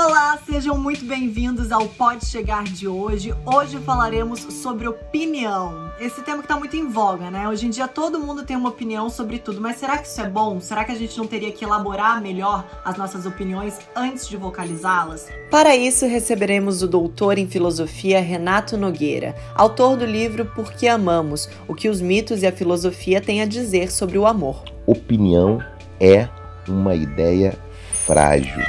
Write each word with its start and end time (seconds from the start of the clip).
Olá, 0.00 0.38
sejam 0.48 0.78
muito 0.78 1.04
bem-vindos 1.04 1.72
ao 1.72 1.88
Pode 1.88 2.24
Chegar 2.24 2.62
de 2.62 2.86
hoje. 2.86 3.34
Hoje 3.44 3.78
falaremos 3.78 4.38
sobre 4.38 4.86
opinião. 4.86 5.90
Esse 5.98 6.22
tema 6.22 6.40
que 6.40 6.46
tá 6.46 6.56
muito 6.56 6.76
em 6.76 6.88
voga, 6.88 7.32
né? 7.32 7.48
Hoje 7.48 7.66
em 7.66 7.70
dia 7.70 7.88
todo 7.88 8.20
mundo 8.20 8.44
tem 8.44 8.56
uma 8.56 8.68
opinião 8.68 9.10
sobre 9.10 9.40
tudo, 9.40 9.60
mas 9.60 9.74
será 9.74 9.98
que 9.98 10.06
isso 10.06 10.20
é 10.20 10.28
bom? 10.28 10.60
Será 10.60 10.84
que 10.84 10.92
a 10.92 10.94
gente 10.94 11.18
não 11.18 11.26
teria 11.26 11.50
que 11.50 11.64
elaborar 11.64 12.22
melhor 12.22 12.64
as 12.84 12.96
nossas 12.96 13.26
opiniões 13.26 13.76
antes 13.96 14.28
de 14.28 14.36
vocalizá-las? 14.36 15.26
Para 15.50 15.74
isso, 15.74 16.06
receberemos 16.06 16.80
o 16.80 16.86
doutor 16.86 17.36
em 17.36 17.48
filosofia 17.48 18.20
Renato 18.20 18.76
Nogueira, 18.76 19.34
autor 19.56 19.96
do 19.96 20.06
livro 20.06 20.46
Por 20.46 20.72
que 20.74 20.86
Amamos: 20.86 21.48
O 21.66 21.74
que 21.74 21.88
os 21.88 22.00
mitos 22.00 22.44
e 22.44 22.46
a 22.46 22.52
filosofia 22.52 23.20
têm 23.20 23.42
a 23.42 23.46
dizer 23.46 23.90
sobre 23.90 24.16
o 24.16 24.28
amor. 24.28 24.62
Opinião 24.86 25.58
é 25.98 26.28
uma 26.68 26.94
ideia 26.94 27.58
frágil 28.06 28.62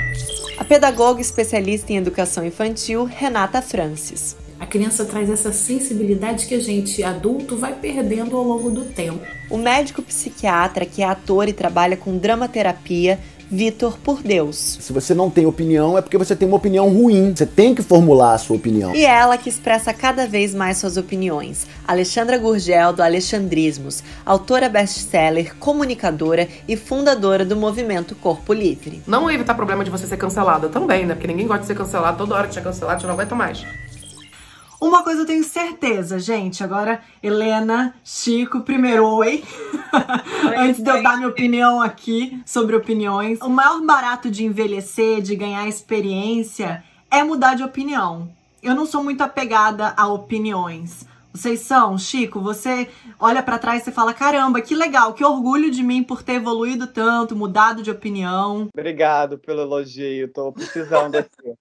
pedagoga 0.70 1.20
especialista 1.20 1.92
em 1.92 1.98
educação 1.98 2.46
infantil, 2.46 3.04
Renata 3.04 3.60
Francis. 3.60 4.38
A 4.60 4.68
criança 4.68 5.04
traz 5.04 5.28
essa 5.28 5.52
sensibilidade 5.52 6.46
que 6.46 6.54
a 6.54 6.60
gente, 6.60 7.02
adulto, 7.02 7.58
vai 7.58 7.74
perdendo 7.74 8.38
ao 8.38 8.44
longo 8.44 8.70
do 8.70 8.86
tempo. 8.86 9.26
O 9.50 9.58
médico 9.58 10.04
psiquiatra, 10.04 10.86
que 10.86 11.02
é 11.02 11.06
ator 11.06 11.50
e 11.50 11.54
trabalha 11.54 11.98
com 11.98 12.16
dramaterapia, 12.16 13.20
Vitor 13.52 13.98
por 13.98 14.22
Deus. 14.22 14.78
Se 14.80 14.94
você 14.94 15.14
não 15.14 15.30
tem 15.30 15.46
opinião, 15.46 15.98
é 15.98 16.02
porque 16.02 16.18
você 16.18 16.36
tem 16.36 16.48
uma 16.48 16.58
opinião 16.58 16.88
ruim. 16.90 17.34
Você 17.36 17.46
tem 17.46 17.74
que 17.74 17.82
formular 17.82 18.34
a 18.34 18.38
sua 18.38 18.56
opinião. 18.56 18.94
E 18.94 19.04
ela 19.06 19.38
que 19.38 19.50
expressa 19.50 19.94
cada 19.94 20.28
vez 20.28 20.54
mais 20.54 20.78
suas 20.78 20.98
opiniões. 20.98 21.66
Alexandra 21.88 22.38
Gurgel, 22.38 22.94
do 22.94 23.02
Alexandrismos, 23.02 24.04
autora 24.26 24.70
best-seller, 24.70 25.56
comunicadora 25.56 26.48
e 26.68 26.78
fundadora 26.78 27.44
do 27.44 27.56
movimento 27.56 28.16
Corpo 28.16 28.54
Livre. 28.54 29.02
Não 29.08 29.30
evitar 29.32 29.56
problema 29.56 29.84
de 29.84 29.90
você 29.90 30.06
ser 30.06 30.18
cancelada 30.18 30.70
também, 30.70 31.06
né? 31.06 31.16
Porque 31.16 31.28
ninguém 31.28 31.48
gosta 31.48 31.62
de 31.62 31.68
ser 31.68 31.76
cancelado. 31.76 32.18
Toda 32.18 32.36
hora 32.36 32.48
que 32.48 32.54
te 32.54 32.62
cancelado, 32.62 33.02
você 33.02 33.08
não 33.08 33.14
aguenta 33.16 33.34
mais. 33.34 33.66
Uma 34.82 35.04
coisa 35.04 35.24
eu 35.24 35.26
tenho 35.26 35.44
certeza, 35.44 36.18
gente. 36.20 36.64
Agora, 36.64 37.02
Helena, 37.22 37.94
Chico, 38.02 38.62
primeiro 38.62 39.06
oi. 39.06 39.44
Antes 40.58 40.82
de 40.82 40.90
eu 40.90 41.04
dar 41.04 41.18
minha 41.18 41.28
opinião 41.28 41.82
aqui 41.82 42.42
sobre 42.46 42.78
opiniões. 42.78 43.42
O 43.42 43.50
maior 43.50 43.82
barato 43.82 44.32
de 44.32 44.46
envelhecer, 44.46 45.22
de 45.22 45.36
ganhar 45.36 45.68
experiência, 45.68 46.82
é 47.12 47.22
mudar 47.24 47.56
de 47.56 47.64
opinião. 47.64 48.32
Eu 48.64 48.74
não 48.74 48.86
sou 48.86 49.04
muito 49.04 49.22
apegada 49.22 49.94
a 49.98 50.08
opiniões. 50.08 51.06
Vocês 51.34 51.60
são, 51.60 51.98
Chico, 51.98 52.40
você 52.40 52.90
olha 53.20 53.44
para 53.44 53.60
trás 53.60 53.86
e 53.86 53.92
fala: 53.92 54.14
caramba, 54.14 54.62
que 54.62 54.74
legal, 54.74 55.14
que 55.14 55.26
orgulho 55.26 55.70
de 55.70 55.84
mim 55.84 56.04
por 56.04 56.24
ter 56.24 56.36
evoluído 56.36 56.88
tanto, 56.88 57.36
mudado 57.36 57.84
de 57.84 57.92
opinião. 57.92 58.70
Obrigado 58.74 59.38
pelo 59.38 59.62
elogio, 59.62 60.32
tô 60.32 60.54
precisando 60.54 61.16
aqui 61.16 61.54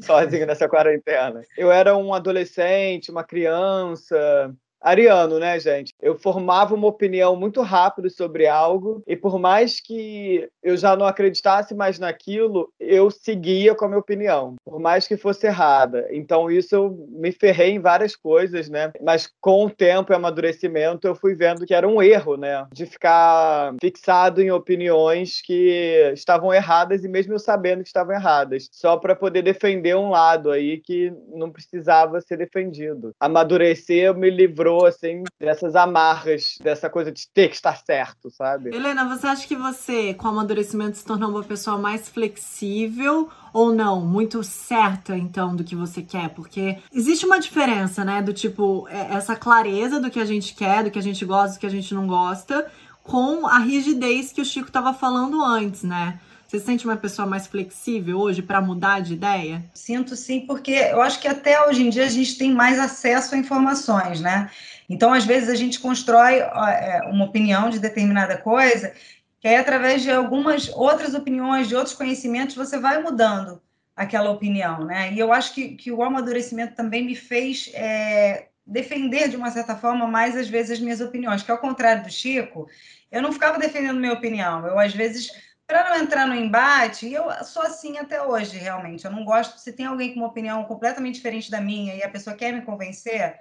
sozinho 0.00 0.46
nessa 0.46 0.68
quarentena. 0.68 1.42
Eu 1.56 1.70
era 1.70 1.96
um 1.96 2.12
adolescente, 2.14 3.10
uma 3.10 3.24
criança, 3.24 4.54
ariano, 4.80 5.38
né, 5.38 5.58
gente? 5.60 5.92
Eu 6.00 6.18
formava 6.18 6.74
uma 6.74 6.86
opinião 6.86 7.36
muito 7.36 7.60
rápido 7.62 8.08
sobre 8.10 8.46
algo 8.46 9.02
e 9.06 9.14
por 9.16 9.38
mais 9.38 9.80
que 9.80 10.48
eu 10.62 10.76
já 10.76 10.96
não 10.96 11.06
acreditasse 11.06 11.74
mais 11.74 11.98
naquilo, 11.98 12.72
eu 12.78 13.10
seguia 13.10 13.74
com 13.74 13.84
a 13.84 13.88
minha 13.88 14.00
opinião, 14.00 14.56
por 14.64 14.80
mais 14.80 15.06
que 15.06 15.16
fosse 15.16 15.46
errada. 15.46 16.06
Então 16.10 16.50
isso 16.50 16.74
eu 16.74 17.08
me 17.10 17.32
ferrei 17.32 17.72
em 17.72 17.80
várias 17.80 18.16
coisas, 18.16 18.68
né? 18.68 18.92
Mas 19.02 19.30
com 19.40 19.66
o 19.66 19.70
tempo 19.70 20.12
e 20.12 20.16
amadurecimento 20.16 21.06
eu 21.06 21.14
fui 21.14 21.34
vendo 21.34 21.66
que 21.66 21.74
era 21.74 21.88
um 21.88 22.02
erro, 22.02 22.36
né? 22.36 22.66
De 22.72 22.86
ficar 22.86 23.74
fixado 23.80 24.40
em 24.40 24.50
opiniões 24.50 25.40
que 25.42 26.10
estavam 26.14 26.52
erradas 26.52 27.04
e 27.04 27.08
mesmo 27.08 27.34
eu 27.34 27.38
sabendo 27.38 27.82
que 27.82 27.88
estavam 27.88 28.14
erradas, 28.14 28.68
só 28.72 28.96
para 28.96 29.14
poder 29.14 29.42
defender 29.42 29.96
um 29.96 30.10
lado 30.10 30.50
aí 30.50 30.78
que 30.78 31.12
não 31.28 31.50
precisava 31.50 32.20
ser 32.20 32.38
defendido. 32.38 33.12
Amadurecer 33.20 34.14
me 34.14 34.30
livrou 34.30 34.69
assim, 34.86 35.24
dessas 35.38 35.74
amarras, 35.76 36.56
dessa 36.62 36.88
coisa 36.88 37.10
de 37.10 37.28
ter 37.32 37.48
que 37.48 37.54
estar 37.54 37.76
certo, 37.76 38.30
sabe? 38.30 38.74
Helena, 38.74 39.08
você 39.08 39.26
acha 39.26 39.46
que 39.46 39.56
você, 39.56 40.14
com 40.14 40.26
o 40.26 40.30
amadurecimento, 40.30 40.96
se 40.96 41.04
tornou 41.04 41.30
uma 41.30 41.42
pessoa 41.42 41.78
mais 41.78 42.08
flexível 42.08 43.28
ou 43.52 43.72
não? 43.72 44.00
Muito 44.00 44.42
certa, 44.42 45.16
então, 45.16 45.54
do 45.54 45.64
que 45.64 45.74
você 45.74 46.02
quer? 46.02 46.30
Porque 46.30 46.78
existe 46.92 47.26
uma 47.26 47.40
diferença, 47.40 48.04
né? 48.04 48.22
Do 48.22 48.32
tipo, 48.32 48.86
é, 48.88 49.14
essa 49.14 49.36
clareza 49.36 50.00
do 50.00 50.10
que 50.10 50.20
a 50.20 50.24
gente 50.24 50.54
quer, 50.54 50.84
do 50.84 50.90
que 50.90 50.98
a 50.98 51.02
gente 51.02 51.24
gosta, 51.24 51.56
do 51.56 51.60
que 51.60 51.66
a 51.66 51.70
gente 51.70 51.94
não 51.94 52.06
gosta, 52.06 52.70
com 53.02 53.46
a 53.46 53.58
rigidez 53.58 54.32
que 54.32 54.40
o 54.40 54.44
Chico 54.44 54.68
estava 54.68 54.92
falando 54.92 55.42
antes, 55.44 55.82
né? 55.82 56.20
Você 56.50 56.58
se 56.58 56.64
sente 56.66 56.84
uma 56.84 56.96
pessoa 56.96 57.28
mais 57.28 57.46
flexível 57.46 58.18
hoje 58.18 58.42
para 58.42 58.60
mudar 58.60 58.98
de 58.98 59.14
ideia? 59.14 59.64
Sinto 59.72 60.16
sim, 60.16 60.40
porque 60.40 60.72
eu 60.72 61.00
acho 61.00 61.20
que 61.20 61.28
até 61.28 61.64
hoje 61.64 61.86
em 61.86 61.90
dia 61.90 62.04
a 62.04 62.08
gente 62.08 62.36
tem 62.36 62.52
mais 62.52 62.76
acesso 62.76 63.36
a 63.36 63.38
informações, 63.38 64.20
né? 64.20 64.50
Então, 64.88 65.12
às 65.12 65.24
vezes, 65.24 65.48
a 65.48 65.54
gente 65.54 65.78
constrói 65.78 66.40
é, 66.40 67.02
uma 67.06 67.26
opinião 67.26 67.70
de 67.70 67.78
determinada 67.78 68.36
coisa, 68.36 68.92
que 69.38 69.46
aí, 69.46 69.54
através 69.54 70.02
de 70.02 70.10
algumas 70.10 70.68
outras 70.70 71.14
opiniões, 71.14 71.68
de 71.68 71.76
outros 71.76 71.94
conhecimentos, 71.94 72.56
você 72.56 72.80
vai 72.80 73.00
mudando 73.00 73.62
aquela 73.94 74.30
opinião, 74.30 74.84
né? 74.84 75.12
E 75.12 75.20
eu 75.20 75.32
acho 75.32 75.54
que, 75.54 75.76
que 75.76 75.92
o 75.92 76.02
amadurecimento 76.02 76.74
também 76.74 77.06
me 77.06 77.14
fez 77.14 77.70
é, 77.74 78.48
defender, 78.66 79.28
de 79.28 79.36
uma 79.36 79.52
certa 79.52 79.76
forma, 79.76 80.04
mais, 80.08 80.36
às 80.36 80.48
vezes, 80.48 80.72
as 80.72 80.80
minhas 80.80 81.00
opiniões, 81.00 81.44
que 81.44 81.52
ao 81.52 81.58
contrário 81.58 82.02
do 82.02 82.10
Chico, 82.10 82.66
eu 83.08 83.22
não 83.22 83.32
ficava 83.32 83.56
defendendo 83.56 84.00
minha 84.00 84.12
opinião, 84.12 84.66
eu, 84.66 84.80
às 84.80 84.92
vezes 84.92 85.30
para 85.70 85.88
não 85.88 86.02
entrar 86.02 86.26
no 86.26 86.34
embate, 86.34 87.12
eu 87.12 87.30
sou 87.44 87.62
assim 87.62 87.96
até 87.96 88.20
hoje, 88.20 88.58
realmente. 88.58 89.04
Eu 89.04 89.12
não 89.12 89.24
gosto. 89.24 89.56
Se 89.56 89.72
tem 89.72 89.86
alguém 89.86 90.12
com 90.12 90.18
uma 90.18 90.26
opinião 90.26 90.64
completamente 90.64 91.14
diferente 91.14 91.48
da 91.48 91.60
minha 91.60 91.94
e 91.94 92.02
a 92.02 92.08
pessoa 92.08 92.34
quer 92.34 92.52
me 92.52 92.62
convencer, 92.62 93.38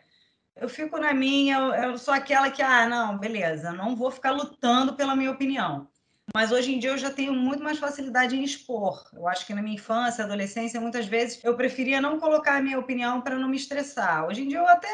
eu 0.56 0.70
fico 0.70 1.00
na 1.00 1.12
minha. 1.12 1.58
Eu, 1.58 1.74
eu 1.74 1.98
sou 1.98 2.14
aquela 2.14 2.52
que, 2.52 2.62
ah, 2.62 2.88
não, 2.88 3.18
beleza, 3.18 3.72
não 3.72 3.96
vou 3.96 4.12
ficar 4.12 4.30
lutando 4.30 4.94
pela 4.94 5.16
minha 5.16 5.32
opinião. 5.32 5.88
Mas 6.32 6.52
hoje 6.52 6.72
em 6.72 6.78
dia 6.78 6.92
eu 6.92 7.00
já 7.00 7.10
tenho 7.10 7.34
muito 7.34 7.64
mais 7.64 7.80
facilidade 7.80 8.36
em 8.36 8.44
expor. 8.44 9.10
Eu 9.12 9.28
acho 9.28 9.48
que 9.48 9.54
na 9.56 9.64
minha 9.64 9.74
infância, 9.74 10.24
adolescência, 10.24 10.80
muitas 10.80 11.08
vezes 11.08 11.44
eu 11.44 11.58
preferia 11.58 12.00
não 12.00 12.20
colocar 12.20 12.58
a 12.58 12.62
minha 12.62 12.78
opinião 12.78 13.22
para 13.22 13.40
não 13.40 13.50
me 13.50 13.58
estressar. 13.58 14.28
Hoje 14.28 14.44
em 14.44 14.48
dia 14.48 14.60
eu 14.60 14.68
até 14.68 14.88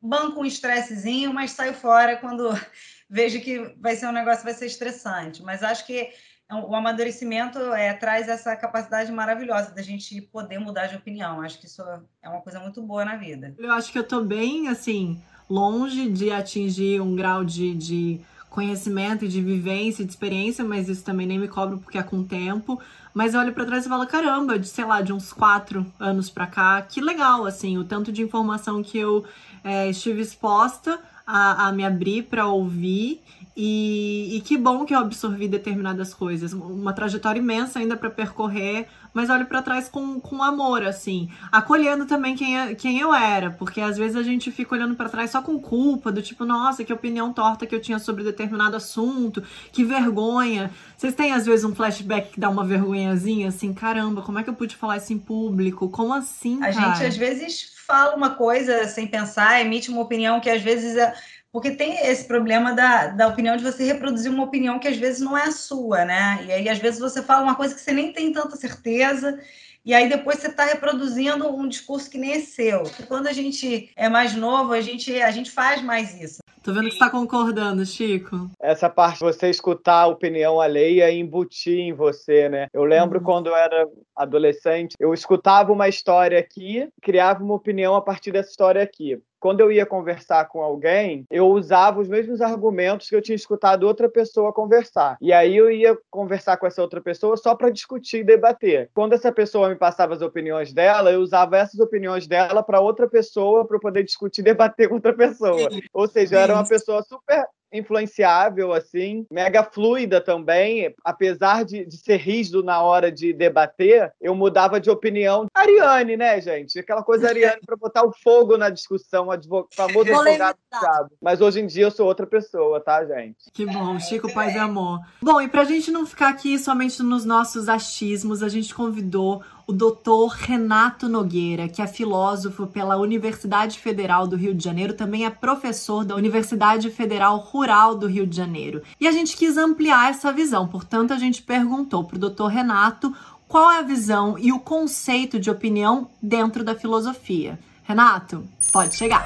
banco 0.00 0.40
um 0.40 0.44
estressezinho, 0.44 1.34
mas 1.34 1.50
saio 1.50 1.74
fora 1.74 2.16
quando 2.16 2.50
vejo 3.10 3.40
que 3.40 3.74
vai 3.80 3.96
ser 3.96 4.06
um 4.06 4.12
negócio 4.12 4.44
vai 4.44 4.54
ser 4.54 4.66
estressante. 4.66 5.42
Mas 5.42 5.64
acho 5.64 5.84
que 5.84 6.12
o 6.50 6.74
amadurecimento 6.74 7.58
é, 7.74 7.92
traz 7.92 8.28
essa 8.28 8.54
capacidade 8.54 9.10
maravilhosa 9.10 9.72
da 9.72 9.82
gente 9.82 10.20
poder 10.20 10.58
mudar 10.58 10.86
de 10.86 10.96
opinião. 10.96 11.40
Acho 11.40 11.58
que 11.58 11.66
isso 11.66 11.82
é 12.22 12.28
uma 12.28 12.40
coisa 12.40 12.60
muito 12.60 12.80
boa 12.82 13.04
na 13.04 13.16
vida. 13.16 13.54
Eu 13.58 13.72
acho 13.72 13.90
que 13.90 13.98
eu 13.98 14.04
tô 14.04 14.22
bem, 14.22 14.68
assim, 14.68 15.20
longe 15.50 16.08
de 16.08 16.30
atingir 16.30 17.00
um 17.00 17.16
grau 17.16 17.44
de, 17.44 17.74
de 17.74 18.20
conhecimento 18.48 19.26
de 19.26 19.42
vivência, 19.42 20.04
de 20.04 20.10
experiência, 20.10 20.64
mas 20.64 20.88
isso 20.88 21.04
também 21.04 21.26
nem 21.26 21.38
me 21.38 21.48
cobro 21.48 21.78
porque 21.78 21.98
é 21.98 22.02
com 22.02 22.18
o 22.20 22.24
tempo. 22.24 22.80
Mas 23.12 23.34
eu 23.34 23.40
olho 23.40 23.52
para 23.52 23.64
trás 23.64 23.84
e 23.84 23.88
falo, 23.88 24.06
caramba, 24.06 24.58
de 24.58 24.68
sei 24.68 24.84
lá, 24.84 25.02
de 25.02 25.12
uns 25.12 25.32
quatro 25.32 25.84
anos 25.98 26.30
para 26.30 26.46
cá, 26.46 26.80
que 26.82 27.00
legal, 27.00 27.44
assim, 27.44 27.76
o 27.76 27.84
tanto 27.84 28.12
de 28.12 28.22
informação 28.22 28.82
que 28.82 28.98
eu 28.98 29.24
é, 29.64 29.88
estive 29.88 30.20
exposta 30.20 31.00
a, 31.26 31.66
a 31.66 31.72
me 31.72 31.84
abrir 31.84 32.24
para 32.24 32.46
ouvir 32.46 33.20
e, 33.56 34.36
e, 34.36 34.40
que 34.42 34.58
bom 34.58 34.84
que 34.84 34.94
eu 34.94 34.98
absorvi 34.98 35.48
determinadas 35.48 36.12
coisas. 36.12 36.52
Uma 36.52 36.92
trajetória 36.92 37.40
imensa 37.40 37.78
ainda 37.78 37.96
para 37.96 38.10
percorrer, 38.10 38.86
mas 39.14 39.30
olho 39.30 39.46
para 39.46 39.62
trás 39.62 39.88
com, 39.88 40.20
com 40.20 40.42
amor, 40.42 40.82
assim. 40.82 41.30
Acolhendo 41.50 42.04
também 42.04 42.36
quem, 42.36 42.60
é, 42.60 42.74
quem 42.74 43.00
eu 43.00 43.14
era, 43.14 43.50
porque 43.50 43.80
às 43.80 43.96
vezes 43.96 44.14
a 44.14 44.22
gente 44.22 44.50
fica 44.50 44.74
olhando 44.74 44.94
para 44.94 45.08
trás 45.08 45.30
só 45.30 45.40
com 45.40 45.58
culpa, 45.58 46.12
do 46.12 46.20
tipo, 46.20 46.44
nossa, 46.44 46.84
que 46.84 46.92
opinião 46.92 47.32
torta 47.32 47.64
que 47.64 47.74
eu 47.74 47.80
tinha 47.80 47.98
sobre 47.98 48.22
determinado 48.22 48.76
assunto, 48.76 49.42
que 49.72 49.82
vergonha. 49.82 50.70
Vocês 50.94 51.14
têm 51.14 51.32
às 51.32 51.46
vezes 51.46 51.64
um 51.64 51.74
flashback 51.74 52.32
que 52.32 52.40
dá 52.40 52.50
uma 52.50 52.62
vergonhazinha, 52.62 53.48
assim, 53.48 53.72
caramba, 53.72 54.20
como 54.20 54.38
é 54.38 54.42
que 54.42 54.50
eu 54.50 54.54
pude 54.54 54.76
falar 54.76 54.98
isso 54.98 55.14
em 55.14 55.18
público? 55.18 55.88
Como 55.88 56.12
assim? 56.12 56.62
A 56.62 56.70
gente 56.70 57.02
às 57.02 57.16
vezes 57.16 57.74
fala 57.86 58.16
uma 58.16 58.30
coisa 58.30 58.86
sem 58.88 59.06
pensar, 59.06 59.60
emite 59.60 59.90
uma 59.90 60.02
opinião 60.02 60.40
que 60.40 60.50
às 60.50 60.60
vezes 60.60 60.96
é 60.96 61.14
porque 61.56 61.70
tem 61.70 62.06
esse 62.06 62.26
problema 62.26 62.74
da, 62.74 63.06
da 63.06 63.28
opinião 63.28 63.56
de 63.56 63.64
você 63.64 63.82
reproduzir 63.82 64.30
uma 64.30 64.44
opinião 64.44 64.78
que 64.78 64.88
às 64.88 64.98
vezes 64.98 65.22
não 65.22 65.34
é 65.34 65.44
a 65.44 65.50
sua, 65.50 66.04
né? 66.04 66.44
E 66.46 66.52
aí, 66.52 66.68
às 66.68 66.76
vezes, 66.76 67.00
você 67.00 67.22
fala 67.22 67.44
uma 67.44 67.54
coisa 67.54 67.74
que 67.74 67.80
você 67.80 67.94
nem 67.94 68.12
tem 68.12 68.30
tanta 68.30 68.56
certeza, 68.56 69.40
e 69.82 69.94
aí 69.94 70.06
depois 70.06 70.38
você 70.38 70.48
está 70.48 70.66
reproduzindo 70.66 71.48
um 71.48 71.66
discurso 71.66 72.10
que 72.10 72.18
nem 72.18 72.32
é 72.34 72.40
seu. 72.40 72.82
Quando 73.08 73.26
a 73.26 73.32
gente 73.32 73.90
é 73.96 74.06
mais 74.06 74.34
novo, 74.34 74.74
a 74.74 74.82
gente, 74.82 75.18
a 75.22 75.30
gente 75.30 75.50
faz 75.50 75.80
mais 75.80 76.20
isso. 76.20 76.40
Tô 76.62 76.74
vendo 76.74 76.88
que 76.88 76.94
você 76.94 76.98
tá 76.98 77.08
concordando, 77.08 77.86
Chico. 77.86 78.50
Essa 78.60 78.90
parte 78.90 79.18
de 79.18 79.24
você 79.24 79.48
escutar 79.48 80.02
a 80.02 80.06
opinião 80.08 80.60
alheia 80.60 81.08
e 81.10 81.20
embutir 81.20 81.78
em 81.78 81.92
você, 81.92 82.48
né? 82.48 82.66
Eu 82.74 82.84
lembro 82.84 83.20
uhum. 83.20 83.24
quando 83.24 83.46
eu 83.46 83.56
era 83.56 83.88
adolescente, 84.16 84.96
eu 84.98 85.14
escutava 85.14 85.72
uma 85.72 85.88
história 85.88 86.38
aqui, 86.38 86.88
criava 87.00 87.42
uma 87.44 87.54
opinião 87.54 87.94
a 87.94 88.02
partir 88.02 88.32
dessa 88.32 88.50
história 88.50 88.82
aqui. 88.82 89.22
Quando 89.40 89.60
eu 89.60 89.70
ia 89.70 89.86
conversar 89.86 90.46
com 90.46 90.62
alguém, 90.62 91.24
eu 91.30 91.46
usava 91.48 92.00
os 92.00 92.08
mesmos 92.08 92.40
argumentos 92.40 93.08
que 93.08 93.16
eu 93.16 93.22
tinha 93.22 93.36
escutado 93.36 93.84
outra 93.84 94.08
pessoa 94.08 94.52
conversar. 94.52 95.16
E 95.20 95.32
aí 95.32 95.56
eu 95.56 95.70
ia 95.70 95.96
conversar 96.10 96.56
com 96.56 96.66
essa 96.66 96.82
outra 96.82 97.00
pessoa 97.00 97.36
só 97.36 97.54
para 97.54 97.70
discutir 97.70 98.18
e 98.18 98.24
debater. 98.24 98.90
Quando 98.94 99.12
essa 99.12 99.32
pessoa 99.32 99.68
me 99.68 99.76
passava 99.76 100.14
as 100.14 100.22
opiniões 100.22 100.72
dela, 100.72 101.10
eu 101.10 101.20
usava 101.20 101.56
essas 101.56 101.80
opiniões 101.80 102.26
dela 102.26 102.62
para 102.62 102.80
outra 102.80 103.08
pessoa 103.08 103.66
para 103.66 103.78
poder 103.78 104.02
discutir 104.02 104.40
e 104.40 104.44
debater 104.44 104.88
com 104.88 104.96
outra 104.96 105.14
pessoa. 105.14 105.68
Ou 105.92 106.08
seja, 106.08 106.36
eu 106.36 106.40
era 106.40 106.54
uma 106.54 106.66
pessoa 106.66 107.02
super 107.02 107.46
influenciável, 107.72 108.72
assim, 108.72 109.26
mega 109.30 109.62
fluida 109.62 110.20
também, 110.20 110.94
apesar 111.04 111.64
de, 111.64 111.84
de 111.84 111.96
ser 111.96 112.16
rígido 112.16 112.62
na 112.62 112.80
hora 112.80 113.10
de 113.10 113.32
debater, 113.32 114.12
eu 114.20 114.34
mudava 114.34 114.80
de 114.80 114.90
opinião. 114.90 115.46
Ariane, 115.54 116.16
né, 116.16 116.40
gente? 116.40 116.78
Aquela 116.78 117.02
coisa 117.02 117.28
Ariane 117.28 117.60
para 117.64 117.76
botar 117.76 118.04
o 118.04 118.12
fogo 118.12 118.56
na 118.56 118.70
discussão, 118.70 119.28
o 119.28 119.68
famoso 119.74 120.12
advogado 120.12 121.10
Mas 121.20 121.40
hoje 121.40 121.60
em 121.60 121.66
dia 121.66 121.84
eu 121.84 121.90
sou 121.90 122.06
outra 122.06 122.26
pessoa, 122.26 122.80
tá, 122.80 123.04
gente? 123.04 123.50
Que 123.52 123.66
bom, 123.66 123.98
Chico 123.98 124.32
Paz 124.32 124.54
e 124.54 124.58
Amor. 124.58 125.00
Bom, 125.20 125.40
e 125.40 125.48
pra 125.48 125.64
gente 125.64 125.90
não 125.90 126.06
ficar 126.06 126.28
aqui 126.28 126.58
somente 126.58 127.02
nos 127.02 127.24
nossos 127.24 127.68
achismos, 127.68 128.42
a 128.42 128.48
gente 128.48 128.74
convidou 128.74 129.42
o 129.66 129.72
doutor 129.72 130.28
Renato 130.28 131.08
Nogueira, 131.08 131.68
que 131.68 131.82
é 131.82 131.86
filósofo 131.88 132.68
pela 132.68 132.96
Universidade 132.96 133.80
Federal 133.80 134.26
do 134.26 134.36
Rio 134.36 134.54
de 134.54 134.62
Janeiro, 134.62 134.94
também 134.94 135.26
é 135.26 135.30
professor 135.30 136.04
da 136.04 136.14
Universidade 136.14 136.88
Federal 136.88 137.38
Rural 137.38 137.96
do 137.96 138.06
Rio 138.06 138.26
de 138.26 138.36
Janeiro. 138.36 138.82
E 139.00 139.08
a 139.08 139.12
gente 139.12 139.36
quis 139.36 139.56
ampliar 139.56 140.10
essa 140.10 140.32
visão, 140.32 140.68
portanto, 140.68 141.12
a 141.12 141.18
gente 141.18 141.42
perguntou 141.42 142.04
para 142.04 142.16
o 142.16 142.20
doutor 142.20 142.46
Renato 142.46 143.12
qual 143.48 143.70
é 143.72 143.78
a 143.78 143.82
visão 143.82 144.38
e 144.38 144.52
o 144.52 144.60
conceito 144.60 145.40
de 145.40 145.50
opinião 145.50 146.08
dentro 146.22 146.62
da 146.62 146.74
filosofia. 146.74 147.58
Renato, 147.82 148.44
pode 148.72 148.94
chegar. 148.94 149.24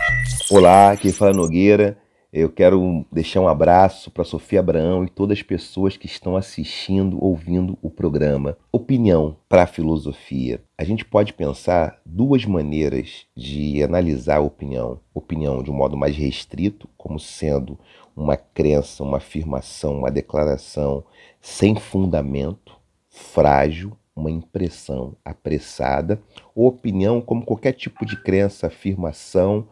Olá, 0.51 0.93
aqui 0.93 1.13
fala 1.13 1.35
Nogueira. 1.35 1.99
Eu 2.33 2.49
quero 2.49 3.05
deixar 3.11 3.41
um 3.41 3.49
abraço 3.49 4.09
para 4.09 4.23
Sofia 4.23 4.61
Abraão 4.61 5.05
e 5.05 5.09
todas 5.09 5.39
as 5.39 5.43
pessoas 5.43 5.97
que 5.97 6.07
estão 6.07 6.37
assistindo, 6.37 7.23
ouvindo 7.23 7.77
o 7.83 7.91
programa. 7.91 8.57
Opinião 8.71 9.37
para 9.49 9.65
a 9.65 9.67
filosofia. 9.67 10.63
A 10.79 10.85
gente 10.85 11.05
pode 11.05 11.33
pensar 11.33 12.01
duas 12.07 12.45
maneiras 12.45 13.27
de 13.37 13.83
analisar 13.83 14.37
a 14.37 14.43
opinião. 14.43 15.01
Opinião 15.13 15.61
de 15.61 15.73
um 15.73 15.75
modo 15.75 15.97
mais 15.97 16.17
restrito, 16.17 16.89
como 16.97 17.19
sendo 17.19 17.77
uma 18.15 18.37
crença, 18.37 19.03
uma 19.03 19.17
afirmação, 19.17 19.99
uma 19.99 20.11
declaração 20.11 21.03
sem 21.41 21.75
fundamento, 21.75 22.77
frágil, 23.09 23.97
uma 24.15 24.31
impressão 24.31 25.17
apressada, 25.25 26.23
ou 26.55 26.69
opinião 26.69 27.21
como 27.21 27.45
qualquer 27.45 27.73
tipo 27.73 28.07
de 28.07 28.17
crença, 28.23 28.69
afirmação 28.69 29.67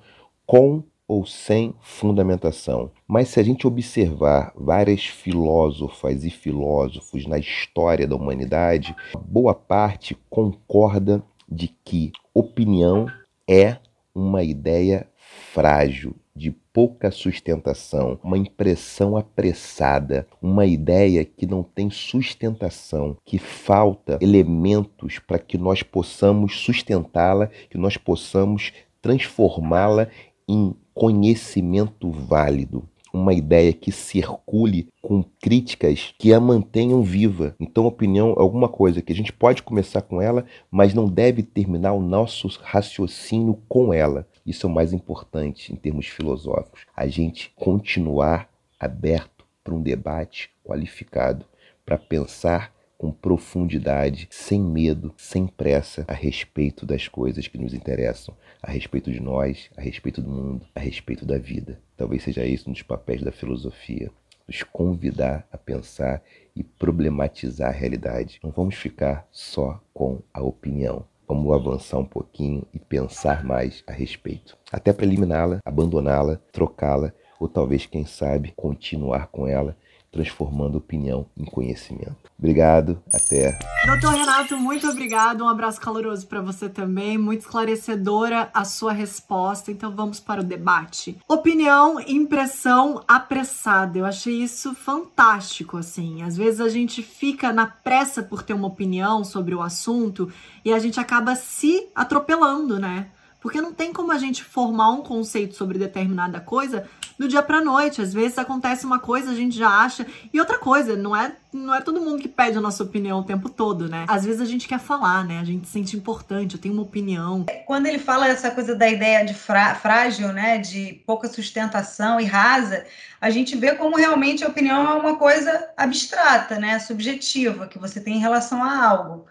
com 0.44 0.82
ou 1.08 1.24
sem 1.24 1.74
fundamentação. 1.80 2.90
Mas 3.08 3.28
se 3.28 3.40
a 3.40 3.42
gente 3.42 3.66
observar 3.66 4.52
várias 4.54 5.06
filósofas 5.06 6.22
e 6.22 6.30
filósofos 6.30 7.26
na 7.26 7.38
história 7.38 8.06
da 8.06 8.14
humanidade, 8.14 8.94
boa 9.26 9.54
parte 9.54 10.14
concorda 10.28 11.22
de 11.50 11.68
que 11.82 12.12
opinião 12.34 13.06
é 13.48 13.78
uma 14.14 14.42
ideia 14.44 15.08
frágil, 15.16 16.14
de 16.36 16.52
pouca 16.72 17.10
sustentação, 17.10 18.20
uma 18.22 18.38
impressão 18.38 19.16
apressada, 19.16 20.26
uma 20.40 20.64
ideia 20.64 21.24
que 21.24 21.46
não 21.46 21.64
tem 21.64 21.90
sustentação, 21.90 23.16
que 23.24 23.38
falta 23.38 24.18
elementos 24.20 25.18
para 25.18 25.38
que 25.38 25.58
nós 25.58 25.82
possamos 25.82 26.60
sustentá-la, 26.60 27.48
que 27.68 27.76
nós 27.76 27.96
possamos 27.96 28.72
transformá-la 29.02 30.08
em 30.48 30.74
conhecimento 30.98 32.10
válido, 32.10 32.82
uma 33.12 33.32
ideia 33.32 33.72
que 33.72 33.92
circule 33.92 34.88
com 35.00 35.22
críticas 35.40 36.12
que 36.18 36.32
a 36.32 36.40
mantenham 36.40 37.04
viva. 37.04 37.54
Então, 37.60 37.86
opinião 37.86 38.32
é 38.32 38.40
alguma 38.40 38.68
coisa 38.68 39.00
que 39.00 39.12
a 39.12 39.14
gente 39.14 39.32
pode 39.32 39.62
começar 39.62 40.02
com 40.02 40.20
ela, 40.20 40.44
mas 40.68 40.92
não 40.92 41.08
deve 41.08 41.44
terminar 41.44 41.92
o 41.92 42.02
nosso 42.02 42.48
raciocínio 42.60 43.56
com 43.68 43.94
ela. 43.94 44.26
Isso 44.44 44.66
é 44.66 44.68
o 44.68 44.72
mais 44.72 44.92
importante 44.92 45.72
em 45.72 45.76
termos 45.76 46.06
filosóficos. 46.08 46.84
A 46.96 47.06
gente 47.06 47.52
continuar 47.54 48.50
aberto 48.78 49.46
para 49.62 49.74
um 49.74 49.80
debate 49.80 50.50
qualificado, 50.64 51.46
para 51.86 51.96
pensar 51.96 52.74
com 52.98 53.12
profundidade, 53.12 54.26
sem 54.28 54.60
medo, 54.60 55.14
sem 55.16 55.46
pressa, 55.46 56.04
a 56.08 56.12
respeito 56.12 56.84
das 56.84 57.06
coisas 57.06 57.46
que 57.46 57.56
nos 57.56 57.72
interessam, 57.72 58.36
a 58.60 58.70
respeito 58.70 59.12
de 59.12 59.20
nós, 59.20 59.70
a 59.76 59.80
respeito 59.80 60.20
do 60.20 60.28
mundo, 60.28 60.66
a 60.74 60.80
respeito 60.80 61.24
da 61.24 61.38
vida. 61.38 61.80
Talvez 61.96 62.24
seja 62.24 62.44
isso 62.44 62.68
um 62.68 62.72
dos 62.72 62.82
papéis 62.82 63.22
da 63.22 63.30
filosofia, 63.30 64.10
nos 64.48 64.64
convidar 64.64 65.46
a 65.52 65.56
pensar 65.56 66.22
e 66.56 66.64
problematizar 66.64 67.68
a 67.68 67.72
realidade. 67.72 68.40
Não 68.42 68.50
vamos 68.50 68.74
ficar 68.74 69.28
só 69.30 69.80
com 69.94 70.20
a 70.34 70.42
opinião. 70.42 71.04
Vamos 71.28 71.52
avançar 71.54 71.98
um 71.98 72.06
pouquinho 72.06 72.66
e 72.72 72.78
pensar 72.78 73.44
mais 73.44 73.84
a 73.86 73.92
respeito. 73.92 74.56
Até 74.72 74.92
para 74.92 75.04
eliminá-la, 75.04 75.60
abandoná-la, 75.64 76.40
trocá-la, 76.50 77.12
ou 77.38 77.46
talvez, 77.46 77.86
quem 77.86 78.04
sabe, 78.04 78.52
continuar 78.56 79.28
com 79.28 79.46
ela 79.46 79.76
transformando 80.10 80.78
opinião 80.78 81.26
em 81.36 81.44
conhecimento. 81.44 82.16
Obrigado, 82.38 83.02
até. 83.12 83.58
Doutor 83.84 84.14
Renato, 84.14 84.56
muito 84.56 84.88
obrigado. 84.88 85.44
Um 85.44 85.48
abraço 85.48 85.80
caloroso 85.80 86.26
para 86.26 86.40
você 86.40 86.68
também. 86.68 87.18
Muito 87.18 87.40
esclarecedora 87.40 88.48
a 88.54 88.64
sua 88.64 88.92
resposta. 88.92 89.70
Então 89.70 89.90
vamos 89.90 90.20
para 90.20 90.40
o 90.40 90.44
debate. 90.44 91.18
Opinião, 91.28 92.00
impressão 92.00 93.02
apressada. 93.08 93.98
Eu 93.98 94.06
achei 94.06 94.42
isso 94.42 94.74
fantástico, 94.74 95.76
assim. 95.76 96.22
Às 96.22 96.36
vezes 96.36 96.60
a 96.60 96.68
gente 96.68 97.02
fica 97.02 97.52
na 97.52 97.66
pressa 97.66 98.22
por 98.22 98.42
ter 98.42 98.54
uma 98.54 98.68
opinião 98.68 99.24
sobre 99.24 99.54
o 99.54 99.60
assunto 99.60 100.32
e 100.64 100.72
a 100.72 100.78
gente 100.78 101.00
acaba 101.00 101.34
se 101.34 101.88
atropelando, 101.94 102.78
né? 102.78 103.08
Porque 103.40 103.60
não 103.60 103.72
tem 103.72 103.92
como 103.92 104.10
a 104.10 104.18
gente 104.18 104.42
formar 104.42 104.90
um 104.90 105.02
conceito 105.02 105.54
sobre 105.54 105.78
determinada 105.78 106.40
coisa 106.40 106.88
do 107.16 107.28
dia 107.28 107.42
para 107.42 107.60
noite. 107.60 108.02
Às 108.02 108.12
vezes 108.12 108.36
acontece 108.36 108.84
uma 108.84 108.98
coisa, 108.98 109.30
a 109.30 109.34
gente 109.34 109.56
já 109.56 109.68
acha. 109.68 110.06
E 110.32 110.40
outra 110.40 110.58
coisa, 110.58 110.96
não 110.96 111.14
é, 111.14 111.32
não 111.52 111.74
é 111.74 111.80
todo 111.80 112.00
mundo 112.00 112.20
que 112.20 112.28
pede 112.28 112.58
a 112.58 112.60
nossa 112.60 112.82
opinião 112.82 113.20
o 113.20 113.24
tempo 113.24 113.48
todo, 113.48 113.88
né? 113.88 114.06
Às 114.08 114.24
vezes 114.24 114.40
a 114.40 114.44
gente 114.44 114.66
quer 114.66 114.80
falar, 114.80 115.24
né? 115.24 115.38
A 115.38 115.44
gente 115.44 115.66
se 115.66 115.72
sente 115.72 115.96
importante, 115.96 116.54
eu 116.54 116.60
tenho 116.60 116.74
uma 116.74 116.82
opinião. 116.82 117.46
Quando 117.64 117.86
ele 117.86 117.98
fala 117.98 118.26
essa 118.26 118.50
coisa 118.50 118.74
da 118.74 118.88
ideia 118.88 119.24
de 119.24 119.34
frágil, 119.34 120.32
né? 120.32 120.58
De 120.58 121.00
pouca 121.06 121.28
sustentação 121.28 122.20
e 122.20 122.24
rasa, 122.24 122.84
a 123.20 123.30
gente 123.30 123.56
vê 123.56 123.74
como 123.74 123.96
realmente 123.96 124.44
a 124.44 124.48
opinião 124.48 124.84
é 124.88 124.94
uma 124.94 125.16
coisa 125.16 125.68
abstrata, 125.76 126.58
né? 126.58 126.78
Subjetiva, 126.80 127.68
que 127.68 127.78
você 127.78 128.00
tem 128.00 128.16
em 128.16 128.20
relação 128.20 128.64
a 128.64 128.84
algo. 128.84 129.26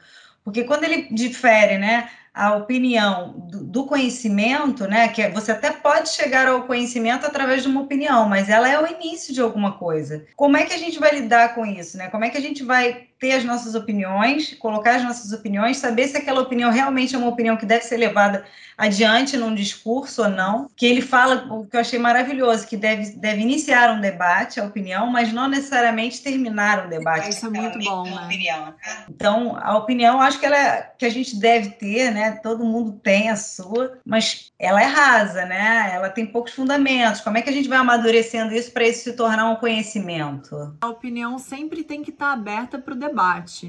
Porque 0.47 0.63
quando 0.63 0.85
ele 0.85 1.09
difere, 1.11 1.77
né? 1.77 2.09
a 2.33 2.55
opinião 2.55 3.33
do, 3.49 3.63
do, 3.65 3.85
conhecimento, 3.85 4.87
né? 4.87 5.09
Que 5.09 5.27
você 5.27 5.51
até 5.51 5.71
pode 5.71 6.09
chegar 6.09 6.47
ao 6.47 6.63
conhecimento 6.63 7.25
através 7.25 7.63
de 7.63 7.67
uma 7.67 7.81
opinião, 7.81 8.29
mas 8.29 8.47
ela 8.47 8.69
é 8.69 8.79
o 8.79 8.87
início 8.87 9.33
de 9.33 9.41
alguma 9.41 9.73
coisa. 9.73 10.23
Como 10.37 10.55
é 10.55 10.63
que 10.63 10.73
a 10.73 10.77
gente 10.77 10.99
vai 10.99 11.15
lidar 11.15 11.53
com 11.55 11.65
isso, 11.65 11.97
né? 11.97 12.07
Como 12.09 12.23
é 12.23 12.29
que 12.29 12.37
a 12.37 12.41
gente 12.41 12.63
vai 12.63 13.06
ter 13.19 13.33
as 13.33 13.43
nossas 13.43 13.75
opiniões, 13.75 14.53
colocar 14.59 14.95
as 14.95 15.03
nossas 15.03 15.31
opiniões, 15.31 15.77
saber 15.77 16.07
se 16.07 16.17
aquela 16.17 16.41
opinião 16.41 16.71
realmente 16.71 17.15
é 17.15 17.17
uma 17.17 17.29
opinião 17.29 17.57
que 17.57 17.65
deve 17.65 17.83
ser 17.83 17.97
levada 17.97 18.45
adiante 18.77 19.35
num 19.35 19.55
discurso 19.55 20.21
ou 20.23 20.29
não. 20.29 20.69
Que 20.75 20.85
ele 20.85 21.01
fala, 21.01 21.47
o 21.51 21.65
que 21.65 21.75
eu 21.75 21.81
achei 21.81 21.97
maravilhoso, 21.97 22.67
que 22.67 22.77
deve, 22.77 23.11
deve 23.11 23.41
iniciar 23.41 23.91
um 23.91 23.99
debate, 23.99 24.59
a 24.59 24.65
opinião, 24.65 25.07
mas 25.07 25.33
não 25.33 25.47
necessariamente 25.47 26.21
terminar 26.21 26.85
um 26.85 26.89
debate. 26.89 27.29
Isso 27.29 27.47
é 27.47 27.49
muito 27.49 27.79
bom, 27.79 28.03
né? 28.03 28.25
Opinião. 28.25 28.73
Então, 29.09 29.57
a 29.59 29.75
opinião, 29.77 30.21
acho 30.21 30.39
que 30.39 30.45
ela 30.45 30.57
é, 30.57 30.91
que 30.97 31.05
a 31.05 31.09
gente 31.09 31.35
deve 31.39 31.69
ter, 31.71 32.11
né? 32.11 32.31
Todo 32.43 32.63
mundo 32.63 32.99
tem 33.03 33.29
a 33.29 33.35
sua, 33.35 33.97
mas 34.05 34.51
ela 34.59 34.81
é 34.81 34.85
rasa, 34.85 35.45
né? 35.45 35.91
Ela 35.93 36.09
tem 36.09 36.25
poucos 36.25 36.53
fundamentos. 36.53 37.21
Como 37.21 37.37
é 37.37 37.41
que 37.41 37.49
a 37.49 37.53
gente 37.53 37.69
vai 37.69 37.79
amadurecendo 37.79 38.53
isso 38.53 38.71
para 38.71 38.87
isso 38.87 39.03
se 39.03 39.13
tornar 39.13 39.49
um 39.49 39.55
conhecimento? 39.55 40.75
A 40.81 40.87
opinião 40.87 41.39
sempre 41.39 41.83
tem 41.83 42.03
que 42.03 42.11
estar 42.11 42.31
aberta 42.31 42.77
para 42.77 42.93
o 42.93 42.97
debate. 42.97 43.06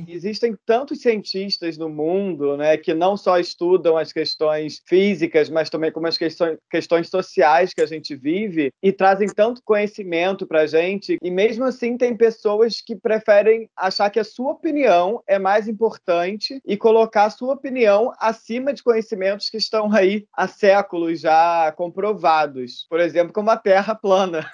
Existem 0.09 0.57
tantos 0.67 1.01
cientistas 1.01 1.77
no 1.77 1.89
mundo, 1.89 2.57
né, 2.57 2.77
que 2.77 2.95
não 2.95 3.17
só 3.17 3.39
estudam 3.39 3.97
as 3.97 4.13
questões 4.13 4.83
físicas, 4.87 5.49
mas 5.49 5.71
também 5.71 5.93
como 5.93 6.07
as 6.07 6.19
questões, 6.19 6.59
questões 6.71 7.09
sociais 7.09 7.73
que 7.73 7.81
a 7.81 7.87
gente 7.87 8.15
vive 8.15 8.73
e 8.83 8.93
trazem 8.93 9.29
tanto 9.29 9.63
conhecimento 9.65 10.47
para 10.47 10.63
a 10.63 10.67
gente. 10.67 11.19
E 11.23 11.31
mesmo 11.31 11.65
assim, 11.65 11.97
tem 11.97 12.17
pessoas 12.17 12.81
que 12.81 12.97
preferem 12.97 13.69
achar 13.77 14.11
que 14.11 14.21
a 14.21 14.25
sua 14.25 14.53
opinião 14.53 15.23
é 15.27 15.39
mais 15.39 15.69
importante 15.69 16.61
e 16.67 16.77
colocar 16.77 17.25
a 17.25 17.31
sua 17.31 17.55
opinião 17.55 18.13
acima 18.19 18.73
de 18.73 18.83
conhecimentos 18.83 19.49
que 19.51 19.57
estão 19.57 19.93
aí 19.93 20.27
há 20.37 20.47
séculos 20.49 21.21
já 21.21 21.73
comprovados. 21.77 22.87
Por 22.89 23.01
exemplo, 23.01 23.33
como 23.33 23.51
a 23.51 23.57
Terra 23.57 23.95
plana. 23.95 24.49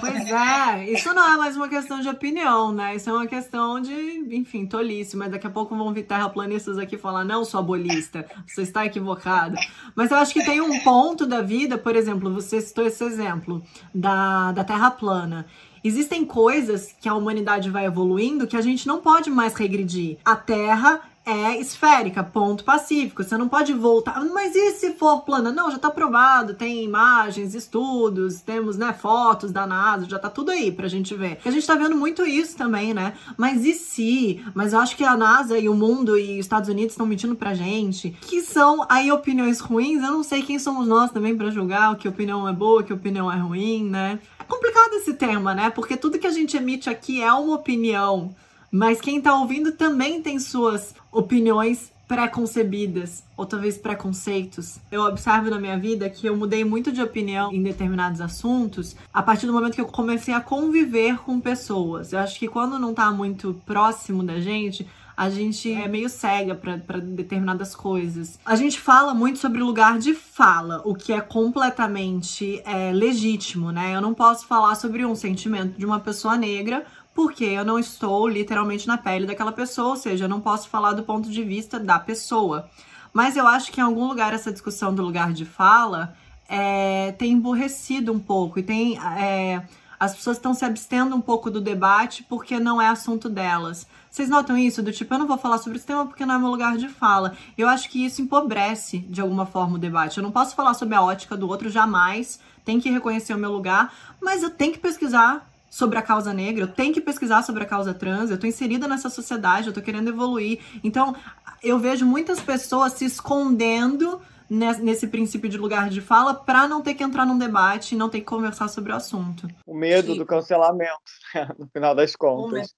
Pois 0.00 0.30
é, 0.30 0.84
isso 0.90 1.12
não 1.14 1.34
é 1.34 1.36
mais 1.36 1.56
uma 1.56 1.68
questão 1.68 2.00
de 2.00 2.08
opinião, 2.08 2.72
né? 2.72 2.96
Isso 2.96 3.08
é 3.08 3.12
uma 3.12 3.26
questão 3.26 3.80
de 3.80 4.21
enfim, 4.30 4.66
tolice, 4.66 5.16
mas 5.16 5.30
daqui 5.30 5.46
a 5.46 5.50
pouco 5.50 5.76
vão 5.76 5.92
vir 5.92 6.04
terraplanistas 6.04 6.78
aqui 6.78 6.96
falar, 6.96 7.24
não, 7.24 7.44
sou 7.44 7.62
bolista, 7.62 8.26
você 8.46 8.62
está 8.62 8.86
equivocado. 8.86 9.56
Mas 9.94 10.10
eu 10.10 10.16
acho 10.16 10.32
que 10.32 10.44
tem 10.44 10.60
um 10.60 10.80
ponto 10.80 11.26
da 11.26 11.40
vida, 11.40 11.76
por 11.76 11.96
exemplo, 11.96 12.32
você 12.32 12.60
citou 12.60 12.86
esse 12.86 13.02
exemplo 13.04 13.62
da, 13.94 14.52
da 14.52 14.64
Terra 14.64 14.90
plana. 14.90 15.46
Existem 15.84 16.24
coisas 16.24 16.94
que 17.00 17.08
a 17.08 17.14
humanidade 17.14 17.68
vai 17.68 17.86
evoluindo 17.86 18.46
que 18.46 18.56
a 18.56 18.60
gente 18.60 18.86
não 18.86 19.00
pode 19.00 19.28
mais 19.30 19.54
regredir. 19.54 20.18
A 20.24 20.36
Terra 20.36 21.00
é 21.24 21.58
esférica, 21.58 22.22
ponto 22.22 22.64
pacífico. 22.64 23.22
Você 23.22 23.36
não 23.36 23.48
pode 23.48 23.72
voltar. 23.72 24.22
Mas 24.32 24.54
e 24.54 24.72
se 24.72 24.94
for 24.94 25.22
plana? 25.22 25.52
Não, 25.52 25.70
já 25.70 25.76
está 25.76 25.90
provado. 25.90 26.54
Tem 26.54 26.84
imagens, 26.84 27.54
estudos, 27.54 28.40
temos 28.40 28.76
né, 28.76 28.92
fotos 28.92 29.52
da 29.52 29.66
NASA, 29.66 30.08
já 30.08 30.16
está 30.16 30.28
tudo 30.28 30.50
aí 30.50 30.72
pra 30.72 30.88
gente 30.88 31.14
ver. 31.14 31.38
A 31.44 31.50
gente 31.50 31.60
está 31.60 31.74
vendo 31.74 31.96
muito 31.96 32.26
isso 32.26 32.56
também, 32.56 32.92
né? 32.92 33.14
Mas 33.36 33.64
e 33.64 33.72
se? 33.74 34.44
Mas 34.54 34.72
eu 34.72 34.80
acho 34.80 34.96
que 34.96 35.04
a 35.04 35.16
NASA 35.16 35.58
e 35.58 35.68
o 35.68 35.74
mundo 35.74 36.18
e 36.18 36.38
os 36.38 36.46
Estados 36.46 36.68
Unidos 36.68 36.92
estão 36.92 37.06
mentindo 37.06 37.36
pra 37.36 37.54
gente. 37.54 38.10
Que 38.22 38.42
são 38.42 38.84
aí 38.88 39.10
opiniões 39.12 39.60
ruins. 39.60 40.02
Eu 40.02 40.12
não 40.12 40.22
sei 40.22 40.42
quem 40.42 40.58
somos 40.58 40.88
nós 40.88 41.10
também 41.10 41.36
para 41.36 41.50
julgar 41.50 41.92
o 41.92 41.96
que 41.96 42.08
opinião 42.08 42.48
é 42.48 42.52
boa, 42.52 42.82
que 42.82 42.92
opinião 42.92 43.30
é 43.30 43.36
ruim, 43.36 43.84
né? 43.84 44.18
complicado 44.52 44.94
esse 44.94 45.14
tema, 45.14 45.54
né? 45.54 45.70
Porque 45.70 45.96
tudo 45.96 46.18
que 46.18 46.26
a 46.26 46.30
gente 46.30 46.56
emite 46.56 46.90
aqui 46.90 47.22
é 47.22 47.32
uma 47.32 47.54
opinião, 47.54 48.34
mas 48.72 49.02
quem 49.02 49.20
tá 49.20 49.38
ouvindo 49.38 49.72
também 49.72 50.22
tem 50.22 50.40
suas 50.40 50.94
opiniões 51.12 51.92
pré-concebidas 52.08 53.22
ou 53.36 53.46
talvez 53.46 53.76
preconceitos. 53.78 54.78
Eu 54.90 55.02
observo 55.02 55.50
na 55.50 55.58
minha 55.58 55.78
vida 55.78 56.10
que 56.10 56.26
eu 56.26 56.36
mudei 56.36 56.64
muito 56.64 56.90
de 56.90 57.02
opinião 57.02 57.52
em 57.52 57.62
determinados 57.62 58.20
assuntos 58.20 58.96
a 59.12 59.22
partir 59.22 59.46
do 59.46 59.52
momento 59.52 59.74
que 59.74 59.80
eu 59.80 59.86
comecei 59.86 60.32
a 60.32 60.40
conviver 60.40 61.18
com 61.18 61.38
pessoas. 61.40 62.12
Eu 62.12 62.18
acho 62.18 62.38
que 62.38 62.48
quando 62.48 62.78
não 62.78 62.92
tá 62.92 63.10
muito 63.10 63.60
próximo 63.64 64.22
da 64.22 64.40
gente, 64.40 64.86
a 65.16 65.30
gente 65.30 65.72
é 65.72 65.86
meio 65.88 66.08
cega 66.08 66.54
para 66.54 66.98
determinadas 66.98 67.74
coisas. 67.74 68.38
A 68.44 68.56
gente 68.56 68.80
fala 68.80 69.14
muito 69.14 69.38
sobre 69.38 69.62
lugar 69.62 69.98
de 69.98 70.14
fala, 70.14 70.82
o 70.84 70.94
que 70.94 71.12
é 71.12 71.20
completamente 71.20 72.60
é, 72.64 72.92
legítimo, 72.92 73.70
né? 73.70 73.94
Eu 73.94 74.00
não 74.00 74.14
posso 74.14 74.46
falar 74.46 74.74
sobre 74.74 75.04
um 75.04 75.14
sentimento 75.14 75.78
de 75.78 75.86
uma 75.86 76.00
pessoa 76.00 76.36
negra 76.36 76.84
porque 77.14 77.44
eu 77.44 77.64
não 77.64 77.78
estou 77.78 78.26
literalmente 78.28 78.86
na 78.86 78.96
pele 78.96 79.26
daquela 79.26 79.52
pessoa, 79.52 79.90
ou 79.90 79.96
seja, 79.96 80.24
eu 80.24 80.28
não 80.28 80.40
posso 80.40 80.68
falar 80.68 80.92
do 80.92 81.02
ponto 81.02 81.30
de 81.30 81.44
vista 81.44 81.78
da 81.78 81.98
pessoa. 81.98 82.68
Mas 83.12 83.36
eu 83.36 83.46
acho 83.46 83.70
que 83.70 83.80
em 83.80 83.84
algum 83.84 84.06
lugar 84.06 84.32
essa 84.32 84.50
discussão 84.50 84.94
do 84.94 85.02
lugar 85.02 85.32
de 85.32 85.44
fala 85.44 86.16
é, 86.48 87.12
tem 87.12 87.32
emburrecido 87.32 88.12
um 88.12 88.18
pouco 88.18 88.58
e 88.58 88.62
tem. 88.62 88.98
É, 88.98 89.62
as 90.00 90.16
pessoas 90.16 90.36
estão 90.36 90.52
se 90.52 90.64
abstendo 90.64 91.14
um 91.14 91.20
pouco 91.20 91.48
do 91.48 91.60
debate 91.60 92.24
porque 92.24 92.58
não 92.58 92.82
é 92.82 92.88
assunto 92.88 93.28
delas. 93.28 93.86
Vocês 94.10 94.28
notam 94.28 94.58
isso? 94.58 94.82
Do 94.82 94.90
tipo, 94.90 95.14
eu 95.14 95.18
não 95.18 95.28
vou 95.28 95.38
falar 95.38 95.58
sobre 95.58 95.78
esse 95.78 95.86
tema 95.86 96.04
porque 96.04 96.26
não 96.26 96.34
é 96.34 96.38
meu 96.38 96.48
lugar 96.48 96.76
de 96.76 96.88
fala. 96.88 97.36
Eu 97.56 97.68
acho 97.68 97.88
que 97.88 98.04
isso 98.04 98.20
empobrece, 98.20 98.98
de 98.98 99.20
alguma 99.20 99.46
forma, 99.46 99.76
o 99.76 99.78
debate. 99.78 100.18
Eu 100.18 100.24
não 100.24 100.32
posso 100.32 100.56
falar 100.56 100.74
sobre 100.74 100.96
a 100.96 101.02
ótica 101.02 101.36
do 101.36 101.48
outro 101.48 101.70
jamais, 101.70 102.40
tem 102.64 102.80
que 102.80 102.90
reconhecer 102.90 103.32
o 103.32 103.38
meu 103.38 103.52
lugar, 103.52 103.94
mas 104.20 104.42
eu 104.42 104.50
tenho 104.50 104.72
que 104.72 104.80
pesquisar 104.80 105.48
sobre 105.72 105.96
a 105.96 106.02
causa 106.02 106.34
negra, 106.34 106.64
eu 106.64 106.68
tenho 106.68 106.92
que 106.92 107.00
pesquisar 107.00 107.40
sobre 107.40 107.62
a 107.62 107.66
causa 107.66 107.94
trans, 107.94 108.30
eu 108.30 108.36
tô 108.36 108.46
inserida 108.46 108.86
nessa 108.86 109.08
sociedade, 109.08 109.68
eu 109.68 109.72
tô 109.72 109.80
querendo 109.80 110.08
evoluir. 110.08 110.60
Então, 110.84 111.16
eu 111.62 111.78
vejo 111.78 112.04
muitas 112.04 112.40
pessoas 112.40 112.92
se 112.92 113.06
escondendo 113.06 114.20
nesse 114.50 115.06
princípio 115.06 115.48
de 115.48 115.56
lugar 115.56 115.88
de 115.88 116.02
fala 116.02 116.34
para 116.34 116.68
não 116.68 116.82
ter 116.82 116.92
que 116.92 117.02
entrar 117.02 117.24
num 117.24 117.38
debate 117.38 117.94
e 117.94 117.98
não 117.98 118.10
ter 118.10 118.18
que 118.18 118.26
conversar 118.26 118.68
sobre 118.68 118.92
o 118.92 118.96
assunto. 118.96 119.48
O 119.66 119.74
medo 119.74 120.14
do 120.14 120.26
cancelamento, 120.26 120.92
né, 121.34 121.48
no 121.58 121.66
final 121.68 121.94
das 121.94 122.14
contas. 122.14 122.74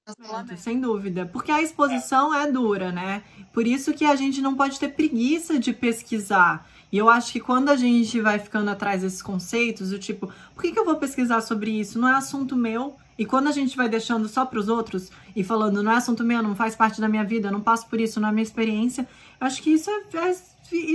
Sem 0.59 0.81
dúvida, 0.81 1.27
porque 1.27 1.51
a 1.51 1.61
exposição 1.61 2.33
é. 2.33 2.45
é 2.45 2.53
dura, 2.53 2.93
né? 2.93 3.25
Por 3.53 3.67
isso 3.67 3.93
que 3.93 4.05
a 4.05 4.15
gente 4.15 4.41
não 4.41 4.55
pode 4.55 4.79
ter 4.79 4.91
preguiça 4.91 5.59
de 5.59 5.73
pesquisar. 5.73 6.65
E 6.95 6.97
eu 6.97 7.09
acho 7.09 7.33
que 7.33 7.41
quando 7.41 7.71
a 7.71 7.77
gente 7.77 8.21
vai 8.21 8.39
ficando 8.39 8.71
atrás 8.71 9.03
desses 9.03 9.21
conceitos, 9.21 9.91
do 9.91 9.99
tipo, 9.99 10.33
por 10.55 10.63
que, 10.63 10.71
que 10.71 10.79
eu 10.79 10.85
vou 10.85 10.95
pesquisar 10.95 11.41
sobre 11.41 11.73
isso? 11.73 11.99
Não 11.99 12.09
é 12.09 12.15
assunto 12.15 12.55
meu. 12.55 12.95
E 13.19 13.25
quando 13.25 13.49
a 13.49 13.53
gente 13.53 13.77
vai 13.77 13.89
deixando 13.89 14.29
só 14.29 14.45
para 14.45 14.59
os 14.59 14.69
outros 14.69 15.11
e 15.35 15.45
falando, 15.45 15.83
não 15.83 15.93
é 15.93 15.97
assunto 15.97 16.25
meu, 16.25 16.43
não 16.43 16.55
faz 16.55 16.75
parte 16.75 17.01
da 17.01 17.09
minha 17.09 17.25
vida, 17.25 17.51
não 17.51 17.61
passo 17.61 17.89
por 17.89 18.01
isso, 18.01 18.21
não 18.21 18.29
é 18.29 18.33
minha 18.33 18.43
experiência, 18.43 19.09
eu 19.41 19.47
acho 19.47 19.63
que 19.63 19.71
isso 19.71 19.91
é, 19.91 20.17
é 20.17 20.35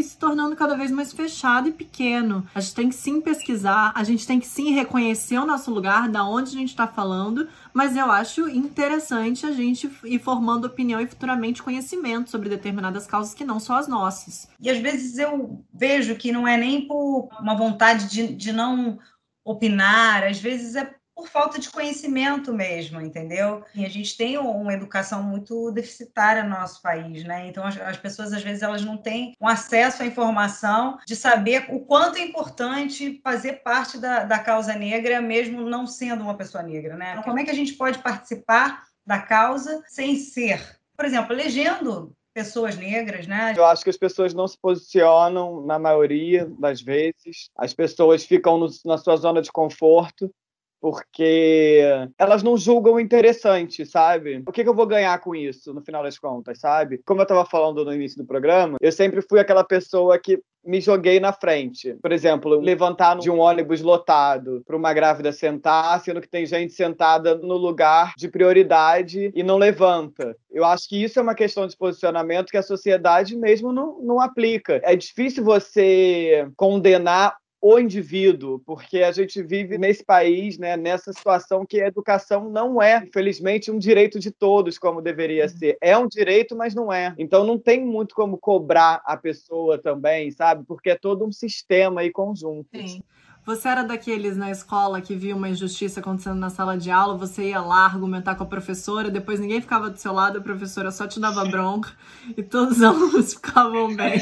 se 0.01 0.17
tornando 0.17 0.55
cada 0.55 0.75
vez 0.75 0.91
mais 0.91 1.13
fechado 1.13 1.69
e 1.69 1.71
pequeno. 1.71 2.45
A 2.53 2.59
gente 2.59 2.75
tem 2.75 2.89
que 2.89 2.95
sim 2.95 3.21
pesquisar, 3.21 3.91
a 3.95 4.03
gente 4.03 4.25
tem 4.25 4.39
que 4.39 4.47
sim 4.47 4.71
reconhecer 4.71 5.37
o 5.37 5.45
nosso 5.45 5.71
lugar, 5.71 6.09
da 6.09 6.25
onde 6.25 6.49
a 6.49 6.59
gente 6.59 6.69
está 6.69 6.87
falando, 6.87 7.47
mas 7.73 7.95
eu 7.95 8.11
acho 8.11 8.49
interessante 8.49 9.45
a 9.45 9.51
gente 9.51 9.89
ir 10.03 10.19
formando 10.19 10.65
opinião 10.65 10.99
e 10.99 11.07
futuramente 11.07 11.63
conhecimento 11.63 12.29
sobre 12.29 12.49
determinadas 12.49 13.05
causas 13.05 13.33
que 13.33 13.45
não 13.45 13.59
são 13.59 13.75
as 13.75 13.87
nossas. 13.87 14.49
E 14.59 14.69
às 14.69 14.79
vezes 14.79 15.17
eu 15.17 15.63
vejo 15.73 16.15
que 16.15 16.31
não 16.31 16.47
é 16.47 16.57
nem 16.57 16.87
por 16.87 17.29
uma 17.39 17.55
vontade 17.55 18.09
de, 18.09 18.27
de 18.33 18.51
não 18.51 18.99
opinar, 19.43 20.23
às 20.23 20.39
vezes 20.39 20.75
é 20.75 20.95
por 21.19 21.27
falta 21.27 21.59
de 21.59 21.69
conhecimento 21.69 22.53
mesmo, 22.53 23.01
entendeu? 23.01 23.63
E 23.75 23.85
a 23.85 23.89
gente 23.89 24.15
tem 24.15 24.37
uma 24.37 24.73
educação 24.73 25.21
muito 25.21 25.69
deficitária 25.71 26.43
no 26.43 26.51
nosso 26.51 26.81
país, 26.81 27.25
né? 27.25 27.47
Então 27.47 27.65
as, 27.65 27.79
as, 27.79 27.97
pessoas 27.97 28.31
às 28.31 28.41
vezes 28.41 28.63
elas 28.63 28.83
não 28.83 28.95
têm 28.95 29.33
um 29.39 29.47
acesso 29.47 30.01
à 30.01 30.05
informação 30.05 30.97
de 31.05 31.15
saber 31.15 31.65
o 31.69 31.81
quanto 31.81 32.17
é 32.17 32.21
importante 32.21 33.19
fazer 33.21 33.61
parte 33.63 33.97
da, 33.97 34.23
da 34.23 34.39
causa 34.39 34.73
negra, 34.75 35.21
mesmo 35.21 35.61
não 35.69 35.85
sendo 35.85 36.23
uma 36.23 36.37
pessoa 36.37 36.63
negra, 36.63 36.95
né? 36.95 37.11
Então, 37.11 37.23
como 37.23 37.39
é 37.39 37.43
que 37.43 37.51
a 37.51 37.55
gente 37.55 37.73
pode 37.73 37.99
participar 37.99 38.83
da 39.05 39.19
causa 39.19 39.83
sem 39.87 40.15
ser, 40.15 40.79
por 40.95 41.05
exemplo, 41.05 41.35
legendo 41.35 42.15
pessoas 42.33 42.77
negras, 42.77 43.27
né? 43.27 43.53
Eu 43.57 43.65
acho 43.65 43.83
que 43.83 43.89
as 43.89 43.97
pessoas 43.97 44.33
não 44.33 44.47
se 44.47 44.57
posicionam 44.57 45.65
na 45.65 45.77
maioria 45.77 46.45
das 46.57 46.81
vezes. 46.81 47.49
As 47.57 47.73
pessoas 47.73 48.23
ficam 48.23 48.57
no, 48.57 48.69
na 48.85 48.97
sua 48.97 49.17
zona 49.17 49.41
de 49.41 49.51
conforto 49.51 50.33
porque 50.79 51.83
elas 52.17 52.43
não 52.43 52.57
julgam 52.57 52.99
interessante, 52.99 53.85
sabe? 53.85 54.43
O 54.47 54.51
que, 54.51 54.63
que, 54.63 54.69
eu 54.69 54.75
vou 54.75 54.87
ganhar 54.87 55.19
com 55.19 55.35
isso, 55.35 55.73
no 55.73 55.81
final 55.81 56.03
das 56.03 56.17
contas, 56.17 56.59
sabe? 56.59 57.01
Como 57.05 57.21
eu 57.21 57.23
estava 57.23 57.45
falando 57.45 57.83
no 57.83 57.93
início 57.93 58.17
do 58.17 58.25
programa, 58.25 58.77
eu 58.81 58.91
sempre 58.91 59.21
fui 59.21 59.39
aquela 59.39 59.63
pessoa 59.63 60.17
que 60.17 60.41
me 60.63 60.81
joguei 60.81 61.19
na 61.19 61.31
frente. 61.31 61.95
Por 62.01 62.11
exemplo, 62.11 62.59
levantar 62.59 63.17
de 63.17 63.29
um 63.29 63.39
ônibus 63.39 63.81
lotado 63.81 64.61
para 64.65 64.75
uma 64.75 64.93
grávida 64.93 65.31
sentar, 65.31 65.99
sendo 66.01 66.21
que 66.21 66.27
tem 66.27 66.45
gente 66.45 66.73
sentada 66.73 67.35
no 67.35 67.55
lugar 67.55 68.13
de 68.17 68.27
prioridade 68.27 69.31
e 69.33 69.41
não 69.41 69.57
levanta. 69.57 70.35
Eu 70.51 70.65
acho 70.65 70.87
que 70.87 71.01
isso 71.01 71.19
é 71.19 71.21
uma 71.21 71.35
questão 71.35 71.65
de 71.65 71.77
posicionamento 71.77 72.49
que 72.49 72.57
a 72.57 72.63
sociedade 72.63 73.35
mesmo 73.35 73.71
não, 73.71 73.99
não 74.01 74.19
aplica. 74.19 74.81
É 74.83 74.95
difícil 74.95 75.43
você 75.43 76.47
condenar 76.55 77.35
o 77.61 77.77
indivíduo, 77.77 78.59
porque 78.59 78.99
a 78.99 79.11
gente 79.11 79.41
vive 79.43 79.77
nesse 79.77 80.03
país, 80.03 80.57
né, 80.57 80.77
nessa 80.77 81.11
situação 81.11 81.65
que 81.65 81.81
a 81.81 81.87
educação 81.87 82.49
não 82.49 82.81
é, 82.81 83.03
infelizmente, 83.05 83.69
um 83.69 83.77
direito 83.77 84.19
de 84.19 84.31
todos, 84.31 84.77
como 84.77 85.01
deveria 85.01 85.43
uhum. 85.43 85.49
ser. 85.49 85.77
É 85.81 85.97
um 85.97 86.07
direito, 86.07 86.55
mas 86.55 86.73
não 86.73 86.91
é. 86.91 87.13
Então 87.17 87.43
não 87.43 87.57
tem 87.57 87.85
muito 87.85 88.15
como 88.15 88.37
cobrar 88.37 89.01
a 89.05 89.17
pessoa 89.17 89.77
também, 89.77 90.31
sabe? 90.31 90.63
Porque 90.65 90.91
é 90.91 90.95
todo 90.95 91.25
um 91.25 91.31
sistema 91.31 92.03
e 92.03 92.11
conjunto. 92.11 92.69
Sim. 92.73 93.03
Você 93.49 93.67
era 93.67 93.83
daqueles 93.83 94.37
na 94.37 94.51
escola 94.51 95.01
que 95.01 95.15
via 95.15 95.35
uma 95.35 95.49
injustiça 95.49 96.01
acontecendo 96.01 96.37
na 96.37 96.51
sala 96.51 96.77
de 96.77 96.91
aula, 96.91 97.17
você 97.17 97.49
ia 97.49 97.59
lá 97.59 97.83
argumentar 97.83 98.35
com 98.35 98.43
a 98.43 98.45
professora, 98.45 99.09
depois 99.09 99.39
ninguém 99.39 99.59
ficava 99.59 99.89
do 99.89 99.97
seu 99.97 100.13
lado, 100.13 100.37
a 100.37 100.41
professora 100.41 100.91
só 100.91 101.07
te 101.07 101.19
dava 101.19 101.43
bronca 101.45 101.89
e 102.37 102.43
todos 102.43 102.77
os 102.77 102.83
alunos 102.83 103.33
ficavam 103.41 103.95
bem. 103.95 104.19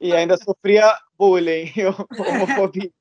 E 0.00 0.12
ainda 0.12 0.36
sofria 0.36 0.96
bullying, 1.18 1.72
homofobia. 2.16 2.92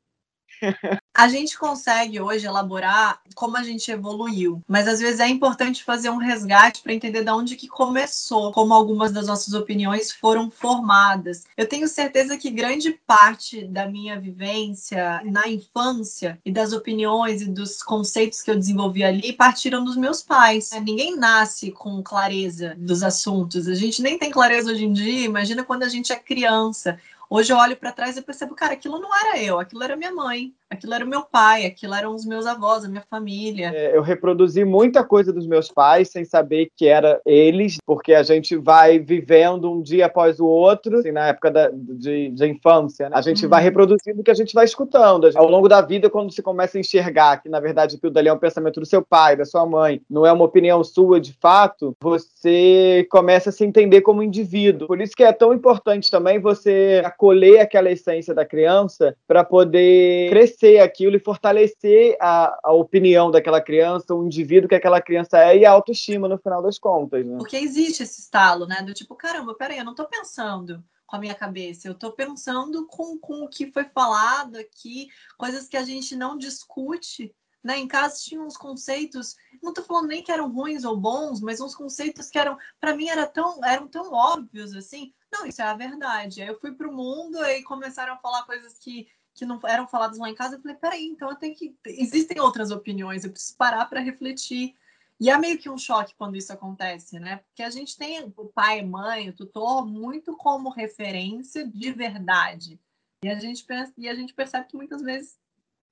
A 1.13 1.27
gente 1.27 1.57
consegue 1.57 2.21
hoje 2.21 2.45
elaborar 2.45 3.19
como 3.35 3.57
a 3.57 3.63
gente 3.63 3.91
evoluiu, 3.91 4.61
mas 4.67 4.87
às 4.87 4.99
vezes 4.99 5.19
é 5.19 5.27
importante 5.27 5.83
fazer 5.83 6.09
um 6.09 6.17
resgate 6.17 6.81
para 6.81 6.93
entender 6.93 7.23
de 7.23 7.31
onde 7.31 7.55
que 7.55 7.67
começou, 7.67 8.51
como 8.53 8.73
algumas 8.73 9.11
das 9.11 9.27
nossas 9.27 9.53
opiniões 9.53 10.11
foram 10.11 10.49
formadas. 10.49 11.43
Eu 11.57 11.67
tenho 11.67 11.87
certeza 11.87 12.37
que 12.37 12.49
grande 12.49 12.99
parte 13.05 13.65
da 13.65 13.85
minha 13.85 14.19
vivência 14.19 15.21
na 15.25 15.47
infância 15.47 16.39
e 16.45 16.51
das 16.51 16.71
opiniões 16.71 17.41
e 17.41 17.49
dos 17.49 17.83
conceitos 17.83 18.41
que 18.41 18.51
eu 18.51 18.55
desenvolvi 18.55 19.03
ali 19.03 19.33
partiram 19.33 19.83
dos 19.83 19.97
meus 19.97 20.21
pais. 20.21 20.71
Ninguém 20.85 21.17
nasce 21.17 21.71
com 21.71 22.01
clareza 22.01 22.75
dos 22.77 23.03
assuntos. 23.03 23.67
A 23.67 23.75
gente 23.75 24.01
nem 24.01 24.17
tem 24.17 24.31
clareza 24.31 24.71
hoje 24.71 24.85
em 24.85 24.93
dia. 24.93 25.25
Imagina 25.25 25.63
quando 25.63 25.83
a 25.83 25.89
gente 25.89 26.13
é 26.13 26.15
criança 26.15 26.97
Hoje 27.29 27.53
eu 27.53 27.57
olho 27.57 27.77
para 27.77 27.91
trás 27.93 28.17
e 28.17 28.21
percebo, 28.21 28.55
cara, 28.55 28.73
aquilo 28.73 28.99
não 28.99 29.15
era 29.15 29.41
eu, 29.41 29.59
aquilo 29.59 29.83
era 29.83 29.95
minha 29.95 30.11
mãe. 30.11 30.55
Aquilo 30.69 30.93
era 30.93 31.03
o 31.03 31.07
meu 31.07 31.23
pai, 31.23 31.65
aquilo 31.65 31.93
eram 31.93 32.13
os 32.13 32.25
meus 32.25 32.45
avós, 32.45 32.85
a 32.85 32.87
minha 32.87 33.03
família. 33.09 33.71
É, 33.73 33.97
eu 33.97 34.01
reproduzi 34.01 34.63
muita 34.63 35.03
coisa 35.03 35.33
dos 35.33 35.47
meus 35.47 35.69
pais 35.69 36.09
sem 36.09 36.23
saber 36.23 36.71
que 36.75 36.87
era 36.87 37.19
eles, 37.25 37.77
porque 37.85 38.13
a 38.13 38.23
gente 38.23 38.55
vai 38.55 38.99
vivendo 38.99 39.71
um 39.71 39.81
dia 39.81 40.05
após 40.05 40.39
o 40.39 40.45
outro, 40.45 40.99
assim, 40.99 41.11
na 41.11 41.27
época 41.27 41.49
da, 41.49 41.69
de, 41.73 42.29
de 42.29 42.47
infância, 42.47 43.09
né? 43.09 43.15
a 43.17 43.21
gente 43.21 43.43
uhum. 43.43 43.49
vai 43.49 43.63
reproduzindo 43.63 44.21
o 44.21 44.23
que 44.23 44.31
a 44.31 44.35
gente 44.35 44.53
vai 44.53 44.65
escutando. 44.65 45.29
Ao 45.35 45.49
longo 45.49 45.67
da 45.67 45.81
vida, 45.81 46.09
quando 46.09 46.31
você 46.31 46.41
começa 46.41 46.77
a 46.77 46.81
enxergar 46.81 47.41
que, 47.41 47.49
na 47.49 47.59
verdade, 47.59 47.95
aquilo 47.95 48.13
dali 48.13 48.29
é 48.29 48.33
um 48.33 48.37
pensamento 48.37 48.79
do 48.79 48.85
seu 48.85 49.01
pai, 49.01 49.35
da 49.35 49.45
sua 49.45 49.65
mãe, 49.65 50.01
não 50.09 50.25
é 50.25 50.31
uma 50.31 50.45
opinião 50.45 50.83
sua 50.83 51.19
de 51.19 51.33
fato, 51.33 51.95
você 51.99 53.07
começa 53.09 53.49
a 53.49 53.53
se 53.53 53.65
entender 53.65 54.01
como 54.01 54.21
indivíduo. 54.21 54.87
Por 54.87 55.01
isso 55.01 55.15
que 55.15 55.23
é 55.23 55.33
tão 55.33 55.53
importante 55.53 56.11
também 56.11 56.39
você 56.39 57.01
acolher 57.03 57.59
aquela 57.59 57.89
essência 57.89 58.33
da 58.33 58.45
criança 58.45 59.15
para 59.27 59.43
poder 59.43 60.29
crescer 60.29 60.58
aquilo 60.79 61.15
e 61.15 61.19
fortalecer 61.19 62.17
a, 62.19 62.57
a 62.63 62.73
opinião 62.73 63.31
daquela 63.31 63.61
criança, 63.61 64.13
o 64.13 64.25
indivíduo 64.25 64.67
que 64.67 64.75
aquela 64.75 65.01
criança 65.01 65.39
é 65.39 65.57
e 65.57 65.65
a 65.65 65.71
autoestima 65.71 66.27
no 66.27 66.37
final 66.37 66.61
das 66.61 66.77
contas. 66.77 67.25
Né? 67.25 67.37
Porque 67.37 67.57
existe 67.57 68.03
esse 68.03 68.21
estalo, 68.21 68.65
né? 68.65 68.81
Do 68.81 68.93
tipo, 68.93 69.15
caramba, 69.15 69.55
peraí, 69.55 69.77
eu 69.77 69.85
não 69.85 69.95
tô 69.95 70.05
pensando 70.05 70.83
com 71.05 71.15
a 71.15 71.19
minha 71.19 71.33
cabeça, 71.33 71.87
eu 71.87 71.95
tô 71.95 72.11
pensando 72.11 72.85
com, 72.85 73.17
com 73.17 73.43
o 73.43 73.49
que 73.49 73.71
foi 73.71 73.83
falado 73.85 74.57
aqui, 74.57 75.07
coisas 75.37 75.67
que 75.67 75.75
a 75.75 75.83
gente 75.83 76.15
não 76.15 76.37
discute 76.37 77.33
né? 77.63 77.77
Em 77.77 77.87
casa 77.87 78.21
tinha 78.23 78.41
uns 78.41 78.55
conceitos, 78.55 79.35
não 79.61 79.71
estou 79.71 79.83
falando 79.83 80.07
nem 80.07 80.23
que 80.23 80.31
eram 80.31 80.51
ruins 80.51 80.83
ou 80.85 80.95
bons, 80.95 81.41
mas 81.41 81.59
uns 81.59 81.75
conceitos 81.75 82.29
que 82.29 82.39
eram, 82.39 82.57
para 82.79 82.95
mim, 82.95 83.09
era 83.09 83.27
tão, 83.27 83.63
eram 83.63 83.87
tão 83.87 84.11
óbvios 84.13 84.73
assim. 84.73 85.13
Não, 85.31 85.45
isso 85.45 85.61
é 85.61 85.65
a 85.65 85.75
verdade. 85.75 86.41
Aí 86.41 86.47
eu 86.47 86.59
fui 86.59 86.71
para 86.71 86.87
o 86.87 86.95
mundo 86.95 87.43
e 87.45 87.61
começaram 87.63 88.13
a 88.13 88.17
falar 88.17 88.45
coisas 88.45 88.77
que, 88.79 89.07
que 89.33 89.45
não 89.45 89.59
eram 89.65 89.87
faladas 89.87 90.17
lá 90.17 90.29
em 90.29 90.35
casa. 90.35 90.55
Eu 90.55 90.61
falei, 90.61 90.77
peraí, 90.77 91.05
então 91.05 91.29
eu 91.29 91.35
tenho 91.35 91.55
que. 91.55 91.75
Existem 91.85 92.39
outras 92.39 92.71
opiniões, 92.71 93.23
eu 93.23 93.31
preciso 93.31 93.57
parar 93.57 93.85
para 93.85 93.99
refletir. 93.99 94.75
E 95.19 95.29
é 95.29 95.37
meio 95.37 95.57
que 95.57 95.69
um 95.69 95.77
choque 95.77 96.15
quando 96.15 96.37
isso 96.37 96.51
acontece, 96.53 97.19
né? 97.19 97.37
Porque 97.37 97.61
a 97.61 97.69
gente 97.69 97.97
tem 97.97 98.33
o 98.37 98.45
pai, 98.45 98.81
mãe, 98.81 99.29
o 99.29 99.33
tutor 99.33 99.85
muito 99.85 100.35
como 100.37 100.69
referência 100.69 101.67
de 101.67 101.91
verdade. 101.91 102.79
E 103.23 103.27
a 103.27 103.37
gente, 103.37 103.65
e 103.97 104.07
a 104.07 104.15
gente 104.15 104.33
percebe 104.33 104.67
que 104.67 104.77
muitas 104.77 105.01
vezes 105.01 105.37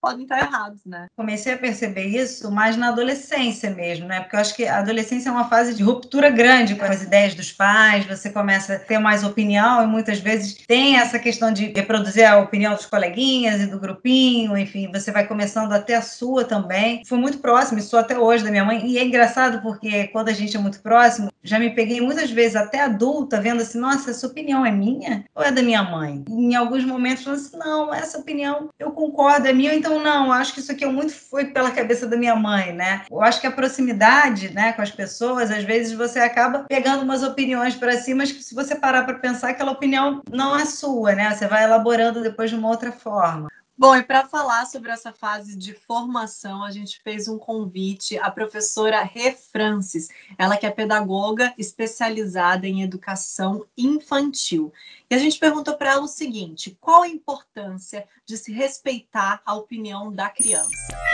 podem 0.01 0.23
estar 0.23 0.39
errados, 0.39 0.81
né? 0.85 1.07
Comecei 1.15 1.53
a 1.53 1.57
perceber 1.57 2.05
isso 2.05 2.51
mais 2.51 2.77
na 2.77 2.89
adolescência 2.89 3.69
mesmo, 3.69 4.07
né? 4.07 4.21
Porque 4.21 4.35
eu 4.35 4.39
acho 4.39 4.55
que 4.55 4.65
a 4.65 4.79
adolescência 4.79 5.29
é 5.29 5.31
uma 5.31 5.49
fase 5.49 5.73
de 5.73 5.83
ruptura 5.83 6.29
grande 6.29 6.75
com 6.75 6.85
as 6.85 7.01
ideias 7.01 7.35
dos 7.35 7.51
pais, 7.51 8.05
você 8.05 8.29
começa 8.29 8.75
a 8.75 8.79
ter 8.79 8.99
mais 8.99 9.23
opinião 9.23 9.83
e 9.83 9.87
muitas 9.87 10.19
vezes 10.19 10.55
tem 10.67 10.97
essa 10.97 11.19
questão 11.19 11.51
de 11.51 11.73
reproduzir 11.75 12.29
a 12.29 12.37
opinião 12.37 12.75
dos 12.75 12.85
coleguinhas 12.85 13.61
e 13.61 13.67
do 13.67 13.79
grupinho, 13.79 14.57
enfim, 14.57 14.91
você 14.91 15.11
vai 15.11 15.27
começando 15.27 15.71
até 15.71 15.95
a 15.95 16.01
sua 16.01 16.43
também. 16.43 17.03
Fui 17.05 17.17
muito 17.17 17.39
próximo, 17.39 17.81
sou 17.81 17.99
até 17.99 18.17
hoje 18.17 18.43
da 18.43 18.51
minha 18.51 18.65
mãe, 18.65 18.85
e 18.85 18.97
é 18.97 19.03
engraçado 19.03 19.61
porque 19.61 20.07
quando 20.07 20.29
a 20.29 20.33
gente 20.33 20.55
é 20.55 20.59
muito 20.59 20.81
próximo, 20.81 21.31
já 21.43 21.59
me 21.59 21.69
peguei 21.69 22.01
muitas 22.01 22.29
vezes 22.29 22.55
até 22.55 22.81
adulta 22.81 23.39
vendo 23.39 23.61
assim, 23.61 23.79
nossa, 23.79 24.11
essa 24.11 24.27
opinião 24.27 24.65
é 24.65 24.71
minha 24.71 25.25
ou 25.33 25.43
é 25.43 25.51
da 25.51 25.61
minha 25.61 25.83
mãe? 25.83 26.23
E 26.29 26.33
em 26.33 26.55
alguns 26.55 26.83
momentos 26.83 27.23
falando 27.23 27.39
assim, 27.39 27.57
não, 27.57 27.93
essa 27.93 28.17
opinião 28.17 28.69
eu 28.77 28.91
concordo, 28.91 29.47
é 29.47 29.53
minha, 29.53 29.73
então 29.73 29.86
então, 29.87 30.03
não, 30.03 30.31
acho 30.33 30.53
que 30.53 30.59
isso 30.59 30.71
aqui 30.71 30.85
muito 30.85 31.13
foi 31.13 31.45
pela 31.45 31.71
cabeça 31.71 32.05
da 32.05 32.17
minha 32.17 32.35
mãe, 32.35 32.73
né? 32.73 33.05
Eu 33.09 33.21
acho 33.21 33.39
que 33.39 33.47
a 33.47 33.51
proximidade, 33.51 34.53
né, 34.53 34.73
com 34.73 34.81
as 34.81 34.91
pessoas, 34.91 35.49
às 35.49 35.63
vezes 35.63 35.93
você 35.93 36.19
acaba 36.19 36.65
pegando 36.67 37.03
umas 37.03 37.23
opiniões 37.23 37.73
para 37.73 37.97
si, 37.97 38.13
mas 38.13 38.29
se 38.29 38.53
você 38.53 38.75
parar 38.75 39.03
para 39.03 39.17
pensar, 39.17 39.49
aquela 39.49 39.71
opinião 39.71 40.21
não 40.29 40.55
é 40.57 40.65
sua, 40.65 41.15
né? 41.15 41.33
Você 41.33 41.47
vai 41.47 41.63
elaborando 41.63 42.21
depois 42.21 42.49
de 42.49 42.55
uma 42.57 42.67
outra 42.67 42.91
forma. 42.91 43.47
Bom, 43.79 43.95
e 43.95 44.01
para 44.01 44.27
falar 44.27 44.65
sobre 44.65 44.89
essa 44.89 45.13
fase 45.13 45.55
de 45.55 45.71
formação, 45.71 46.63
a 46.63 46.71
gente 46.71 46.99
fez 47.03 47.27
um 47.27 47.37
convite 47.37 48.17
à 48.17 48.31
professora 48.31 49.03
Rê 49.03 49.33
Francis, 49.33 50.07
ela 50.35 50.57
que 50.57 50.65
é 50.65 50.71
pedagoga 50.71 51.53
especializada 51.59 52.65
em 52.65 52.81
educação 52.81 53.67
infantil. 53.77 54.73
E 55.07 55.13
a 55.13 55.19
gente 55.19 55.37
perguntou 55.37 55.75
para 55.75 55.91
ela 55.91 56.01
o 56.01 56.07
seguinte: 56.07 56.75
qual 56.81 57.03
a 57.03 57.07
importância 57.07 58.07
de 58.25 58.35
se 58.35 58.51
respeitar 58.51 59.43
a 59.45 59.53
opinião 59.53 60.11
da 60.11 60.27
criança? 60.27 60.71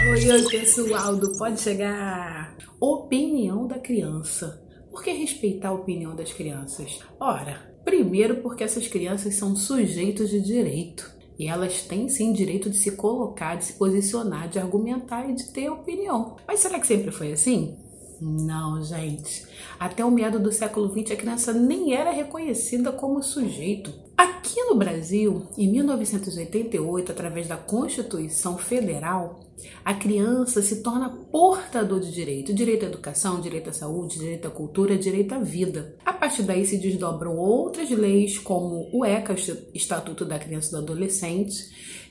Oi, 0.09 0.31
oi, 0.31 0.49
pessoal 0.49 1.17
do 1.17 1.37
Pode 1.37 1.59
Chegar. 1.59 2.55
Opinião 2.79 3.67
da 3.67 3.77
criança. 3.77 4.63
Por 4.89 5.03
que 5.03 5.11
respeitar 5.11 5.67
a 5.67 5.73
opinião 5.73 6.15
das 6.15 6.31
crianças? 6.31 6.99
Ora, 7.19 7.75
primeiro 7.83 8.41
porque 8.41 8.63
essas 8.63 8.87
crianças 8.87 9.35
são 9.35 9.53
sujeitos 9.53 10.29
de 10.29 10.39
direito. 10.39 11.12
E 11.37 11.47
elas 11.47 11.81
têm 11.83 12.09
sim 12.09 12.31
direito 12.31 12.69
de 12.69 12.77
se 12.77 12.91
colocar, 12.95 13.55
de 13.55 13.65
se 13.65 13.73
posicionar, 13.73 14.47
de 14.47 14.59
argumentar 14.59 15.29
e 15.29 15.33
de 15.33 15.51
ter 15.51 15.69
opinião. 15.69 16.37
Mas 16.47 16.59
será 16.59 16.79
que 16.79 16.87
sempre 16.87 17.11
foi 17.11 17.31
assim? 17.31 17.77
Não, 18.23 18.81
gente. 18.81 19.45
Até 19.77 20.05
o 20.05 20.09
meado 20.09 20.39
do 20.39 20.51
século 20.51 20.89
XX, 20.89 21.11
a 21.11 21.15
criança 21.17 21.51
nem 21.51 21.93
era 21.93 22.09
reconhecida 22.09 22.89
como 22.89 23.21
sujeito. 23.21 23.93
Aqui 24.15 24.63
no 24.63 24.75
Brasil, 24.75 25.47
em 25.57 25.69
1988, 25.69 27.11
através 27.11 27.47
da 27.47 27.57
Constituição 27.57 28.57
Federal, 28.57 29.41
a 29.83 29.93
criança 29.93 30.61
se 30.61 30.81
torna 30.81 31.09
portador 31.09 31.99
de 31.99 32.11
direito, 32.11 32.53
direito 32.53 32.85
à 32.85 32.87
educação, 32.87 33.41
direito 33.41 33.69
à 33.69 33.73
saúde, 33.73 34.19
direito 34.19 34.47
à 34.47 34.51
cultura, 34.51 34.97
direito 34.97 35.33
à 35.33 35.39
vida. 35.39 35.97
A 36.05 36.13
partir 36.13 36.43
daí 36.43 36.65
se 36.65 36.77
desdobram 36.77 37.35
outras 37.35 37.89
leis, 37.89 38.39
como 38.39 38.89
o 38.93 39.03
ECA, 39.03 39.35
Estatuto 39.73 40.23
da 40.23 40.39
Criança 40.39 40.69
e 40.69 40.71
do 40.71 40.77
Adolescente, 40.77 41.55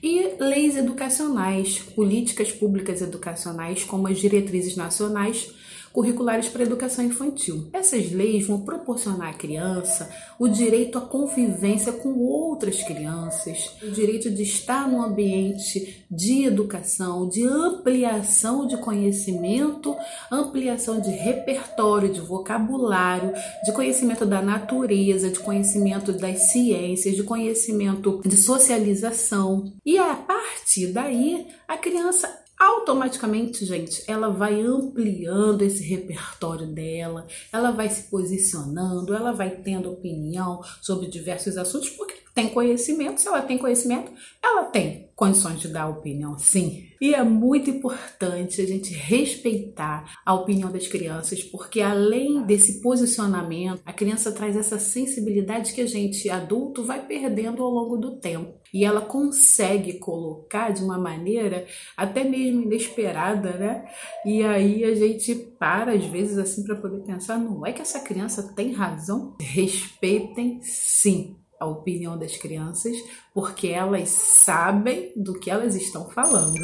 e 0.02 0.34
leis 0.38 0.76
educacionais, 0.76 1.78
políticas 1.78 2.52
públicas 2.52 3.00
educacionais, 3.00 3.82
como 3.84 4.08
as 4.08 4.18
diretrizes 4.18 4.76
nacionais 4.76 5.61
curriculares 5.92 6.48
para 6.48 6.62
a 6.62 6.66
educação 6.66 7.04
infantil. 7.04 7.68
Essas 7.72 8.10
leis 8.10 8.46
vão 8.46 8.60
proporcionar 8.60 9.30
à 9.30 9.34
criança 9.34 10.10
o 10.38 10.48
direito 10.48 10.98
à 10.98 11.00
convivência 11.00 11.92
com 11.92 12.18
outras 12.18 12.82
crianças, 12.82 13.70
o 13.82 13.90
direito 13.90 14.30
de 14.30 14.42
estar 14.42 14.88
num 14.88 15.02
ambiente 15.02 16.04
de 16.10 16.44
educação, 16.44 17.28
de 17.28 17.44
ampliação 17.44 18.66
de 18.66 18.76
conhecimento, 18.76 19.94
ampliação 20.30 21.00
de 21.00 21.10
repertório, 21.10 22.12
de 22.12 22.20
vocabulário, 22.20 23.32
de 23.64 23.72
conhecimento 23.72 24.26
da 24.26 24.42
natureza, 24.42 25.30
de 25.30 25.38
conhecimento 25.38 26.12
das 26.12 26.50
ciências, 26.50 27.14
de 27.14 27.22
conhecimento 27.22 28.20
de 28.24 28.36
socialização. 28.36 29.72
E 29.84 29.98
a 29.98 30.14
partir 30.14 30.92
daí, 30.92 31.46
a 31.68 31.76
criança 31.76 32.41
automaticamente, 32.62 33.64
gente, 33.64 34.02
ela 34.06 34.28
vai 34.28 34.60
ampliando 34.60 35.62
esse 35.62 35.82
repertório 35.82 36.66
dela, 36.66 37.26
ela 37.52 37.70
vai 37.70 37.88
se 37.88 38.04
posicionando, 38.04 39.14
ela 39.14 39.32
vai 39.32 39.50
tendo 39.50 39.90
opinião 39.90 40.62
sobre 40.80 41.08
diversos 41.08 41.56
assuntos, 41.56 41.90
porque 41.90 42.14
tem 42.34 42.48
conhecimento. 42.48 43.20
Se 43.20 43.28
ela 43.28 43.42
tem 43.42 43.58
conhecimento, 43.58 44.10
ela 44.42 44.64
tem 44.64 45.10
condições 45.14 45.60
de 45.60 45.68
dar 45.68 45.88
opinião, 45.88 46.36
sim. 46.38 46.88
E 47.00 47.14
é 47.14 47.22
muito 47.22 47.70
importante 47.70 48.60
a 48.60 48.66
gente 48.66 48.92
respeitar 48.92 50.20
a 50.24 50.34
opinião 50.34 50.70
das 50.70 50.86
crianças, 50.86 51.42
porque 51.42 51.80
além 51.80 52.42
desse 52.42 52.80
posicionamento, 52.80 53.82
a 53.84 53.92
criança 53.92 54.32
traz 54.32 54.56
essa 54.56 54.78
sensibilidade 54.78 55.72
que 55.74 55.80
a 55.80 55.86
gente 55.86 56.28
adulto 56.30 56.84
vai 56.84 57.04
perdendo 57.06 57.62
ao 57.62 57.70
longo 57.70 57.96
do 57.96 58.16
tempo. 58.18 58.54
E 58.72 58.84
ela 58.84 59.02
consegue 59.02 59.98
colocar 59.98 60.70
de 60.70 60.82
uma 60.82 60.96
maneira 60.96 61.66
até 61.96 62.24
mesmo 62.24 62.62
inesperada, 62.62 63.52
né? 63.52 63.84
E 64.24 64.42
aí 64.42 64.82
a 64.84 64.94
gente 64.94 65.34
para 65.58 65.92
às 65.92 66.04
vezes 66.06 66.38
assim 66.38 66.64
para 66.64 66.76
poder 66.76 67.00
pensar, 67.00 67.38
não 67.38 67.66
é 67.66 67.72
que 67.72 67.82
essa 67.82 68.00
criança 68.00 68.54
tem 68.54 68.72
razão? 68.72 69.36
Respeitem 69.40 70.60
sim 70.62 71.41
a 71.62 71.66
opinião 71.66 72.18
das 72.18 72.36
crianças, 72.36 72.96
porque 73.34 73.68
elas 73.68 74.10
sabem 74.10 75.12
do 75.16 75.38
que 75.38 75.50
elas 75.50 75.74
estão 75.74 76.08
falando. 76.08 76.58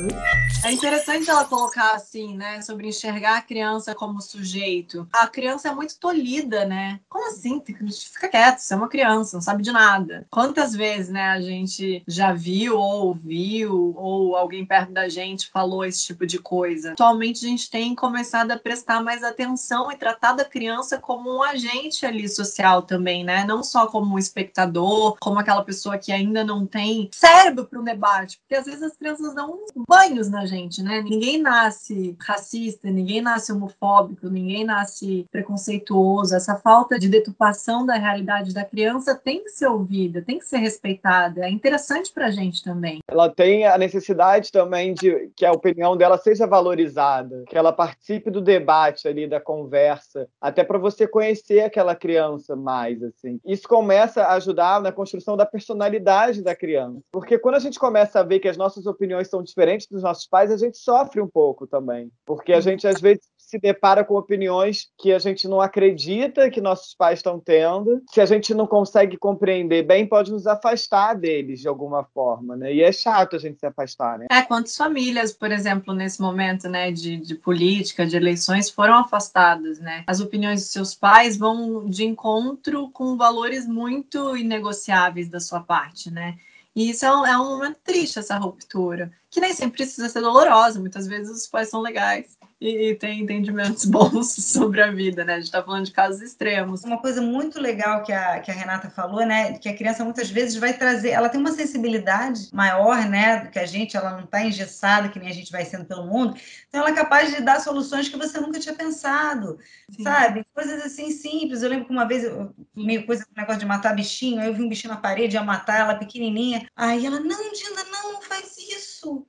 É 0.65 0.73
interessante 0.73 1.29
ela 1.31 1.45
colocar 1.45 1.93
assim, 1.93 2.37
né, 2.37 2.61
sobre 2.63 2.89
enxergar 2.89 3.39
a 3.39 3.43
criança 3.43 3.95
como 3.95 4.21
sujeito. 4.21 5.09
A 5.13 5.27
criança 5.27 5.69
é 5.69 5.75
muito 5.75 5.99
tolhida, 5.99 6.65
né? 6.65 7.01
Como 7.09 7.29
assim? 7.29 7.63
Fica 7.65 8.29
quieto, 8.29 8.59
você 8.59 8.75
é 8.75 8.77
uma 8.77 8.89
criança, 8.89 9.37
não 9.37 9.43
sabe 9.43 9.63
de 9.63 9.73
nada. 9.73 10.27
Quantas 10.31 10.75
vezes, 10.75 11.09
né, 11.09 11.29
a 11.29 11.41
gente 11.41 12.03
já 12.07 12.33
viu 12.33 12.77
ou 12.77 13.07
ouviu 13.09 13.95
ou 13.97 14.37
alguém 14.37 14.65
perto 14.67 14.93
da 14.93 15.09
gente 15.09 15.51
falou 15.51 15.85
esse 15.85 16.05
tipo 16.05 16.27
de 16.27 16.39
coisa? 16.39 16.93
Atualmente 16.93 17.45
a 17.45 17.49
gente 17.49 17.71
tem 17.71 17.95
começado 17.95 18.51
a 18.51 18.59
prestar 18.59 19.03
mais 19.03 19.23
atenção 19.23 19.91
e 19.91 19.97
tratar 19.97 20.33
da 20.33 20.45
criança 20.45 20.99
como 20.99 21.37
um 21.37 21.43
agente 21.43 22.05
ali 22.05 22.29
social 22.29 22.83
também, 22.83 23.25
né? 23.25 23.45
Não 23.45 23.63
só 23.63 23.87
como 23.87 24.15
um 24.15 24.19
espectador 24.19 25.17
como 25.21 25.39
aquela 25.39 25.63
pessoa 25.63 25.99
que 25.99 26.13
ainda 26.13 26.45
não 26.45 26.58
tem 26.67 27.09
cérebro 27.13 27.65
para 27.67 27.81
um 27.81 27.85
debate, 27.85 28.39
porque 28.39 28.55
às 28.55 28.67
vezes 28.67 28.83
as 28.83 28.97
crianças 28.97 29.35
dão 29.35 29.59
banhos 29.89 30.31
na 30.31 30.47
gente, 30.47 30.83
né? 30.83 31.03
Ninguém 31.03 31.41
nasce 31.41 32.17
racista, 32.21 32.91
ninguém 32.91 33.21
nasce 33.21 33.53
homofóbico, 33.53 34.29
ninguém 34.29 34.65
nasce 34.65 35.27
preconceituoso. 35.31 36.35
Essa 36.35 36.57
falta 36.57 36.99
de 36.99 37.09
deturpação 37.09 37.85
da 37.85 37.95
realidade 37.95 38.53
da 38.53 38.65
criança 38.65 39.15
tem 39.15 39.43
que 39.43 39.51
ser 39.51 39.67
ouvida, 39.67 40.23
tem 40.23 40.39
que 40.39 40.47
ser 40.47 40.59
respeitada. 40.59 41.47
É 41.47 41.51
interessante 41.51 42.13
para 42.13 42.27
a 42.27 42.31
gente 42.31 42.63
também. 42.63 43.01
Ela 43.09 43.29
tem 43.29 43.67
a 43.67 43.79
necessidade 43.79 44.51
também 44.51 44.95
de 44.95 45.31
que 45.37 45.45
a 45.45 45.53
opinião 45.53 45.97
dela 45.97 46.19
seja 46.19 46.47
valorizada, 46.47 47.45
que 47.49 47.57
ela 47.57 47.73
participe 47.73 48.31
do 48.31 48.41
debate 48.41 49.07
ali, 49.07 49.27
da 49.27 49.41
conversa, 49.41 50.29
até 50.41 50.65
para 50.65 50.79
você 50.79 51.07
conhecer 51.07 51.61
aquela 51.61 51.95
criança 51.95 52.57
mais, 52.57 53.03
assim. 53.03 53.41
Isso 53.45 53.69
começa 53.69 54.25
a 54.25 54.35
ajudar 54.35 54.81
na 54.81 54.93
construção 54.93 55.37
da 55.37 55.47
personalidade 55.47 56.43
da 56.49 56.57
criança. 56.57 57.01
Porque 57.13 57.39
quando 57.39 57.57
a 57.57 57.61
gente 57.61 57.79
começa 57.79 58.21
a 58.21 58.23
ver 58.23 58.41
que 58.41 58.49
as 58.49 58.57
nossas 58.57 58.87
opiniões 58.87 59.29
são 59.29 59.43
diferentes 59.43 59.87
dos 59.87 60.03
nossos 60.03 60.27
pais, 60.27 60.51
a 60.51 60.57
gente 60.57 60.79
sofre 60.79 61.21
um 61.21 61.29
pouco 61.29 61.67
também. 61.67 62.11
Porque 62.25 62.53
a 62.53 62.61
gente, 62.61 62.87
às 62.87 63.01
vezes, 63.01 63.23
se 63.49 63.59
depara 63.59 64.05
com 64.05 64.15
opiniões 64.15 64.89
que 64.99 65.11
a 65.11 65.19
gente 65.19 65.49
não 65.49 65.59
acredita 65.59 66.51
que 66.51 66.61
nossos 66.61 66.95
pais 66.95 67.21
estão 67.21 67.41
tendo. 67.41 68.03
Se 68.11 68.21
a 68.21 68.27
gente 68.27 68.53
não 68.53 68.67
consegue 68.67 69.17
compreender 69.17 69.83
bem, 69.83 70.07
pode 70.07 70.31
nos 70.31 70.47
afastar 70.47 71.15
deles 71.15 71.61
de 71.61 71.67
alguma 71.67 72.05
forma, 72.05 72.55
né? 72.55 72.75
E 72.75 72.83
é 72.83 72.93
chato 72.93 73.37
a 73.37 73.39
gente 73.39 73.59
se 73.59 73.65
afastar, 73.65 74.19
né? 74.19 74.27
É, 74.31 74.43
quantas 74.43 74.77
famílias, 74.77 75.33
por 75.33 75.51
exemplo, 75.51 75.95
nesse 75.95 76.21
momento, 76.21 76.69
né, 76.69 76.93
de, 76.93 77.17
de 77.17 77.35
política, 77.35 78.07
de 78.07 78.17
eleições, 78.17 78.69
foram 78.69 78.99
afastadas, 78.99 79.81
né? 79.81 80.05
As 80.07 80.21
opiniões 80.21 80.61
dos 80.61 80.71
seus 80.71 80.95
pais 80.95 81.39
vão 81.39 81.89
de 81.89 82.05
encontro 82.05 82.91
com 82.91 83.17
valores 83.17 83.67
muito 83.67 84.37
inegociáveis 84.37 85.31
da 85.31 85.41
sua 85.41 85.61
parte, 85.61 86.11
né? 86.11 86.37
E 86.77 86.91
isso 86.91 87.07
é 87.07 87.13
um, 87.13 87.27
é 87.27 87.39
um 87.39 87.45
momento 87.45 87.79
triste, 87.83 88.19
essa 88.19 88.37
ruptura, 88.37 89.11
que 89.31 89.41
nem 89.41 89.55
sempre 89.55 89.79
precisa 89.79 90.09
ser 90.09 90.21
dolorosa, 90.21 90.79
muitas 90.79 91.07
vezes 91.07 91.35
os 91.35 91.47
pais 91.47 91.71
são 91.71 91.81
legais 91.81 92.38
e, 92.61 92.91
e 92.91 92.95
tem 92.95 93.21
entendimentos 93.21 93.85
bons 93.87 94.33
sobre 94.33 94.83
a 94.83 94.91
vida, 94.91 95.25
né? 95.25 95.35
A 95.35 95.37
gente 95.37 95.47
está 95.47 95.63
falando 95.63 95.87
de 95.87 95.93
casos 95.93 96.21
extremos. 96.21 96.83
Uma 96.85 96.99
coisa 96.99 97.23
muito 97.23 97.61
legal 97.61 98.03
que 98.03 98.13
a, 98.13 98.41
que 98.41 98.51
a 98.51 98.55
Renata 98.55 98.91
falou, 98.91 99.25
né? 99.25 99.59
Que 99.59 99.69
a 99.69 99.77
criança 99.77 100.05
muitas 100.05 100.31
vezes 100.31 100.57
vai 100.57 100.77
trazer, 100.77 101.11
ela 101.11 101.29
tem 101.29 101.41
uma 101.41 101.53
sensibilidade 101.53 102.49
maior, 102.53 103.09
né? 103.09 103.41
Do 103.45 103.51
que 103.51 103.59
a 103.59 103.67
gente, 103.67 103.97
ela 103.97 104.13
não 104.13 104.25
está 104.25 104.45
engessada, 104.45 105.09
que 105.09 105.19
nem 105.19 105.29
a 105.29 105.35
gente 105.35 105.53
vai 105.53 105.65
sendo 105.65 105.85
pelo 105.85 106.07
mundo. 106.07 106.37
Então, 106.69 106.81
ela 106.81 106.91
é 106.91 106.95
capaz 106.95 107.35
de 107.35 107.43
dar 107.43 107.61
soluções 107.61 108.09
que 108.09 108.17
você 108.17 108.41
nunca 108.41 108.59
tinha 108.59 108.75
pensado, 108.75 109.59
Sim. 109.91 110.03
sabe? 110.03 110.45
Coisas 110.53 110.85
assim 110.85 111.11
simples. 111.13 111.63
Eu 111.63 111.71
lembro 111.71 111.87
que 111.87 111.93
uma 111.93 112.07
vez, 112.07 112.25
eu, 112.25 112.53
meio 112.75 113.07
coisa, 113.07 113.25
um 113.25 113.41
negócio 113.41 113.61
de 113.61 113.67
matar 113.67 113.95
bichinho, 113.95 114.41
aí 114.41 114.49
eu 114.49 114.55
vi 114.55 114.63
um 114.63 114.69
bichinho 114.69 114.93
na 114.93 115.01
parede, 115.01 115.37
ia 115.37 115.45
matar 115.45 115.81
ela 115.81 115.95
pequenininha. 115.95 116.69
Aí 116.75 117.07
ela, 117.07 117.21
não, 117.21 117.53
Dinda, 117.53 117.85
não, 117.85 118.15
não 118.15 118.23
faz 118.23 118.57
isso. 118.59 119.27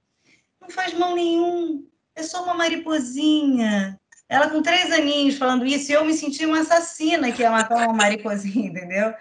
Não 0.60 0.70
faz 0.70 0.94
mal 0.94 1.16
nenhum 1.16 1.88
é 2.20 2.24
só 2.24 2.44
uma 2.44 2.54
mariposinha. 2.54 4.00
Ela 4.28 4.50
com 4.50 4.62
três 4.62 4.92
aninhos 4.92 5.38
falando 5.38 5.66
isso, 5.66 5.92
e 5.92 5.96
eu 5.96 6.06
me 6.06 6.14
senti 6.14 6.46
uma 6.46 6.60
assassina 6.62 7.32
que 7.32 7.42
ia 7.42 7.50
matar 7.50 7.78
uma 7.78 7.94
mariposinha, 7.94 8.70
entendeu? 8.70 9.14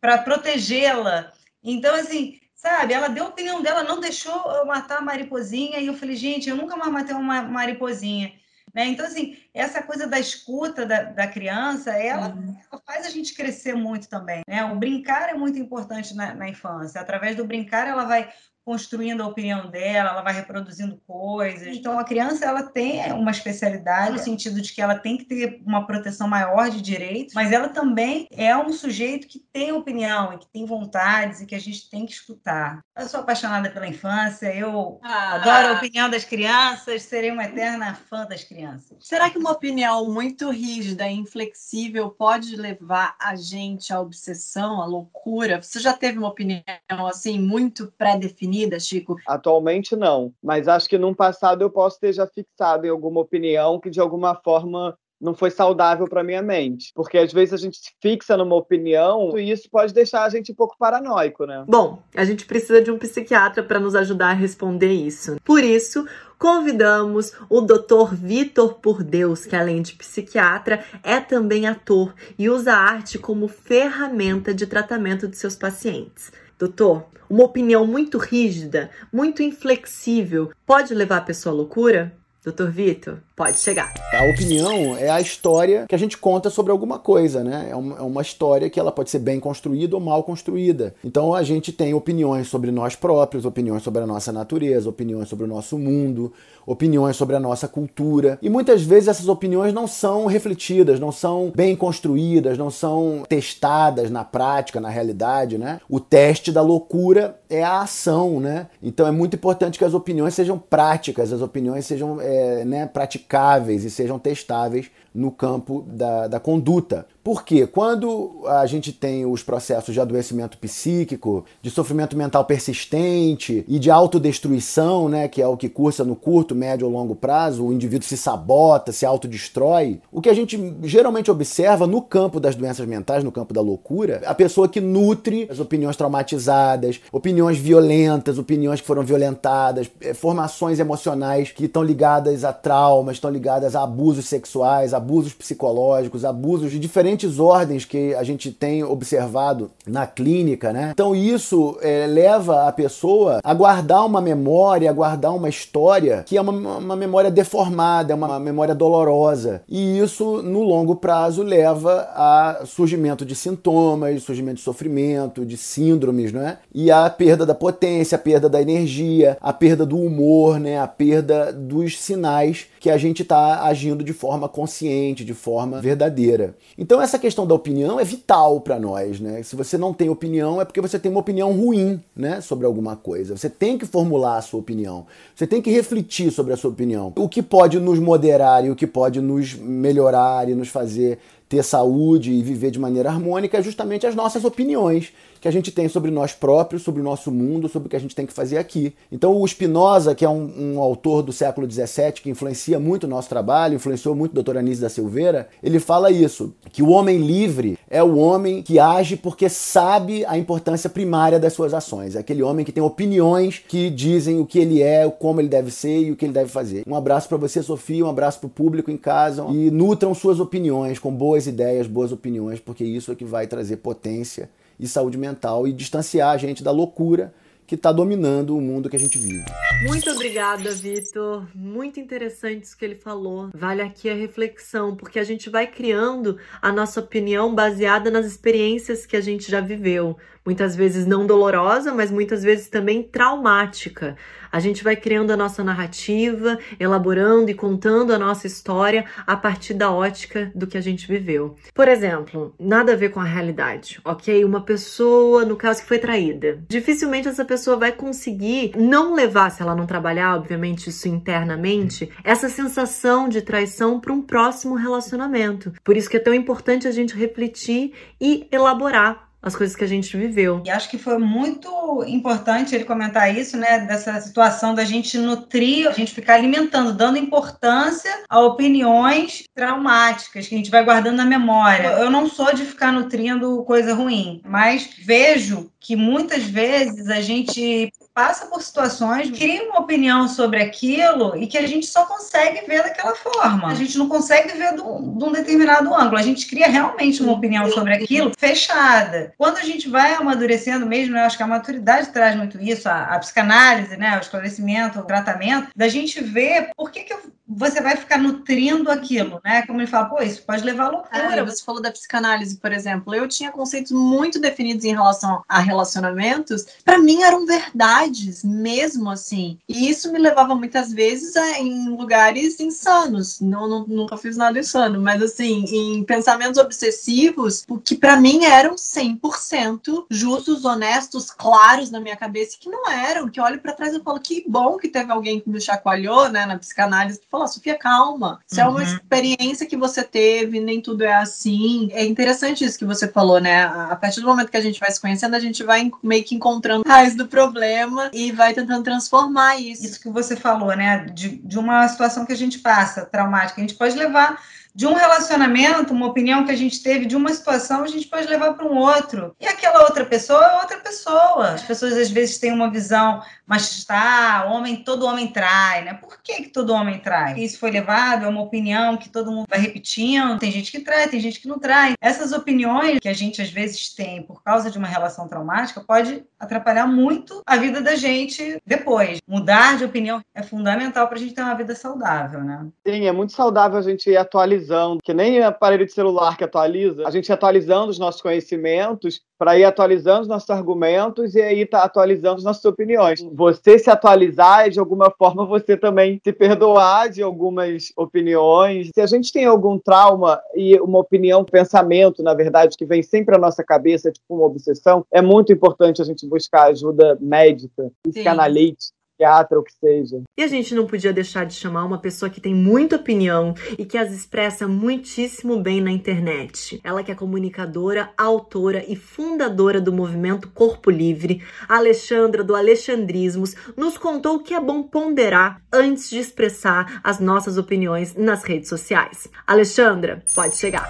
Para 0.00 0.18
protegê-la. 0.18 1.32
Então, 1.62 1.94
assim, 1.94 2.38
sabe, 2.54 2.92
ela 2.92 3.08
deu 3.08 3.24
a 3.24 3.28
opinião 3.28 3.62
dela, 3.62 3.82
não 3.82 4.00
deixou 4.00 4.52
eu 4.52 4.66
matar 4.66 4.98
a 4.98 5.02
mariposinha, 5.02 5.78
e 5.78 5.86
eu 5.86 5.94
falei, 5.94 6.16
gente, 6.16 6.48
eu 6.48 6.56
nunca 6.56 6.76
mais 6.76 6.92
matei 6.92 7.14
uma 7.14 7.42
mariposinha. 7.42 8.32
Né? 8.74 8.86
Então, 8.86 9.04
assim, 9.04 9.36
essa 9.52 9.82
coisa 9.82 10.06
da 10.06 10.18
escuta 10.18 10.86
da, 10.86 11.02
da 11.02 11.26
criança, 11.26 11.90
ela, 11.92 12.28
uhum. 12.28 12.56
ela, 12.70 12.82
faz 12.86 13.06
a 13.06 13.10
gente 13.10 13.34
crescer 13.34 13.74
muito 13.74 14.08
também. 14.08 14.42
Né? 14.46 14.64
O 14.64 14.76
brincar 14.76 15.28
é 15.28 15.34
muito 15.34 15.58
importante 15.58 16.14
na, 16.14 16.34
na 16.34 16.48
infância. 16.48 17.00
Através 17.00 17.36
do 17.36 17.44
brincar, 17.44 17.88
ela 17.88 18.04
vai 18.04 18.32
construindo 18.64 19.22
a 19.22 19.26
opinião 19.26 19.70
dela, 19.70 20.10
ela 20.10 20.22
vai 20.22 20.34
reproduzindo 20.34 21.00
coisas. 21.06 21.76
Então, 21.76 21.98
a 21.98 22.04
criança 22.04 22.44
ela 22.44 22.62
tem 22.62 23.12
uma 23.12 23.30
especialidade 23.30 24.12
no 24.12 24.18
sentido 24.18 24.60
de 24.60 24.72
que 24.72 24.80
ela 24.80 24.94
tem 24.94 25.16
que 25.16 25.24
ter 25.24 25.62
uma 25.64 25.86
proteção 25.86 26.28
maior 26.28 26.70
de 26.70 26.80
direitos, 26.80 27.34
mas 27.34 27.52
ela 27.52 27.68
também 27.68 28.28
é 28.30 28.56
um 28.56 28.72
sujeito 28.72 29.26
que 29.26 29.38
tem 29.38 29.72
opinião 29.72 30.34
e 30.34 30.38
que 30.38 30.48
tem 30.48 30.64
vontades 30.66 31.40
e 31.40 31.46
que 31.46 31.54
a 31.54 31.58
gente 31.58 31.88
tem 31.88 32.04
que 32.04 32.12
escutar. 32.12 32.80
Eu 32.96 33.08
sou 33.08 33.20
apaixonada 33.20 33.70
pela 33.70 33.86
infância, 33.86 34.54
eu 34.54 35.00
ah, 35.02 35.34
adoro 35.36 35.68
a 35.68 35.72
opinião 35.78 36.10
das 36.10 36.24
crianças, 36.24 37.02
serei 37.02 37.30
uma 37.30 37.44
eterna 37.44 37.94
fã 37.94 38.26
das 38.26 38.44
crianças. 38.44 38.98
Será 39.00 39.30
que 39.30 39.38
uma 39.38 39.52
opinião 39.52 40.10
muito 40.12 40.50
rígida 40.50 41.08
e 41.08 41.14
inflexível 41.14 42.10
pode 42.10 42.56
levar 42.56 43.16
a 43.20 43.34
gente 43.34 43.92
à 43.92 44.00
obsessão, 44.00 44.82
à 44.82 44.86
loucura? 44.86 45.62
Você 45.62 45.80
já 45.80 45.94
teve 45.94 46.18
uma 46.18 46.28
opinião 46.28 47.06
assim 47.06 47.38
muito 47.38 47.92
pré-definida? 47.96 48.49
Definida, 48.50 48.80
Chico? 48.80 49.16
Atualmente 49.26 49.94
não, 49.94 50.32
mas 50.42 50.66
acho 50.66 50.88
que 50.88 50.98
num 50.98 51.14
passado 51.14 51.62
eu 51.62 51.70
posso 51.70 51.98
ter 52.00 52.12
já 52.12 52.26
fixado 52.26 52.86
em 52.86 52.90
alguma 52.90 53.20
opinião 53.20 53.80
que 53.80 53.88
de 53.88 54.00
alguma 54.00 54.34
forma 54.34 54.96
não 55.20 55.34
foi 55.34 55.50
saudável 55.50 56.08
para 56.08 56.24
minha 56.24 56.40
mente. 56.40 56.92
Porque 56.94 57.18
às 57.18 57.30
vezes 57.30 57.52
a 57.52 57.56
gente 57.58 57.76
se 57.76 57.90
fixa 58.00 58.38
numa 58.38 58.56
opinião 58.56 59.38
e 59.38 59.50
isso 59.50 59.68
pode 59.70 59.92
deixar 59.92 60.24
a 60.24 60.28
gente 60.30 60.50
um 60.50 60.54
pouco 60.54 60.76
paranoico, 60.78 61.44
né? 61.44 61.62
Bom, 61.68 62.02
a 62.16 62.24
gente 62.24 62.46
precisa 62.46 62.80
de 62.80 62.90
um 62.90 62.98
psiquiatra 62.98 63.62
para 63.62 63.78
nos 63.78 63.94
ajudar 63.94 64.30
a 64.30 64.32
responder 64.32 64.92
isso. 64.92 65.36
Por 65.44 65.62
isso, 65.62 66.06
convidamos 66.38 67.34
o 67.50 67.60
Dr. 67.60 68.14
Vitor 68.14 68.76
Por 68.80 69.02
Deus, 69.02 69.44
que 69.44 69.54
além 69.54 69.82
de 69.82 69.94
psiquiatra, 69.94 70.82
é 71.02 71.20
também 71.20 71.66
ator 71.66 72.14
e 72.38 72.48
usa 72.48 72.72
a 72.72 72.78
arte 72.78 73.18
como 73.18 73.46
ferramenta 73.46 74.54
de 74.54 74.66
tratamento 74.66 75.28
de 75.28 75.36
seus 75.36 75.54
pacientes. 75.54 76.32
Doutor, 76.60 77.06
uma 77.30 77.44
opinião 77.44 77.86
muito 77.86 78.18
rígida, 78.18 78.90
muito 79.10 79.42
inflexível, 79.42 80.52
pode 80.66 80.92
levar 80.92 81.16
a 81.16 81.22
pessoa 81.22 81.54
à 81.54 81.56
loucura? 81.56 82.14
Doutor 82.42 82.70
Vitor, 82.70 83.18
pode 83.36 83.58
chegar. 83.58 83.92
A 84.14 84.24
opinião 84.24 84.96
é 84.96 85.10
a 85.10 85.20
história 85.20 85.84
que 85.86 85.94
a 85.94 85.98
gente 85.98 86.16
conta 86.16 86.48
sobre 86.48 86.72
alguma 86.72 86.98
coisa, 86.98 87.44
né? 87.44 87.68
É 87.70 87.76
uma, 87.76 87.98
é 87.98 88.00
uma, 88.00 88.22
história 88.22 88.70
que 88.70 88.80
ela 88.80 88.90
pode 88.90 89.10
ser 89.10 89.18
bem 89.18 89.38
construída 89.38 89.94
ou 89.94 90.00
mal 90.00 90.22
construída. 90.22 90.94
Então 91.04 91.34
a 91.34 91.42
gente 91.42 91.70
tem 91.70 91.92
opiniões 91.92 92.48
sobre 92.48 92.70
nós 92.70 92.96
próprios, 92.96 93.44
opiniões 93.44 93.82
sobre 93.82 94.02
a 94.02 94.06
nossa 94.06 94.32
natureza, 94.32 94.88
opiniões 94.88 95.28
sobre 95.28 95.44
o 95.44 95.48
nosso 95.48 95.78
mundo, 95.78 96.32
opiniões 96.66 97.14
sobre 97.16 97.36
a 97.36 97.40
nossa 97.40 97.68
cultura. 97.68 98.38
E 98.40 98.48
muitas 98.48 98.82
vezes 98.82 99.08
essas 99.08 99.28
opiniões 99.28 99.74
não 99.74 99.86
são 99.86 100.24
refletidas, 100.24 100.98
não 100.98 101.12
são 101.12 101.52
bem 101.54 101.76
construídas, 101.76 102.56
não 102.56 102.70
são 102.70 103.22
testadas 103.28 104.10
na 104.10 104.24
prática, 104.24 104.80
na 104.80 104.88
realidade, 104.88 105.58
né? 105.58 105.78
O 105.90 106.00
teste 106.00 106.50
da 106.50 106.62
loucura 106.62 107.38
é 107.50 107.62
a 107.62 107.82
ação, 107.82 108.40
né? 108.40 108.68
Então 108.82 109.06
é 109.06 109.10
muito 109.10 109.36
importante 109.36 109.78
que 109.78 109.84
as 109.84 109.92
opiniões 109.92 110.32
sejam 110.32 110.58
práticas, 110.58 111.32
as 111.32 111.42
opiniões 111.42 111.84
sejam 111.84 112.20
é, 112.30 112.64
né, 112.64 112.86
praticáveis 112.86 113.84
e 113.84 113.90
sejam 113.90 114.18
testáveis 114.18 114.90
no 115.14 115.30
campo 115.30 115.84
da, 115.88 116.28
da 116.28 116.40
conduta. 116.40 117.06
Porque 117.22 117.66
quando 117.66 118.42
a 118.46 118.64
gente 118.64 118.92
tem 118.92 119.26
os 119.26 119.42
processos 119.42 119.92
de 119.92 120.00
adoecimento 120.00 120.56
psíquico, 120.56 121.44
de 121.60 121.70
sofrimento 121.70 122.16
mental 122.16 122.44
persistente 122.44 123.64
e 123.68 123.78
de 123.78 123.90
autodestruição, 123.90 125.08
né, 125.08 125.28
que 125.28 125.42
é 125.42 125.46
o 125.46 125.56
que 125.56 125.68
cursa 125.68 126.02
no 126.02 126.16
curto, 126.16 126.54
médio 126.54 126.86
ou 126.86 126.92
longo 126.92 127.14
prazo, 127.14 127.66
o 127.66 127.72
indivíduo 127.72 128.08
se 128.08 128.16
sabota, 128.16 128.90
se 128.90 129.04
autodestrói, 129.04 130.00
o 130.10 130.20
que 130.20 130.30
a 130.30 130.34
gente 130.34 130.58
geralmente 130.82 131.30
observa 131.30 131.86
no 131.86 132.00
campo 132.00 132.40
das 132.40 132.54
doenças 132.54 132.86
mentais, 132.86 133.22
no 133.22 133.30
campo 133.30 133.52
da 133.52 133.60
loucura, 133.60 134.22
a 134.24 134.34
pessoa 134.34 134.68
que 134.68 134.80
nutre 134.80 135.46
as 135.50 135.60
opiniões 135.60 135.96
traumatizadas, 135.96 137.00
opiniões 137.12 137.58
violentas, 137.58 138.38
opiniões 138.38 138.80
que 138.80 138.86
foram 138.86 139.02
violentadas, 139.02 139.90
eh, 140.00 140.14
formações 140.14 140.78
emocionais 140.78 141.52
que 141.52 141.66
estão 141.66 141.82
ligadas 141.82 142.44
a 142.44 142.52
traumas, 142.52 143.16
estão 143.16 143.30
ligadas 143.30 143.76
a 143.76 143.82
abusos 143.82 144.26
sexuais, 144.26 144.94
abusos 144.94 145.34
psicológicos, 145.34 146.24
abusos 146.24 146.70
de 146.70 146.78
diferentes 146.78 147.09
ordens 147.38 147.84
que 147.84 148.14
a 148.14 148.22
gente 148.22 148.50
tem 148.50 148.82
observado 148.82 149.70
na 149.86 150.06
clínica, 150.06 150.72
né? 150.72 150.90
Então 150.92 151.14
isso 151.14 151.78
é, 151.82 152.06
leva 152.06 152.68
a 152.68 152.72
pessoa 152.72 153.40
a 153.42 153.54
guardar 153.54 154.04
uma 154.04 154.20
memória, 154.20 154.90
a 154.90 154.92
guardar 154.92 155.34
uma 155.34 155.48
história 155.48 156.24
que 156.26 156.36
é 156.36 156.40
uma, 156.40 156.52
uma 156.52 156.96
memória 156.96 157.30
deformada, 157.30 158.12
é 158.12 158.16
uma 158.16 158.38
memória 158.38 158.74
dolorosa. 158.74 159.62
E 159.68 159.98
isso, 159.98 160.42
no 160.42 160.62
longo 160.62 160.96
prazo, 160.96 161.42
leva 161.42 162.08
a 162.14 162.62
surgimento 162.64 163.24
de 163.24 163.34
sintomas, 163.34 164.22
surgimento 164.22 164.56
de 164.56 164.62
sofrimento, 164.62 165.44
de 165.44 165.56
síndromes, 165.56 166.32
né? 166.32 166.58
E 166.74 166.90
a 166.90 167.08
perda 167.10 167.44
da 167.44 167.54
potência, 167.54 168.16
a 168.16 168.18
perda 168.18 168.48
da 168.48 168.60
energia, 168.60 169.36
a 169.40 169.52
perda 169.52 169.84
do 169.84 169.98
humor, 169.98 170.58
né? 170.58 170.78
A 170.78 170.86
perda 170.86 171.52
dos 171.52 171.98
sinais 171.98 172.66
que 172.80 172.88
a 172.88 172.96
gente 172.96 173.20
está 173.20 173.62
agindo 173.64 174.02
de 174.02 174.14
forma 174.14 174.48
consciente, 174.48 175.22
de 175.22 175.34
forma 175.34 175.82
verdadeira. 175.82 176.56
Então 176.78 177.00
essa 177.00 177.18
questão 177.18 177.46
da 177.46 177.54
opinião 177.54 178.00
é 178.00 178.04
vital 178.04 178.58
para 178.62 178.80
nós, 178.80 179.20
né? 179.20 179.42
Se 179.42 179.54
você 179.54 179.76
não 179.76 179.92
tem 179.92 180.08
opinião 180.08 180.62
é 180.62 180.64
porque 180.64 180.80
você 180.80 180.98
tem 180.98 181.10
uma 181.10 181.20
opinião 181.20 181.52
ruim, 181.52 182.00
né, 182.16 182.40
sobre 182.40 182.64
alguma 182.64 182.96
coisa. 182.96 183.36
Você 183.36 183.50
tem 183.50 183.76
que 183.76 183.84
formular 183.84 184.38
a 184.38 184.42
sua 184.42 184.60
opinião. 184.60 185.06
Você 185.34 185.46
tem 185.46 185.60
que 185.60 185.70
refletir 185.70 186.32
sobre 186.32 186.54
a 186.54 186.56
sua 186.56 186.70
opinião. 186.70 187.12
O 187.16 187.28
que 187.28 187.42
pode 187.42 187.78
nos 187.78 187.98
moderar 187.98 188.64
e 188.64 188.70
o 188.70 188.76
que 188.76 188.86
pode 188.86 189.20
nos 189.20 189.54
melhorar 189.54 190.48
e 190.48 190.54
nos 190.54 190.68
fazer 190.68 191.18
ter 191.50 191.64
saúde 191.64 192.30
e 192.30 192.42
viver 192.42 192.70
de 192.70 192.78
maneira 192.78 193.10
harmônica 193.10 193.58
é 193.58 193.62
justamente 193.62 194.06
as 194.06 194.14
nossas 194.14 194.44
opiniões 194.44 195.12
que 195.40 195.48
a 195.48 195.50
gente 195.50 195.72
tem 195.72 195.88
sobre 195.88 196.08
nós 196.08 196.32
próprios, 196.32 196.82
sobre 196.82 197.00
o 197.00 197.04
nosso 197.04 197.32
mundo, 197.32 197.68
sobre 197.68 197.88
o 197.88 197.90
que 197.90 197.96
a 197.96 198.00
gente 198.00 198.14
tem 198.14 198.24
que 198.24 198.32
fazer 198.32 198.56
aqui. 198.56 198.94
Então 199.10 199.34
o 199.34 199.48
Spinoza, 199.48 200.14
que 200.14 200.24
é 200.24 200.28
um, 200.28 200.74
um 200.76 200.80
autor 200.80 201.22
do 201.22 201.32
século 201.32 201.68
XVII, 201.68 202.12
que 202.22 202.30
influencia 202.30 202.69
muito 202.78 203.04
o 203.04 203.08
nosso 203.08 203.28
trabalho, 203.28 203.74
influenciou 203.74 204.14
muito 204.14 204.32
o 204.32 204.34
doutor 204.34 204.56
Anísio 204.56 204.82
da 204.82 204.88
Silveira, 204.88 205.48
ele 205.62 205.80
fala 205.80 206.10
isso, 206.10 206.54
que 206.72 206.82
o 206.82 206.90
homem 206.90 207.18
livre 207.18 207.78
é 207.88 208.02
o 208.02 208.16
homem 208.16 208.62
que 208.62 208.78
age 208.78 209.16
porque 209.16 209.48
sabe 209.48 210.24
a 210.26 210.38
importância 210.38 210.88
primária 210.88 211.38
das 211.38 211.52
suas 211.52 211.74
ações. 211.74 212.14
É 212.14 212.20
aquele 212.20 212.42
homem 212.42 212.64
que 212.64 212.72
tem 212.72 212.82
opiniões 212.82 213.58
que 213.58 213.90
dizem 213.90 214.38
o 214.38 214.46
que 214.46 214.58
ele 214.58 214.82
é, 214.82 215.08
como 215.10 215.40
ele 215.40 215.48
deve 215.48 215.70
ser 215.70 216.02
e 216.02 216.12
o 216.12 216.16
que 216.16 216.24
ele 216.24 216.32
deve 216.32 216.50
fazer. 216.50 216.84
Um 216.86 216.94
abraço 216.94 217.28
para 217.28 217.38
você, 217.38 217.62
Sofia, 217.62 218.04
um 218.04 218.08
abraço 218.08 218.38
para 218.38 218.46
o 218.46 218.50
público 218.50 218.90
em 218.90 218.96
casa 218.96 219.44
e 219.50 219.70
nutram 219.70 220.14
suas 220.14 220.38
opiniões 220.40 220.98
com 220.98 221.12
boas 221.12 221.46
ideias, 221.46 221.86
boas 221.86 222.12
opiniões, 222.12 222.60
porque 222.60 222.84
isso 222.84 223.10
é 223.10 223.14
que 223.14 223.24
vai 223.24 223.46
trazer 223.46 223.78
potência 223.78 224.48
e 224.78 224.88
saúde 224.88 225.18
mental 225.18 225.68
e 225.68 225.72
distanciar 225.72 226.30
a 226.30 226.36
gente 226.36 226.64
da 226.64 226.70
loucura 226.70 227.32
que 227.70 227.76
está 227.76 227.92
dominando 227.92 228.56
o 228.56 228.60
mundo 228.60 228.90
que 228.90 228.96
a 228.96 228.98
gente 228.98 229.16
vive. 229.16 229.44
Muito 229.86 230.10
obrigada, 230.10 230.72
Vitor. 230.72 231.46
Muito 231.54 232.00
interessante 232.00 232.64
isso 232.64 232.76
que 232.76 232.84
ele 232.84 232.96
falou. 232.96 233.48
Vale 233.54 233.80
aqui 233.80 234.10
a 234.10 234.14
reflexão, 234.14 234.96
porque 234.96 235.20
a 235.20 235.22
gente 235.22 235.48
vai 235.48 235.68
criando 235.68 236.36
a 236.60 236.72
nossa 236.72 236.98
opinião 236.98 237.54
baseada 237.54 238.10
nas 238.10 238.26
experiências 238.26 239.06
que 239.06 239.16
a 239.16 239.20
gente 239.20 239.48
já 239.48 239.60
viveu. 239.60 240.16
Muitas 240.44 240.74
vezes 240.74 241.06
não 241.06 241.26
dolorosa, 241.26 241.92
mas 241.92 242.10
muitas 242.10 242.42
vezes 242.42 242.68
também 242.68 243.02
traumática. 243.02 244.16
A 244.50 244.58
gente 244.58 244.82
vai 244.82 244.96
criando 244.96 245.30
a 245.30 245.36
nossa 245.36 245.62
narrativa, 245.62 246.58
elaborando 246.78 247.50
e 247.50 247.54
contando 247.54 248.12
a 248.12 248.18
nossa 248.18 248.46
história 248.46 249.04
a 249.26 249.36
partir 249.36 249.74
da 249.74 249.92
ótica 249.92 250.50
do 250.54 250.66
que 250.66 250.78
a 250.78 250.80
gente 250.80 251.06
viveu. 251.06 251.54
Por 251.72 251.86
exemplo, 251.86 252.54
nada 252.58 252.94
a 252.94 252.96
ver 252.96 253.10
com 253.10 253.20
a 253.20 253.24
realidade, 253.24 254.00
ok? 254.04 254.44
Uma 254.44 254.62
pessoa, 254.62 255.44
no 255.44 255.56
caso 255.56 255.82
que 255.82 255.88
foi 255.88 255.98
traída, 255.98 256.64
dificilmente 256.68 257.28
essa 257.28 257.44
pessoa 257.44 257.76
vai 257.76 257.92
conseguir 257.92 258.72
não 258.76 259.14
levar, 259.14 259.50
se 259.50 259.62
ela 259.62 259.76
não 259.76 259.86
trabalhar, 259.86 260.36
obviamente, 260.36 260.90
isso 260.90 261.06
internamente, 261.06 262.10
essa 262.24 262.48
sensação 262.48 263.28
de 263.28 263.42
traição 263.42 264.00
para 264.00 264.12
um 264.12 264.22
próximo 264.22 264.74
relacionamento. 264.74 265.72
Por 265.84 265.96
isso 265.96 266.10
que 266.10 266.16
é 266.16 266.20
tão 266.20 266.34
importante 266.34 266.88
a 266.88 266.90
gente 266.90 267.14
refletir 267.14 267.92
e 268.20 268.48
elaborar 268.50 269.29
as 269.42 269.56
coisas 269.56 269.74
que 269.74 269.84
a 269.84 269.86
gente 269.86 270.16
viveu. 270.16 270.62
E 270.64 270.70
acho 270.70 270.90
que 270.90 270.98
foi 270.98 271.18
muito 271.18 272.04
importante 272.06 272.74
ele 272.74 272.84
comentar 272.84 273.34
isso, 273.34 273.56
né? 273.56 273.80
Dessa 273.80 274.20
situação 274.20 274.74
da 274.74 274.84
gente 274.84 275.16
nutrir, 275.18 275.88
a 275.88 275.92
gente 275.92 276.12
ficar 276.12 276.34
alimentando, 276.34 276.92
dando 276.92 277.18
importância 277.18 278.10
a 278.28 278.40
opiniões 278.40 279.44
traumáticas 279.54 280.46
que 280.46 280.54
a 280.54 280.58
gente 280.58 280.70
vai 280.70 280.84
guardando 280.84 281.16
na 281.16 281.24
memória. 281.24 281.88
Eu 281.98 282.10
não 282.10 282.28
sou 282.28 282.54
de 282.54 282.64
ficar 282.64 282.92
nutrindo 282.92 283.64
coisa 283.64 283.94
ruim, 283.94 284.40
mas 284.44 284.90
vejo 285.02 285.70
que 285.80 285.96
muitas 285.96 286.44
vezes 286.44 287.08
a 287.08 287.20
gente 287.20 287.90
passa 288.20 288.44
por 288.44 288.60
situações, 288.60 289.30
cria 289.30 289.62
uma 289.62 289.80
opinião 289.80 290.28
sobre 290.28 290.62
aquilo 290.62 291.34
e 291.38 291.46
que 291.46 291.56
a 291.56 291.66
gente 291.66 291.86
só 291.86 292.04
consegue 292.04 292.66
ver 292.66 292.82
daquela 292.82 293.14
forma. 293.14 293.68
A 293.68 293.74
gente 293.74 293.96
não 293.96 294.10
consegue 294.10 294.52
ver 294.58 294.74
de 294.74 294.82
um 294.82 295.32
determinado 295.32 295.94
ângulo. 295.94 296.18
A 296.18 296.22
gente 296.22 296.46
cria 296.46 296.68
realmente 296.68 297.22
uma 297.22 297.32
opinião 297.32 297.66
sobre 297.70 297.94
aquilo 297.94 298.30
fechada. 298.38 299.32
Quando 299.38 299.56
a 299.56 299.62
gente 299.62 299.88
vai 299.88 300.12
amadurecendo 300.12 300.84
mesmo, 300.84 301.16
eu 301.16 301.22
acho 301.22 301.38
que 301.38 301.42
a 301.42 301.46
maturidade 301.46 302.10
traz 302.10 302.36
muito 302.36 302.60
isso, 302.60 302.90
a, 302.90 303.04
a 303.04 303.18
psicanálise, 303.18 303.96
né, 303.96 304.18
o 304.18 304.20
esclarecimento, 304.20 304.98
o 304.98 305.04
tratamento, 305.04 305.68
da 305.74 305.88
gente 305.88 306.22
ver 306.22 306.72
por 306.76 306.90
que, 306.90 307.04
que 307.04 307.14
eu 307.14 307.20
você 307.52 307.80
vai 307.80 307.96
ficar 307.96 308.18
nutrindo 308.18 308.90
aquilo, 308.90 309.40
né? 309.44 309.66
Como 309.66 309.80
ele 309.80 309.88
fala, 309.88 310.06
pô, 310.06 310.22
isso 310.22 310.42
pode 310.42 310.62
levar 310.62 310.84
à 310.84 310.90
loucura. 310.90 311.44
Você 311.44 311.64
falou 311.64 311.82
da 311.82 311.90
psicanálise, 311.90 312.56
por 312.56 312.72
exemplo. 312.72 313.12
Eu 313.12 313.26
tinha 313.26 313.50
conceitos 313.50 313.90
muito 313.90 314.40
definidos 314.40 314.84
em 314.84 314.92
relação 314.92 315.42
a 315.48 315.58
relacionamentos. 315.58 316.64
Para 316.84 316.98
mim 316.98 317.22
eram 317.22 317.44
verdades, 317.44 318.44
mesmo 318.44 319.10
assim. 319.10 319.58
E 319.68 319.90
isso 319.90 320.12
me 320.12 320.18
levava 320.18 320.54
muitas 320.54 320.92
vezes 320.92 321.36
a, 321.36 321.58
em 321.58 321.88
lugares 321.88 322.60
insanos. 322.60 323.40
Não, 323.40 323.68
não, 323.68 323.84
nunca 323.84 324.16
fiz 324.16 324.36
nada 324.36 324.58
insano, 324.58 325.00
mas 325.00 325.20
assim, 325.20 325.64
em 325.64 326.04
pensamentos 326.04 326.58
obsessivos, 326.58 327.66
que 327.84 327.96
para 327.96 328.16
mim 328.16 328.44
eram 328.44 328.76
100% 328.76 330.06
justos, 330.08 330.64
honestos, 330.64 331.30
claros 331.30 331.90
na 331.90 331.98
minha 331.98 332.16
cabeça, 332.16 332.56
que 332.60 332.70
não 332.70 332.88
eram. 332.88 333.28
Que 333.28 333.40
eu 333.40 333.44
olho 333.44 333.60
para 333.60 333.72
trás 333.72 333.92
e 333.92 334.00
falo, 334.00 334.20
que 334.20 334.44
bom 334.46 334.76
que 334.76 334.88
teve 334.88 335.10
alguém 335.10 335.40
que 335.40 335.50
me 335.50 335.60
chacoalhou, 335.60 336.28
né, 336.28 336.46
na 336.46 336.56
psicanálise, 336.56 337.18
que 337.18 337.26
falou, 337.28 337.39
falar, 337.40 337.48
Sofia, 337.48 337.78
calma. 337.78 338.40
Se 338.46 338.60
uhum. 338.60 338.66
é 338.66 338.70
uma 338.70 338.80
uhum. 338.80 338.86
experiência 338.86 339.66
que 339.66 339.76
você 339.76 340.02
teve, 340.02 340.60
nem 340.60 340.80
tudo 340.80 341.02
é 341.02 341.12
assim. 341.12 341.88
É 341.92 342.04
interessante 342.04 342.64
isso 342.64 342.78
que 342.78 342.84
você 342.84 343.08
falou, 343.08 343.40
né? 343.40 343.64
A 343.64 343.96
partir 343.96 344.20
do 344.20 344.26
momento 344.26 344.50
que 344.50 344.56
a 344.56 344.62
gente 344.62 344.78
vai 344.78 344.90
se 344.90 345.00
conhecendo, 345.00 345.34
a 345.34 345.40
gente 345.40 345.62
vai 345.62 345.90
meio 346.02 346.24
que 346.24 346.34
encontrando 346.34 346.84
a 346.86 346.90
raiz 346.90 347.14
do 347.14 347.26
problema 347.26 348.10
e 348.12 348.30
vai 348.32 348.52
tentando 348.52 348.84
transformar 348.84 349.56
isso. 349.56 349.84
Isso 349.84 350.00
que 350.00 350.10
você 350.10 350.36
falou, 350.36 350.74
né? 350.76 351.06
De, 351.14 351.36
de 351.36 351.58
uma 351.58 351.86
situação 351.88 352.26
que 352.26 352.32
a 352.32 352.36
gente 352.36 352.58
passa, 352.58 353.04
traumática, 353.04 353.60
a 353.60 353.66
gente 353.66 353.76
pode 353.76 353.96
levar 353.96 354.40
de 354.74 354.86
um 354.86 354.94
relacionamento, 354.94 355.92
uma 355.92 356.06
opinião 356.06 356.44
que 356.44 356.52
a 356.52 356.56
gente 356.56 356.82
teve 356.82 357.06
de 357.06 357.16
uma 357.16 357.32
situação, 357.32 357.82
a 357.82 357.88
gente 357.88 358.06
pode 358.06 358.26
levar 358.26 358.54
para 358.54 358.66
um 358.66 358.76
outro. 358.76 359.34
E 359.40 359.46
aquela 359.46 359.84
outra 359.84 360.04
pessoa 360.04 360.44
é 360.44 360.56
outra 360.56 360.78
pessoa. 360.78 361.50
As 361.50 361.62
pessoas 361.62 361.94
às 361.94 362.10
vezes 362.10 362.38
têm 362.38 362.52
uma 362.52 362.70
visão 362.70 363.22
machista, 363.46 363.94
ah, 363.94 364.44
homem, 364.46 364.76
todo 364.76 365.06
homem 365.06 365.26
trai, 365.26 365.84
né? 365.84 365.94
Por 365.94 366.22
que, 366.22 366.44
que 366.44 366.48
todo 366.50 366.72
homem 366.72 367.00
trai? 367.00 367.40
Isso 367.40 367.58
foi 367.58 367.70
levado, 367.70 368.24
é 368.24 368.28
uma 368.28 368.42
opinião 368.42 368.96
que 368.96 369.08
todo 369.08 369.32
mundo 369.32 369.46
vai 369.50 369.58
repetindo. 369.58 370.38
Tem 370.38 370.52
gente 370.52 370.70
que 370.70 370.80
trai, 370.80 371.08
tem 371.08 371.18
gente 371.18 371.40
que 371.40 371.48
não 371.48 371.58
trai. 371.58 371.94
Essas 372.00 372.32
opiniões 372.32 373.00
que 373.00 373.08
a 373.08 373.12
gente 373.12 373.42
às 373.42 373.50
vezes 373.50 373.92
tem 373.92 374.22
por 374.22 374.42
causa 374.42 374.70
de 374.70 374.78
uma 374.78 374.86
relação 374.86 375.26
traumática 375.26 375.80
pode 375.80 376.24
atrapalhar 376.38 376.86
muito 376.86 377.42
a 377.44 377.56
vida 377.56 377.80
da 377.80 377.96
gente 377.96 378.60
depois. 378.64 379.18
Mudar 379.26 379.76
de 379.76 379.84
opinião 379.84 380.20
é 380.32 380.42
fundamental 380.42 381.08
para 381.08 381.16
a 381.16 381.20
gente 381.20 381.34
ter 381.34 381.42
uma 381.42 381.54
vida 381.54 381.74
saudável, 381.74 382.44
né? 382.44 382.68
Sim, 382.86 383.06
é 383.06 383.12
muito 383.12 383.32
saudável 383.32 383.78
a 383.78 383.82
gente 383.82 384.08
ir 384.08 384.16
atualizando 384.60 385.00
que 385.02 385.14
nem 385.14 385.42
aparelho 385.42 385.86
de 385.86 385.92
celular 385.92 386.36
que 386.36 386.44
atualiza, 386.44 387.06
a 387.06 387.10
gente 387.10 387.32
atualizando 387.32 387.90
os 387.90 387.98
nossos 387.98 388.20
conhecimentos 388.20 389.20
para 389.38 389.58
ir 389.58 389.64
atualizando 389.64 390.22
os 390.22 390.28
nossos 390.28 390.50
argumentos 390.50 391.34
e 391.34 391.40
aí 391.40 391.64
tá 391.64 391.82
atualizando 391.82 392.36
as 392.36 392.44
nossas 392.44 392.64
opiniões. 392.64 393.20
Você 393.32 393.78
se 393.78 393.90
atualizar 393.90 394.66
é 394.66 394.68
de 394.68 394.78
alguma 394.78 395.10
forma 395.10 395.46
você 395.46 395.76
também 395.76 396.20
se 396.22 396.32
perdoar 396.32 397.08
de 397.08 397.22
algumas 397.22 397.90
opiniões. 397.96 398.90
Se 398.94 399.00
a 399.00 399.06
gente 399.06 399.32
tem 399.32 399.46
algum 399.46 399.78
trauma 399.78 400.40
e 400.54 400.78
uma 400.80 400.98
opinião, 400.98 401.40
um 401.40 401.44
pensamento, 401.44 402.22
na 402.22 402.34
verdade, 402.34 402.76
que 402.76 402.84
vem 402.84 403.02
sempre 403.02 403.34
à 403.34 403.38
nossa 403.38 403.64
cabeça, 403.64 404.12
tipo 404.12 404.34
uma 404.34 404.46
obsessão, 404.46 405.04
é 405.10 405.22
muito 405.22 405.52
importante 405.52 406.02
a 406.02 406.04
gente 406.04 406.26
buscar 406.26 406.64
ajuda 406.64 407.16
médica, 407.20 407.90
psicanalítica 408.02 408.99
psiquiatra 409.20 409.58
ou 409.58 409.62
que 409.62 409.72
seja. 409.72 410.22
E 410.36 410.42
a 410.42 410.48
gente 410.48 410.74
não 410.74 410.86
podia 410.86 411.12
deixar 411.12 411.44
de 411.44 411.54
chamar 411.54 411.84
uma 411.84 411.98
pessoa 411.98 412.30
que 412.30 412.40
tem 412.40 412.54
muita 412.54 412.96
opinião 412.96 413.54
e 413.78 413.84
que 413.84 413.98
as 413.98 414.12
expressa 414.12 414.66
muitíssimo 414.66 415.60
bem 415.60 415.80
na 415.80 415.90
internet. 415.90 416.80
Ela 416.82 417.02
que 417.02 417.12
é 417.12 417.14
comunicadora, 417.14 418.10
autora 418.16 418.84
e 418.88 418.96
fundadora 418.96 419.80
do 419.80 419.92
movimento 419.92 420.48
Corpo 420.48 420.90
Livre, 420.90 421.42
Alexandra 421.68 422.42
do 422.42 422.56
Alexandrismos, 422.56 423.54
nos 423.76 423.98
contou 423.98 424.40
que 424.40 424.54
é 424.54 424.60
bom 424.60 424.82
ponderar 424.82 425.60
antes 425.72 426.08
de 426.08 426.18
expressar 426.18 427.00
as 427.04 427.20
nossas 427.20 427.58
opiniões 427.58 428.14
nas 428.14 428.42
redes 428.42 428.68
sociais. 428.68 429.28
Alexandra, 429.46 430.22
pode 430.34 430.56
chegar. 430.56 430.88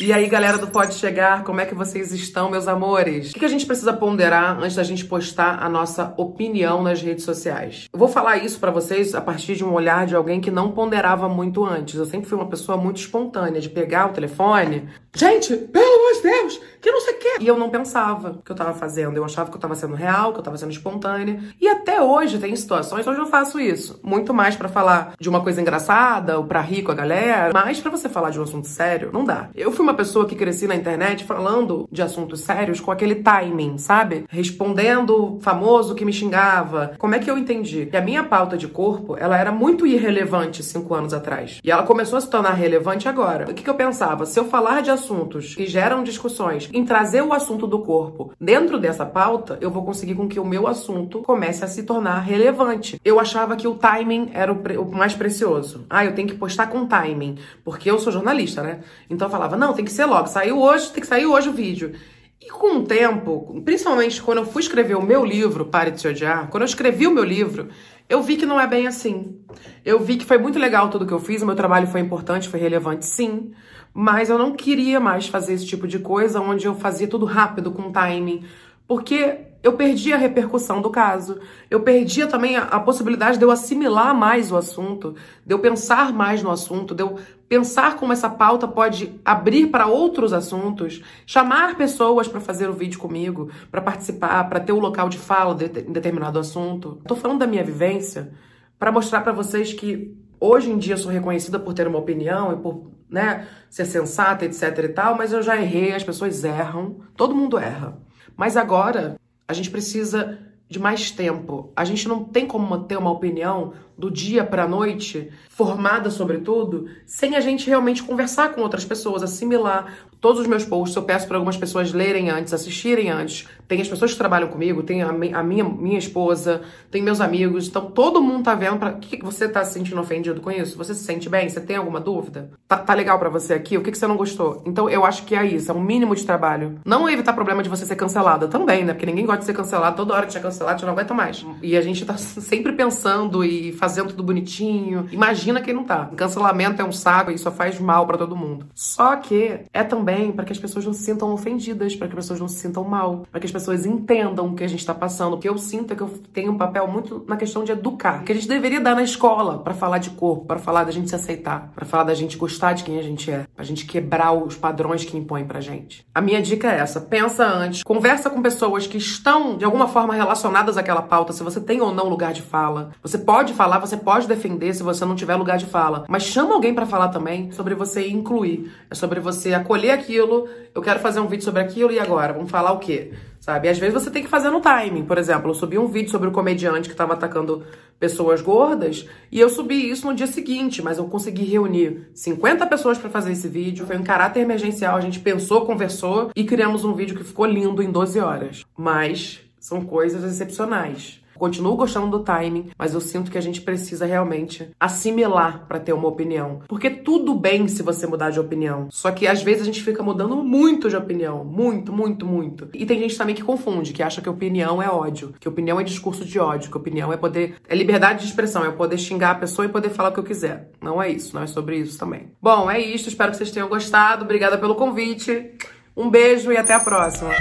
E 0.00 0.12
aí, 0.12 0.28
galera 0.28 0.58
do 0.58 0.68
Pode 0.68 0.94
Chegar, 0.94 1.42
como 1.42 1.60
é 1.60 1.66
que 1.66 1.74
vocês 1.74 2.12
estão, 2.12 2.48
meus 2.48 2.68
amores? 2.68 3.32
O 3.32 3.34
que 3.34 3.44
a 3.44 3.48
gente 3.48 3.66
precisa 3.66 3.92
ponderar 3.92 4.56
antes 4.56 4.76
da 4.76 4.84
gente 4.84 5.04
postar 5.04 5.60
a 5.60 5.68
nossa 5.68 6.14
opinião 6.16 6.82
nas 6.84 7.02
redes 7.02 7.24
sociais? 7.24 7.57
Eu 7.92 7.98
vou 7.98 8.08
falar 8.08 8.38
isso 8.38 8.58
para 8.58 8.70
vocês 8.70 9.14
a 9.14 9.20
partir 9.20 9.56
de 9.56 9.64
um 9.64 9.72
olhar 9.72 10.06
de 10.06 10.14
alguém 10.14 10.40
que 10.40 10.50
não 10.50 10.70
ponderava 10.70 11.28
muito 11.28 11.64
antes. 11.64 11.96
Eu 11.96 12.06
sempre 12.06 12.28
fui 12.28 12.38
uma 12.38 12.48
pessoa 12.48 12.78
muito 12.78 12.98
espontânea, 12.98 13.60
de 13.60 13.68
pegar 13.68 14.06
o 14.06 14.12
telefone. 14.12 14.88
Gente, 15.14 15.56
pelo 15.56 15.84
amor 15.84 16.12
de 16.14 16.22
Deus, 16.22 16.60
que 16.80 16.90
não 16.90 17.00
sei 17.00 17.14
o 17.14 17.18
quê. 17.18 17.28
E 17.40 17.46
eu 17.46 17.58
não 17.58 17.70
pensava 17.70 18.30
o 18.30 18.42
que 18.42 18.50
eu 18.50 18.56
tava 18.56 18.74
fazendo. 18.74 19.16
Eu 19.16 19.24
achava 19.24 19.50
que 19.50 19.56
eu 19.56 19.60
tava 19.60 19.74
sendo 19.74 19.94
real, 19.94 20.32
que 20.32 20.38
eu 20.38 20.42
tava 20.42 20.56
sendo 20.56 20.72
espontânea. 20.72 21.40
E 21.60 21.68
até 21.68 22.00
hoje 22.02 22.38
tem 22.38 22.54
situações 22.54 23.06
onde 23.06 23.18
eu 23.18 23.26
faço 23.26 23.60
isso. 23.60 24.00
Muito 24.02 24.32
mais 24.34 24.56
para 24.56 24.68
falar 24.68 25.14
de 25.18 25.28
uma 25.28 25.42
coisa 25.42 25.60
engraçada 25.60 26.38
ou 26.38 26.44
pra 26.44 26.60
rir 26.60 26.82
com 26.82 26.92
a 26.92 26.94
galera. 26.94 27.50
Mas 27.52 27.80
para 27.80 27.90
você 27.90 28.08
falar 28.08 28.30
de 28.30 28.40
um 28.40 28.42
assunto 28.42 28.66
sério, 28.66 29.10
não 29.12 29.24
dá. 29.24 29.50
Eu 29.54 29.72
fui 29.72 29.82
uma 29.82 29.94
pessoa 29.94 30.26
que 30.26 30.36
cresci 30.36 30.66
na 30.66 30.74
internet 30.74 31.24
falando 31.24 31.88
de 31.90 32.02
assuntos 32.02 32.40
sérios 32.40 32.80
com 32.80 32.90
aquele 32.90 33.16
timing, 33.16 33.78
sabe? 33.78 34.24
Respondendo 34.28 35.38
famoso 35.40 35.94
que 35.94 36.04
me 36.04 36.12
xingava. 36.12 36.92
Como 36.98 37.14
é 37.14 37.18
que 37.18 37.30
eu 37.30 37.38
entendi 37.38 37.86
que 37.86 37.96
a 37.96 38.00
minha 38.00 38.24
pauta 38.24 38.56
de 38.56 38.68
corpo, 38.68 39.16
ela 39.16 39.36
era 39.38 39.52
muito 39.52 39.86
irrelevante 39.86 40.62
cinco 40.62 40.94
anos 40.94 41.12
atrás. 41.12 41.60
E 41.62 41.70
ela 41.70 41.82
começou 41.82 42.16
a 42.16 42.20
se 42.20 42.30
tornar 42.30 42.52
relevante 42.52 43.08
agora. 43.08 43.50
O 43.50 43.54
que, 43.54 43.62
que 43.62 43.70
eu 43.70 43.74
pensava? 43.74 44.26
Se 44.26 44.38
eu 44.38 44.44
falar 44.44 44.82
de 44.82 44.90
assuntos 44.90 45.54
que 45.54 45.66
geram 45.66 46.02
discussões 46.02 46.67
em 46.72 46.84
trazer 46.84 47.22
o 47.22 47.32
assunto 47.32 47.66
do 47.66 47.80
corpo 47.80 48.32
dentro 48.40 48.78
dessa 48.78 49.04
pauta, 49.04 49.58
eu 49.60 49.70
vou 49.70 49.84
conseguir 49.84 50.14
com 50.14 50.28
que 50.28 50.40
o 50.40 50.44
meu 50.44 50.66
assunto 50.66 51.20
comece 51.22 51.64
a 51.64 51.68
se 51.68 51.82
tornar 51.82 52.20
relevante. 52.20 53.00
Eu 53.04 53.18
achava 53.20 53.56
que 53.56 53.66
o 53.66 53.74
timing 53.74 54.30
era 54.32 54.52
o, 54.52 54.82
o 54.82 54.96
mais 54.96 55.14
precioso. 55.14 55.84
Ah, 55.88 56.04
eu 56.04 56.14
tenho 56.14 56.28
que 56.28 56.34
postar 56.34 56.68
com 56.68 56.86
timing, 56.86 57.38
porque 57.64 57.90
eu 57.90 57.98
sou 57.98 58.12
jornalista, 58.12 58.62
né? 58.62 58.80
Então 59.08 59.26
eu 59.26 59.32
falava, 59.32 59.56
não, 59.56 59.72
tem 59.72 59.84
que 59.84 59.92
ser 59.92 60.04
logo, 60.04 60.26
saiu 60.26 60.60
hoje, 60.60 60.90
tem 60.90 61.00
que 61.00 61.06
sair 61.06 61.26
hoje 61.26 61.48
o 61.48 61.52
vídeo. 61.52 61.92
E 62.40 62.48
com 62.50 62.78
o 62.78 62.84
tempo, 62.84 63.60
principalmente 63.64 64.22
quando 64.22 64.38
eu 64.38 64.46
fui 64.46 64.62
escrever 64.62 64.96
o 64.96 65.02
meu 65.02 65.24
livro, 65.24 65.66
Pare 65.66 65.90
de 65.90 66.00
Se 66.00 66.08
Odiar, 66.08 66.48
quando 66.48 66.62
eu 66.62 66.68
escrevi 66.68 67.06
o 67.06 67.10
meu 67.10 67.24
livro, 67.24 67.68
eu 68.08 68.22
vi 68.22 68.36
que 68.36 68.46
não 68.46 68.60
é 68.60 68.66
bem 68.66 68.86
assim. 68.86 69.38
Eu 69.84 69.98
vi 70.00 70.16
que 70.16 70.24
foi 70.24 70.38
muito 70.38 70.58
legal 70.58 70.88
tudo 70.88 71.06
que 71.06 71.12
eu 71.12 71.18
fiz, 71.18 71.42
o 71.42 71.46
meu 71.46 71.56
trabalho 71.56 71.86
foi 71.88 72.00
importante, 72.00 72.48
foi 72.48 72.60
relevante, 72.60 73.04
sim. 73.04 73.52
Mas 74.00 74.30
eu 74.30 74.38
não 74.38 74.52
queria 74.52 75.00
mais 75.00 75.26
fazer 75.26 75.54
esse 75.54 75.66
tipo 75.66 75.88
de 75.88 75.98
coisa 75.98 76.40
onde 76.40 76.66
eu 76.66 76.74
fazia 76.76 77.08
tudo 77.08 77.26
rápido, 77.26 77.72
com 77.72 77.90
timing. 77.90 78.44
Porque 78.86 79.38
eu 79.60 79.72
perdi 79.72 80.12
a 80.12 80.16
repercussão 80.16 80.80
do 80.80 80.88
caso. 80.88 81.40
Eu 81.68 81.80
perdia 81.80 82.28
também 82.28 82.56
a, 82.56 82.62
a, 82.62 82.78
possibilidade 82.78 83.38
de 83.38 83.44
eu 83.44 83.50
assimilar 83.50 84.14
mais 84.14 84.52
o 84.52 84.56
assunto, 84.56 85.16
de 85.44 85.52
eu 85.52 85.58
pensar 85.58 86.12
mais 86.12 86.44
no 86.44 86.50
assunto, 86.52 86.94
de 86.94 87.02
eu 87.02 87.18
pensar 87.48 87.96
como 87.96 88.12
essa 88.12 88.30
pauta 88.30 88.68
pode 88.68 89.18
abrir 89.24 89.66
para 89.66 89.88
outros 89.88 90.32
assuntos, 90.32 91.02
chamar 91.26 91.76
pessoas 91.76 92.28
para 92.28 92.38
fazer 92.38 92.70
o 92.70 92.74
vídeo 92.74 93.00
comigo, 93.00 93.50
para 93.68 93.80
participar, 93.80 94.48
para 94.48 94.60
ter 94.60 94.70
o 94.70 94.76
um 94.76 94.80
local 94.80 95.08
de 95.08 95.18
fala 95.18 95.56
de, 95.56 95.64
em 95.80 95.92
determinado 95.92 96.38
assunto. 96.38 96.98
Estou 97.02 97.16
falando 97.16 97.40
da 97.40 97.48
minha 97.48 97.64
vivência 97.64 98.30
para 98.78 98.92
mostrar 98.92 99.22
para 99.22 99.32
vocês 99.32 99.72
que 99.72 100.16
hoje 100.38 100.70
em 100.70 100.78
dia 100.78 100.96
sou 100.96 101.10
reconhecida 101.10 101.58
por 101.58 101.74
ter 101.74 101.88
uma 101.88 101.98
opinião 101.98 102.52
e 102.52 102.56
por 102.58 102.96
né, 103.10 103.46
ser 103.70 103.84
sensata, 103.84 104.44
etc 104.44 104.78
e 104.84 104.88
tal, 104.88 105.16
mas 105.16 105.32
eu 105.32 105.42
já 105.42 105.56
errei, 105.56 105.94
as 105.94 106.04
pessoas 106.04 106.44
erram, 106.44 107.00
todo 107.16 107.34
mundo 107.34 107.58
erra. 107.58 107.98
Mas 108.36 108.56
agora 108.56 109.16
a 109.46 109.52
gente 109.52 109.70
precisa 109.70 110.38
de 110.68 110.78
mais 110.78 111.10
tempo. 111.10 111.72
A 111.74 111.84
gente 111.84 112.06
não 112.06 112.22
tem 112.22 112.46
como 112.46 112.84
ter 112.84 112.96
uma 112.96 113.10
opinião 113.10 113.72
do 113.98 114.12
dia 114.12 114.44
para 114.44 114.62
a 114.62 114.68
noite, 114.68 115.28
formada 115.48 116.08
sobre 116.08 116.38
tudo, 116.38 116.86
sem 117.04 117.34
a 117.34 117.40
gente 117.40 117.68
realmente 117.68 118.04
conversar 118.04 118.52
com 118.54 118.60
outras 118.60 118.84
pessoas, 118.84 119.24
assimilar. 119.24 119.92
Todos 120.20 120.40
os 120.40 120.46
meus 120.46 120.64
posts 120.64 120.96
eu 120.96 121.02
peço 121.02 121.26
para 121.26 121.36
algumas 121.36 121.56
pessoas 121.56 121.92
lerem 121.92 122.30
antes, 122.30 122.52
assistirem 122.52 123.10
antes. 123.10 123.48
Tem 123.66 123.80
as 123.80 123.88
pessoas 123.88 124.12
que 124.12 124.18
trabalham 124.18 124.48
comigo, 124.48 124.82
tem 124.82 125.02
a, 125.02 125.08
a 125.08 125.42
minha, 125.42 125.64
minha 125.64 125.98
esposa, 125.98 126.62
tem 126.90 127.02
meus 127.02 127.20
amigos. 127.20 127.68
Então 127.68 127.90
todo 127.90 128.20
mundo 128.20 128.44
tá 128.44 128.54
vendo. 128.54 128.78
Pra... 128.78 128.90
O 128.90 128.98
que, 128.98 129.16
que 129.16 129.24
você 129.24 129.48
tá 129.48 129.64
se 129.64 129.74
sentindo 129.74 130.00
ofendido 130.00 130.40
com 130.40 130.50
isso? 130.50 130.76
Você 130.76 130.94
se 130.94 131.04
sente 131.04 131.28
bem? 131.28 131.48
Você 131.48 131.60
tem 131.60 131.76
alguma 131.76 132.00
dúvida? 132.00 132.50
Tá, 132.66 132.78
tá 132.78 132.94
legal 132.94 133.18
para 133.18 133.28
você 133.28 133.54
aqui? 133.54 133.76
O 133.76 133.82
que, 133.82 133.92
que 133.92 133.98
você 133.98 134.06
não 134.06 134.16
gostou? 134.16 134.62
Então 134.66 134.88
eu 134.88 135.04
acho 135.04 135.24
que 135.24 135.36
é 135.36 135.44
isso, 135.44 135.70
é 135.70 135.74
um 135.74 135.80
mínimo 135.80 136.16
de 136.16 136.24
trabalho. 136.24 136.80
Não 136.84 137.08
evitar 137.08 137.32
problema 137.32 137.62
de 137.62 137.68
você 137.68 137.86
ser 137.86 137.94
cancelada 137.96 138.48
também, 138.48 138.84
né? 138.84 138.92
Porque 138.92 139.06
ninguém 139.06 139.24
gosta 139.24 139.40
de 139.40 139.46
ser 139.46 139.54
cancelado. 139.54 139.96
Toda 139.96 140.14
hora 140.14 140.26
que 140.26 140.32
te 140.32 140.40
cancelado, 140.40 140.80
você 140.80 140.86
não 140.86 140.92
aguenta 140.92 141.14
mais. 141.14 141.46
E 141.62 141.76
a 141.76 141.80
gente 141.80 142.04
tá 142.04 142.16
sempre 142.18 142.72
pensando 142.72 143.44
e 143.44 143.72
fazendo 143.72 143.87
fazendo 143.88 144.08
tudo 144.08 144.22
bonitinho. 144.22 145.08
Imagina 145.10 145.62
quem 145.62 145.72
não 145.72 145.82
tá. 145.82 146.10
Cancelamento 146.14 146.82
é 146.82 146.84
um 146.84 146.92
saco 146.92 147.30
e 147.30 147.38
só 147.38 147.50
faz 147.50 147.80
mal 147.80 148.06
para 148.06 148.18
todo 148.18 148.36
mundo. 148.36 148.66
Só 148.74 149.16
que 149.16 149.60
é 149.72 149.82
também 149.82 150.30
para 150.30 150.44
que 150.44 150.52
as 150.52 150.58
pessoas 150.58 150.84
não 150.84 150.92
se 150.92 151.02
sintam 151.02 151.32
ofendidas, 151.32 151.96
para 151.96 152.06
que 152.06 152.12
as 152.12 152.24
pessoas 152.24 152.38
não 152.38 152.48
se 152.48 152.58
sintam 152.58 152.84
mal, 152.84 153.26
para 153.30 153.40
que 153.40 153.46
as 153.46 153.52
pessoas 153.52 153.86
entendam 153.86 154.48
o 154.48 154.54
que 154.54 154.62
a 154.62 154.68
gente 154.68 154.84
tá 154.84 154.92
passando. 154.92 155.34
O 155.34 155.38
que 155.38 155.48
eu 155.48 155.56
sinto 155.56 155.94
é 155.94 155.96
que 155.96 156.02
eu 156.02 156.08
tenho 156.34 156.52
um 156.52 156.58
papel 156.58 156.86
muito 156.86 157.24
na 157.26 157.38
questão 157.38 157.64
de 157.64 157.72
educar, 157.72 158.24
que 158.24 158.32
a 158.32 158.34
gente 158.34 158.46
deveria 158.46 158.78
dar 158.78 158.94
na 158.94 159.02
escola 159.02 159.58
para 159.58 159.72
falar 159.72 159.96
de 159.96 160.10
corpo, 160.10 160.44
para 160.44 160.58
falar 160.58 160.84
da 160.84 160.90
gente 160.90 161.08
se 161.08 161.14
aceitar, 161.14 161.72
para 161.74 161.86
falar 161.86 162.04
da 162.04 162.14
gente 162.14 162.36
gostar 162.36 162.74
de 162.74 162.84
quem 162.84 162.98
a 162.98 163.02
gente 163.02 163.30
é, 163.30 163.46
pra 163.56 163.64
gente 163.64 163.86
quebrar 163.86 164.32
os 164.32 164.54
padrões 164.54 165.02
que 165.02 165.16
impõem 165.16 165.46
pra 165.46 165.62
gente. 165.62 166.06
A 166.14 166.20
minha 166.20 166.42
dica 166.42 166.70
é 166.70 166.80
essa: 166.80 167.00
pensa 167.00 167.46
antes, 167.46 167.82
conversa 167.82 168.28
com 168.28 168.42
pessoas 168.42 168.86
que 168.86 168.98
estão 168.98 169.56
de 169.56 169.64
alguma 169.64 169.88
forma 169.88 170.12
relacionadas 170.12 170.76
àquela 170.76 171.00
pauta, 171.00 171.32
se 171.32 171.42
você 171.42 171.58
tem 171.58 171.80
ou 171.80 171.94
não 171.94 172.08
lugar 172.08 172.34
de 172.34 172.42
fala. 172.42 172.90
Você 173.02 173.16
pode 173.16 173.54
falar 173.54 173.77
você 173.78 173.96
pode 173.96 174.26
defender 174.26 174.74
se 174.74 174.82
você 174.82 175.04
não 175.04 175.14
tiver 175.14 175.36
lugar 175.36 175.58
de 175.58 175.66
fala, 175.66 176.04
mas 176.08 176.22
chama 176.22 176.54
alguém 176.54 176.74
para 176.74 176.86
falar 176.86 177.08
também 177.08 177.50
sobre 177.52 177.74
você 177.74 178.08
incluir, 178.08 178.72
é 178.90 178.94
sobre 178.94 179.20
você 179.20 179.54
acolher 179.54 179.90
aquilo. 179.90 180.48
Eu 180.74 180.82
quero 180.82 181.00
fazer 181.00 181.20
um 181.20 181.26
vídeo 181.26 181.44
sobre 181.44 181.62
aquilo 181.62 181.92
e 181.92 181.98
agora, 181.98 182.32
vamos 182.32 182.50
falar 182.50 182.72
o 182.72 182.78
quê? 182.78 183.12
Sabe? 183.40 183.68
Às 183.68 183.78
vezes 183.78 183.94
você 183.94 184.10
tem 184.10 184.22
que 184.22 184.28
fazer 184.28 184.50
no 184.50 184.60
timing. 184.60 185.04
Por 185.04 185.16
exemplo, 185.16 185.50
eu 185.50 185.54
subi 185.54 185.78
um 185.78 185.86
vídeo 185.86 186.10
sobre 186.10 186.28
o 186.28 186.32
comediante 186.32 186.88
que 186.88 186.94
estava 186.94 187.14
atacando 187.14 187.64
pessoas 187.98 188.40
gordas 188.40 189.06
e 189.32 189.40
eu 189.40 189.48
subi 189.48 189.90
isso 189.90 190.06
no 190.06 190.14
dia 190.14 190.26
seguinte, 190.26 190.82
mas 190.82 190.98
eu 190.98 191.04
consegui 191.04 191.44
reunir 191.44 192.10
50 192.14 192.66
pessoas 192.66 192.98
para 192.98 193.08
fazer 193.08 193.32
esse 193.32 193.48
vídeo. 193.48 193.86
Foi 193.86 193.96
um 193.96 194.02
caráter 194.02 194.40
emergencial, 194.40 194.96
a 194.96 195.00
gente 195.00 195.20
pensou, 195.20 195.64
conversou 195.64 196.30
e 196.36 196.44
criamos 196.44 196.84
um 196.84 196.94
vídeo 196.94 197.16
que 197.16 197.24
ficou 197.24 197.46
lindo 197.46 197.82
em 197.82 197.90
12 197.90 198.20
horas. 198.20 198.64
Mas 198.76 199.40
são 199.58 199.82
coisas 199.82 200.24
excepcionais. 200.24 201.20
Continuo 201.38 201.76
gostando 201.76 202.10
do 202.10 202.24
timing, 202.24 202.70
mas 202.76 202.94
eu 202.94 203.00
sinto 203.00 203.30
que 203.30 203.38
a 203.38 203.40
gente 203.40 203.60
precisa 203.60 204.04
realmente 204.04 204.70
assimilar 204.78 205.66
para 205.68 205.78
ter 205.78 205.92
uma 205.92 206.08
opinião. 206.08 206.60
Porque 206.66 206.90
tudo 206.90 207.34
bem 207.34 207.68
se 207.68 207.82
você 207.82 208.06
mudar 208.06 208.30
de 208.30 208.40
opinião. 208.40 208.88
Só 208.90 209.10
que 209.10 209.26
às 209.26 209.42
vezes 209.42 209.62
a 209.62 209.66
gente 209.66 209.82
fica 209.82 210.02
mudando 210.02 210.36
muito 210.36 210.88
de 210.88 210.96
opinião. 210.96 211.44
Muito, 211.44 211.92
muito, 211.92 212.26
muito. 212.26 212.68
E 212.74 212.84
tem 212.84 212.98
gente 212.98 213.16
também 213.16 213.34
que 213.34 213.42
confunde, 213.42 213.92
que 213.92 214.02
acha 214.02 214.20
que 214.20 214.28
opinião 214.28 214.82
é 214.82 214.88
ódio, 214.88 215.34
que 215.38 215.48
opinião 215.48 215.78
é 215.78 215.84
discurso 215.84 216.24
de 216.24 216.38
ódio, 216.38 216.70
que 216.70 216.76
opinião 216.76 217.12
é 217.12 217.16
poder. 217.16 217.54
é 217.68 217.74
liberdade 217.74 218.22
de 218.22 218.26
expressão, 218.26 218.64
é 218.64 218.70
poder 218.70 218.98
xingar 218.98 219.30
a 219.30 219.34
pessoa 219.36 219.66
e 219.66 219.68
poder 219.68 219.90
falar 219.90 220.10
o 220.10 220.12
que 220.12 220.20
eu 220.20 220.24
quiser. 220.24 220.70
Não 220.82 221.00
é 221.00 221.08
isso, 221.08 221.34
não 221.34 221.42
é 221.42 221.46
sobre 221.46 221.76
isso 221.78 221.98
também. 221.98 222.32
Bom, 222.42 222.70
é 222.70 222.80
isso. 222.80 223.08
Espero 223.08 223.30
que 223.30 223.36
vocês 223.36 223.50
tenham 223.50 223.68
gostado. 223.68 224.24
Obrigada 224.24 224.58
pelo 224.58 224.74
convite. 224.74 225.52
Um 225.98 226.08
beijo 226.08 226.52
e 226.52 226.56
até 226.56 226.74
a 226.74 226.78
próxima. 226.78 227.32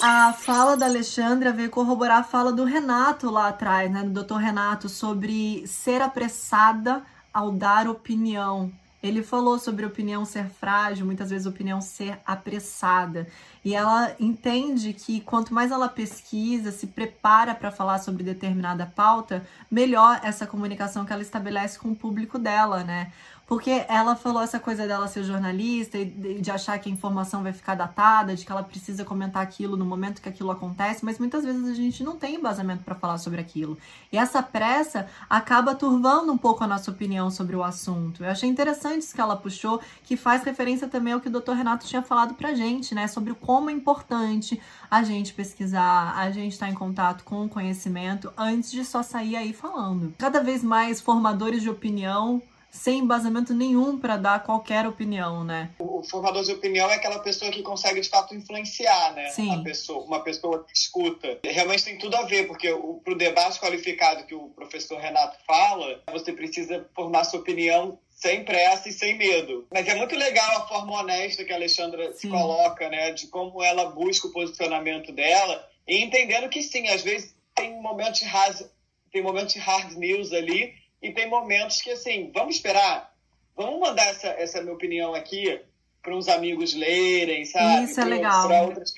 A 0.00 0.32
fala 0.32 0.76
da 0.76 0.86
Alexandra 0.86 1.52
veio 1.52 1.68
corroborar 1.68 2.18
a 2.18 2.22
fala 2.22 2.52
do 2.52 2.62
Renato 2.62 3.28
lá 3.28 3.48
atrás, 3.48 3.90
né? 3.90 4.04
Do 4.04 4.10
doutor 4.10 4.36
Renato, 4.36 4.88
sobre 4.88 5.66
ser 5.66 6.00
apressada 6.00 7.02
ao 7.32 7.50
dar 7.50 7.88
opinião. 7.88 8.70
Ele 9.02 9.20
falou 9.20 9.58
sobre 9.58 9.84
opinião 9.84 10.24
ser 10.24 10.46
frágil, 10.48 11.04
muitas 11.04 11.28
vezes 11.28 11.44
opinião 11.44 11.80
ser 11.80 12.18
apressada. 12.24 13.26
E 13.64 13.74
ela 13.74 14.14
entende 14.20 14.92
que 14.92 15.20
quanto 15.20 15.52
mais 15.52 15.72
ela 15.72 15.88
pesquisa, 15.88 16.70
se 16.70 16.86
prepara 16.86 17.52
para 17.52 17.72
falar 17.72 17.98
sobre 17.98 18.22
determinada 18.22 18.86
pauta, 18.86 19.44
melhor 19.68 20.20
essa 20.22 20.46
comunicação 20.46 21.04
que 21.04 21.12
ela 21.12 21.20
estabelece 21.20 21.80
com 21.80 21.88
o 21.88 21.96
público 21.96 22.38
dela, 22.38 22.84
né? 22.84 23.12
Porque 23.46 23.84
ela 23.88 24.16
falou 24.16 24.42
essa 24.42 24.58
coisa 24.58 24.86
dela 24.86 25.06
ser 25.06 25.22
jornalista 25.22 25.98
e 25.98 26.40
de 26.40 26.50
achar 26.50 26.78
que 26.78 26.88
a 26.88 26.92
informação 26.92 27.42
vai 27.42 27.52
ficar 27.52 27.74
datada, 27.74 28.34
de 28.34 28.44
que 28.44 28.50
ela 28.50 28.62
precisa 28.62 29.04
comentar 29.04 29.42
aquilo 29.42 29.76
no 29.76 29.84
momento 29.84 30.22
que 30.22 30.28
aquilo 30.28 30.50
acontece, 30.50 31.04
mas 31.04 31.18
muitas 31.18 31.44
vezes 31.44 31.68
a 31.68 31.74
gente 31.74 32.02
não 32.02 32.16
tem 32.16 32.36
embasamento 32.36 32.82
para 32.82 32.94
falar 32.94 33.18
sobre 33.18 33.40
aquilo. 33.40 33.76
E 34.10 34.16
essa 34.16 34.42
pressa 34.42 35.06
acaba 35.28 35.74
turvando 35.74 36.32
um 36.32 36.38
pouco 36.38 36.64
a 36.64 36.66
nossa 36.66 36.90
opinião 36.90 37.30
sobre 37.30 37.54
o 37.54 37.62
assunto. 37.62 38.24
Eu 38.24 38.30
achei 38.30 38.48
interessante 38.48 39.02
isso 39.02 39.14
que 39.14 39.20
ela 39.20 39.36
puxou, 39.36 39.80
que 40.04 40.16
faz 40.16 40.42
referência 40.42 40.88
também 40.88 41.12
ao 41.12 41.20
que 41.20 41.28
o 41.28 41.30
Dr. 41.30 41.52
Renato 41.52 41.86
tinha 41.86 42.02
falado 42.02 42.34
pra 42.34 42.54
gente, 42.54 42.94
né, 42.94 43.06
sobre 43.06 43.34
como 43.34 43.68
é 43.68 43.72
importante 43.72 44.60
a 44.90 45.02
gente 45.02 45.34
pesquisar, 45.34 46.14
a 46.16 46.30
gente 46.30 46.52
estar 46.52 46.66
tá 46.66 46.72
em 46.72 46.74
contato 46.74 47.24
com 47.24 47.44
o 47.44 47.48
conhecimento 47.48 48.32
antes 48.36 48.70
de 48.70 48.84
só 48.84 49.02
sair 49.02 49.36
aí 49.36 49.52
falando. 49.52 50.14
Cada 50.16 50.40
vez 50.40 50.62
mais 50.64 51.00
formadores 51.00 51.62
de 51.62 51.68
opinião 51.68 52.42
sem 52.74 52.98
embasamento 52.98 53.54
nenhum 53.54 53.96
para 53.98 54.16
dar 54.16 54.42
qualquer 54.42 54.84
opinião, 54.86 55.44
né? 55.44 55.70
O, 55.78 56.02
formador 56.02 56.42
de 56.42 56.52
opinião 56.52 56.90
é 56.90 56.96
aquela 56.96 57.20
pessoa 57.20 57.50
que 57.50 57.62
consegue 57.62 58.00
de 58.00 58.08
fato 58.08 58.34
influenciar, 58.34 59.14
né? 59.14 59.30
Sim. 59.30 59.48
Uma 59.48 59.62
pessoa, 59.62 60.04
uma 60.04 60.20
pessoa 60.20 60.64
que 60.64 60.76
escuta. 60.76 61.38
Realmente 61.44 61.84
tem 61.84 61.96
tudo 61.96 62.16
a 62.16 62.22
ver, 62.24 62.46
porque 62.48 62.68
para 63.02 63.12
o 63.12 63.16
debate 63.16 63.60
qualificado 63.60 64.26
que 64.26 64.34
o 64.34 64.48
professor 64.50 64.98
Renato 64.98 65.38
fala, 65.46 66.02
você 66.12 66.32
precisa 66.32 66.84
formar 66.94 67.24
sua 67.24 67.40
opinião 67.40 67.98
sem 68.10 68.44
pressa 68.44 68.88
e 68.88 68.92
sem 68.92 69.16
medo. 69.16 69.66
Mas 69.72 69.86
é 69.86 69.94
muito 69.94 70.16
legal 70.16 70.58
a 70.58 70.66
forma 70.66 71.00
honesta 71.00 71.44
que 71.44 71.52
a 71.52 71.56
Alexandra 71.56 72.12
sim. 72.12 72.18
se 72.18 72.28
coloca, 72.28 72.88
né? 72.88 73.12
De 73.12 73.28
como 73.28 73.62
ela 73.62 73.86
busca 73.90 74.26
o 74.26 74.32
posicionamento 74.32 75.12
dela 75.12 75.64
e 75.86 76.02
entendendo 76.02 76.48
que 76.48 76.60
sim, 76.60 76.88
às 76.88 77.02
vezes 77.02 77.34
tem 77.54 77.80
momentos 77.80 78.18
de 78.18 78.26
hard, 78.26 78.66
tem 79.12 79.22
momentos 79.22 79.54
de 79.54 79.60
hard 79.60 79.96
news 79.96 80.32
ali 80.32 80.83
e 81.04 81.12
tem 81.12 81.28
momentos 81.28 81.82
que, 81.82 81.90
assim, 81.90 82.32
vamos 82.34 82.56
esperar, 82.56 83.14
vamos 83.54 83.78
mandar 83.78 84.06
essa, 84.06 84.28
essa 84.28 84.62
minha 84.62 84.72
opinião 84.72 85.14
aqui 85.14 85.60
para 86.02 86.16
uns 86.16 86.28
amigos 86.28 86.72
lerem, 86.72 87.44
sabe? 87.44 87.84
Isso 87.84 88.00
é 88.00 88.04
legal. 88.06 88.48
Para 88.48 88.62
outras 88.62 88.94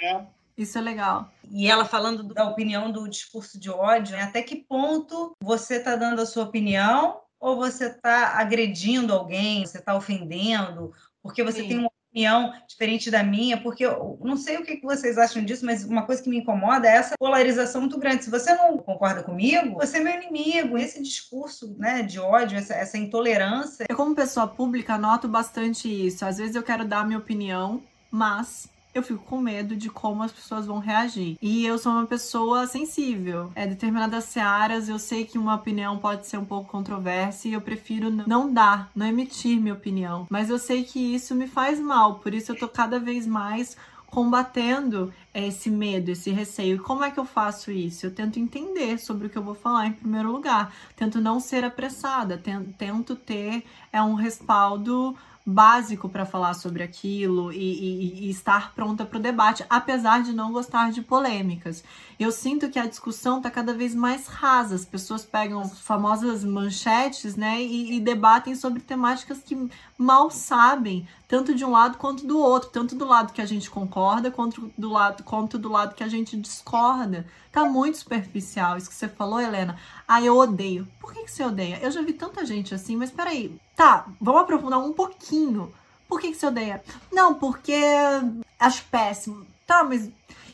né? 0.00 0.26
Isso 0.56 0.78
é 0.78 0.80
legal. 0.80 1.28
E 1.50 1.68
ela 1.68 1.84
falando 1.84 2.22
da 2.22 2.48
opinião 2.48 2.92
do 2.92 3.08
discurso 3.08 3.58
de 3.58 3.68
ódio, 3.68 4.16
né? 4.16 4.22
até 4.22 4.42
que 4.42 4.54
ponto 4.54 5.36
você 5.42 5.78
está 5.78 5.96
dando 5.96 6.22
a 6.22 6.26
sua 6.26 6.44
opinião 6.44 7.20
ou 7.40 7.56
você 7.56 7.86
está 7.86 8.38
agredindo 8.38 9.12
alguém, 9.12 9.66
você 9.66 9.78
está 9.78 9.96
ofendendo, 9.96 10.94
porque 11.20 11.42
você 11.42 11.62
Sim. 11.62 11.68
tem 11.68 11.78
uma 11.78 11.90
opinião 12.14 12.52
diferente 12.68 13.10
da 13.10 13.24
minha, 13.24 13.60
porque 13.60 13.84
eu 13.84 14.18
não 14.22 14.36
sei 14.36 14.56
o 14.56 14.62
que 14.62 14.80
vocês 14.80 15.18
acham 15.18 15.44
disso, 15.44 15.66
mas 15.66 15.84
uma 15.84 16.06
coisa 16.06 16.22
que 16.22 16.30
me 16.30 16.38
incomoda 16.38 16.86
é 16.86 16.96
essa 16.96 17.16
polarização 17.18 17.80
muito 17.80 17.98
grande. 17.98 18.24
Se 18.24 18.30
você 18.30 18.54
não 18.54 18.78
concorda 18.78 19.24
comigo, 19.24 19.74
você 19.74 19.98
é 19.98 20.00
meu 20.00 20.14
inimigo. 20.14 20.78
Esse 20.78 21.02
discurso 21.02 21.74
né, 21.76 22.02
de 22.02 22.20
ódio, 22.20 22.56
essa, 22.56 22.74
essa 22.74 22.96
intolerância. 22.96 23.84
Eu, 23.88 23.96
como 23.96 24.14
pessoa 24.14 24.46
pública, 24.46 24.96
noto 24.96 25.26
bastante 25.26 25.88
isso. 25.88 26.24
Às 26.24 26.38
vezes 26.38 26.54
eu 26.54 26.62
quero 26.62 26.84
dar 26.84 27.00
a 27.00 27.04
minha 27.04 27.18
opinião, 27.18 27.82
mas 28.10 28.68
eu 28.94 29.02
fico 29.02 29.24
com 29.24 29.40
medo 29.40 29.76
de 29.76 29.90
como 29.90 30.22
as 30.22 30.32
pessoas 30.32 30.66
vão 30.66 30.78
reagir. 30.78 31.36
E 31.42 31.66
eu 31.66 31.76
sou 31.76 31.92
uma 31.92 32.06
pessoa 32.06 32.66
sensível. 32.66 33.50
É 33.54 33.66
determinadas 33.66 34.24
searas, 34.24 34.88
eu 34.88 34.98
sei 34.98 35.24
que 35.24 35.38
uma 35.38 35.54
opinião 35.54 35.98
pode 35.98 36.26
ser 36.26 36.38
um 36.38 36.44
pouco 36.44 36.70
controversa 36.70 37.48
e 37.48 37.52
eu 37.52 37.60
prefiro 37.60 38.10
não 38.10 38.52
dar, 38.52 38.90
não 38.94 39.06
emitir 39.06 39.60
minha 39.60 39.74
opinião. 39.74 40.26
Mas 40.30 40.48
eu 40.48 40.58
sei 40.58 40.84
que 40.84 41.14
isso 41.14 41.34
me 41.34 41.46
faz 41.46 41.80
mal, 41.80 42.20
por 42.20 42.32
isso 42.32 42.52
eu 42.52 42.56
tô 42.56 42.68
cada 42.68 42.98
vez 42.98 43.26
mais 43.26 43.76
combatendo 44.14 45.12
esse 45.34 45.68
medo, 45.68 46.12
esse 46.12 46.30
receio. 46.30 46.76
E 46.76 46.78
como 46.78 47.02
é 47.02 47.10
que 47.10 47.18
eu 47.18 47.24
faço 47.24 47.72
isso? 47.72 48.06
Eu 48.06 48.14
tento 48.14 48.38
entender 48.38 48.96
sobre 48.96 49.26
o 49.26 49.30
que 49.30 49.36
eu 49.36 49.42
vou 49.42 49.56
falar 49.56 49.88
em 49.88 49.92
primeiro 49.92 50.30
lugar. 50.30 50.72
Tento 50.94 51.20
não 51.20 51.40
ser 51.40 51.64
apressada, 51.64 52.40
tento 52.78 53.16
ter 53.16 53.64
é, 53.92 54.00
um 54.00 54.14
respaldo 54.14 55.16
básico 55.46 56.08
para 56.08 56.24
falar 56.24 56.54
sobre 56.54 56.82
aquilo 56.82 57.52
e, 57.52 57.58
e, 57.58 58.26
e 58.26 58.30
estar 58.30 58.72
pronta 58.74 59.04
para 59.04 59.18
o 59.18 59.22
debate, 59.22 59.64
apesar 59.68 60.22
de 60.22 60.32
não 60.32 60.50
gostar 60.50 60.90
de 60.90 61.02
polêmicas. 61.02 61.84
Eu 62.18 62.32
sinto 62.32 62.70
que 62.70 62.78
a 62.78 62.86
discussão 62.86 63.38
está 63.38 63.50
cada 63.50 63.74
vez 63.74 63.94
mais 63.94 64.26
rasa, 64.26 64.74
as 64.74 64.86
pessoas 64.86 65.24
pegam 65.24 65.60
as 65.60 65.78
famosas 65.80 66.44
manchetes 66.44 67.36
né, 67.36 67.60
e, 67.60 67.96
e 67.96 68.00
debatem 68.00 68.54
sobre 68.54 68.80
temáticas 68.80 69.40
que 69.40 69.68
mal 69.98 70.30
sabem, 70.30 71.06
tanto 71.28 71.54
de 71.54 71.64
um 71.64 71.72
lado 71.72 71.98
quanto 71.98 72.26
do 72.26 72.38
outro, 72.38 72.70
tanto 72.70 72.94
do 72.94 73.04
lado 73.04 73.32
que 73.32 73.42
a 73.42 73.46
gente 73.46 73.70
concorda 73.70 74.30
quanto 74.30 74.72
do 74.78 74.88
lado, 74.88 75.22
quanto 75.24 75.58
do 75.58 75.70
lado 75.70 75.94
que 75.94 76.04
a 76.04 76.08
gente 76.08 76.36
discorda. 76.38 77.26
Tá 77.54 77.64
muito 77.64 77.98
superficial 77.98 78.76
isso 78.76 78.88
que 78.88 78.96
você 78.96 79.06
falou, 79.06 79.40
Helena. 79.40 79.78
Ah, 80.08 80.20
eu 80.20 80.36
odeio. 80.36 80.88
Por 80.98 81.12
que, 81.12 81.22
que 81.22 81.30
você 81.30 81.44
odeia? 81.44 81.78
Eu 81.80 81.88
já 81.88 82.02
vi 82.02 82.12
tanta 82.12 82.44
gente 82.44 82.74
assim, 82.74 82.96
mas 82.96 83.12
peraí. 83.12 83.56
Tá, 83.76 84.08
vamos 84.20 84.40
aprofundar 84.40 84.80
um 84.80 84.92
pouquinho. 84.92 85.72
Por 86.08 86.20
que, 86.20 86.32
que 86.32 86.36
você 86.36 86.46
odeia? 86.46 86.82
Não, 87.12 87.32
porque 87.32 87.80
acho 88.58 88.84
péssimo. 88.90 89.46
Tá, 89.64 89.84
mas 89.84 90.10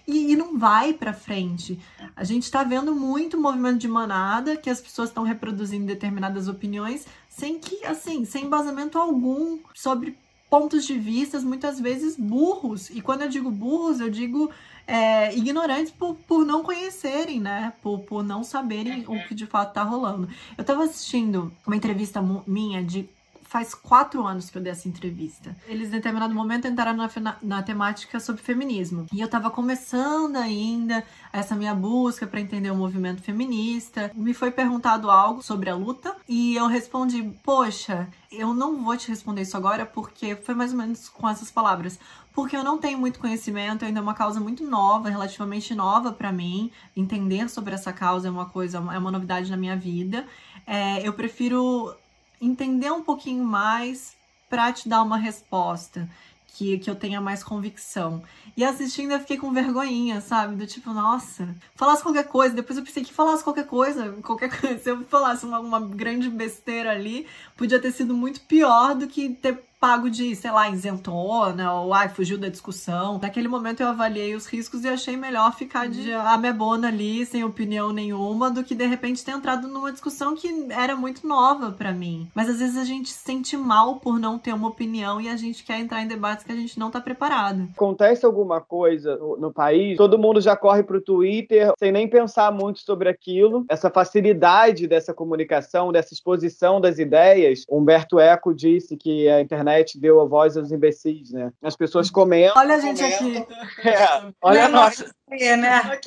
e, 0.07 0.33
e, 0.33 0.37
não 0.37 0.59
vai 0.59 0.93
para 0.93 1.15
frente. 1.15 1.81
A 2.15 2.23
gente 2.23 2.43
está 2.43 2.63
vendo 2.65 2.95
muito 2.95 3.41
movimento 3.41 3.79
de 3.79 3.89
manada, 3.89 4.59
que 4.59 4.69
as 4.69 4.83
pessoas 4.83 5.09
estão 5.09 5.25
reproduzindo 5.25 5.87
determinadas 5.87 6.49
opiniões 6.49 7.07
sem 7.31 7.59
que, 7.59 7.83
assim, 7.87 8.27
sem 8.27 8.45
embasamento 8.45 8.99
algum 8.99 9.59
sobre 9.73 10.19
pontos 10.51 10.85
de 10.85 10.99
vista, 10.99 11.41
muitas 11.41 11.81
vezes 11.81 12.15
burros. 12.15 12.91
E 12.91 13.01
quando 13.01 13.23
eu 13.23 13.29
digo 13.31 13.51
burros, 13.51 14.01
eu 14.01 14.11
digo 14.11 14.51
é, 14.91 15.33
ignorantes 15.37 15.93
por, 15.93 16.17
por 16.27 16.45
não 16.45 16.65
conhecerem, 16.65 17.39
né? 17.39 17.73
Por, 17.81 18.01
por 18.01 18.25
não 18.25 18.43
saberem 18.43 19.05
o 19.07 19.25
que 19.29 19.37
de 19.37 19.47
fato 19.47 19.73
tá 19.75 19.85
rolando. 19.85 20.29
Eu 20.59 20.65
tava 20.65 20.83
assistindo 20.83 21.53
uma 21.65 21.77
entrevista 21.77 22.21
minha 22.45 22.83
de 22.83 23.09
faz 23.51 23.75
quatro 23.75 24.25
anos 24.25 24.49
que 24.49 24.57
eu 24.57 24.63
dei 24.63 24.71
essa 24.71 24.89
entrevista. 24.89 25.57
Eles, 25.67 25.89
em 25.89 25.91
determinado 25.91 26.33
momento, 26.33 26.69
entraram 26.69 26.97
na, 26.97 27.37
na, 27.43 27.63
temática 27.65 28.21
sobre 28.21 28.41
feminismo. 28.41 29.07
E 29.13 29.21
eu 29.21 29.27
tava 29.27 29.51
começando 29.51 30.37
ainda 30.37 31.03
essa 31.33 31.57
minha 31.57 31.75
busca 31.75 32.29
para 32.29 32.41
entender 32.41 32.71
o 32.71 32.77
movimento 32.77 33.21
feminista. 33.21 34.13
Me 34.15 34.33
foi 34.33 34.53
perguntado 34.53 35.11
algo 35.11 35.43
sobre 35.43 35.69
a 35.69 35.75
luta 35.75 36.15
e 36.29 36.55
eu 36.55 36.69
respondi: 36.69 37.25
Poxa, 37.43 38.09
eu 38.31 38.55
não 38.55 38.85
vou 38.85 38.97
te 38.97 39.09
responder 39.09 39.43
isso 39.43 39.57
agora 39.57 39.85
porque 39.85 40.37
foi 40.37 40.55
mais 40.55 40.71
ou 40.71 40.79
menos 40.79 41.09
com 41.09 41.29
essas 41.29 41.51
palavras 41.51 41.99
porque 42.33 42.57
eu 42.57 42.63
não 42.63 42.79
tenho 42.79 42.97
muito 42.97 43.19
conhecimento, 43.19 43.85
ainda 43.85 43.99
é 43.99 44.03
uma 44.03 44.15
causa 44.15 44.39
muito 44.39 44.63
nova, 44.65 45.11
relativamente 45.11 45.75
nova 45.75 46.13
para 46.13 46.31
mim. 46.31 46.71
Entender 46.97 47.49
sobre 47.51 47.75
essa 47.75 47.93
causa 47.93 48.29
é 48.29 48.31
uma 48.31 48.47
coisa, 48.47 48.79
é 48.79 48.99
uma 48.99 49.11
novidade 49.11 49.51
na 49.51 49.57
minha 49.57 49.77
vida. 49.77 50.25
É, 50.65 51.07
eu 51.07 51.13
prefiro 51.13 51.93
entender 52.41 52.91
um 52.91 53.03
pouquinho 53.03 53.45
mais 53.45 54.15
para 54.49 54.73
te 54.73 54.89
dar 54.89 55.03
uma 55.03 55.17
resposta 55.17 56.09
que, 56.55 56.79
que 56.79 56.91
eu 56.91 56.95
tenha 56.95 57.21
mais 57.21 57.43
convicção. 57.43 58.23
E 58.57 58.65
assistindo 58.65 59.13
eu 59.13 59.21
fiquei 59.21 59.39
com 59.39 59.53
vergonhinha, 59.53 60.21
sabe? 60.21 60.57
Do 60.57 60.67
tipo, 60.67 60.93
nossa, 60.93 61.55
falasse 61.75 62.03
qualquer 62.03 62.29
coisa. 62.29 62.55
Depois 62.55 62.79
eu 62.79 62.85
pensei 62.85 63.05
que 63.05 63.13
falasse 63.13 63.45
qualquer 63.45 63.67
coisa, 63.67 64.13
qualquer 64.23 64.51
coisa. 64.51 64.79
Se 64.83 64.91
eu 64.91 65.05
falasse 65.07 65.47
uma, 65.47 65.61
uma 65.61 65.81
grande 65.81 66.29
besteira 66.29 66.91
ali, 66.91 67.27
podia 67.57 67.81
ter 67.81 67.93
sido 67.93 68.15
muito 68.15 68.41
pior 68.43 68.95
do 68.95 69.07
que 69.07 69.31
ter 69.31 69.63
pago 69.81 70.11
de, 70.11 70.37
sei 70.37 70.51
lá, 70.51 70.69
isentona 70.69 71.73
ou 71.73 71.95
ai, 71.95 72.11
fugiu 72.11 72.37
da 72.37 72.51
discussão. 72.51 73.19
Naquele 73.21 73.49
momento 73.49 73.81
eu 73.81 73.89
avaliei 73.89 74.35
os 74.35 74.47
riscos 74.47 74.85
e 74.85 74.89
achei 74.89 75.17
melhor 75.17 75.55
ficar 75.57 75.89
de 75.89 76.11
uhum. 76.11 76.21
amebona 76.21 76.89
ali, 76.89 77.25
sem 77.25 77.43
opinião 77.43 77.91
nenhuma, 77.91 78.51
do 78.51 78.63
que 78.63 78.75
de 78.75 78.87
repente 78.87 79.25
ter 79.25 79.33
entrado 79.33 79.67
numa 79.67 79.91
discussão 79.91 80.37
que 80.37 80.67
era 80.71 80.95
muito 80.95 81.27
nova 81.27 81.73
para 81.73 81.93
mim. 81.93 82.29
Mas 82.35 82.51
às 82.51 82.59
vezes 82.59 82.77
a 82.77 82.85
gente 82.85 83.09
se 83.09 83.21
sente 83.21 83.57
mal 83.57 83.97
por 83.97 84.19
não 84.19 84.39
ter 84.39 84.53
uma 84.53 84.69
opinião 84.69 85.19
e 85.19 85.29
a 85.29 85.37
gente 85.37 85.65
quer 85.65 85.81
entrar 85.81 86.03
em 86.03 86.09
debates 86.09 86.45
que 86.45 86.53
a 86.53 86.57
gente 86.57 86.79
não 86.79 86.91
tá 86.91 87.01
preparado. 87.01 87.69
Acontece 87.75 88.27
alguma 88.27 88.61
coisa 88.61 89.17
no 89.39 89.51
país, 89.51 89.97
todo 89.97 90.19
mundo 90.19 90.41
já 90.43 90.55
corre 90.55 90.83
pro 90.83 91.01
Twitter 91.01 91.73
sem 91.79 91.91
nem 91.91 92.07
pensar 92.07 92.53
muito 92.53 92.81
sobre 92.81 93.09
aquilo. 93.09 93.65
Essa 93.71 93.89
facilidade 93.89 94.87
dessa 94.87 95.15
comunicação, 95.15 95.91
dessa 95.91 96.13
exposição 96.13 96.81
das 96.81 96.99
ideias. 96.99 97.65
Humberto 97.71 98.21
Eco 98.21 98.55
disse 98.55 98.95
que 98.97 99.27
a 99.29 99.41
internet 99.41 99.70
internet 99.71 99.99
deu 99.99 100.21
a 100.21 100.25
voz 100.25 100.57
aos 100.57 100.73
imbecis, 100.73 101.31
né? 101.31 101.53
As 101.63 101.77
pessoas 101.77 102.11
comentam. 102.11 102.61
Olha 102.61 102.75
a 102.75 102.81
gente 102.81 103.03
comentam. 103.03 103.43
aqui. 103.43 103.89
É, 103.89 104.33
olha 104.43 104.69
nós. 104.69 105.05
É, 105.31 105.57
né? 105.57 106.01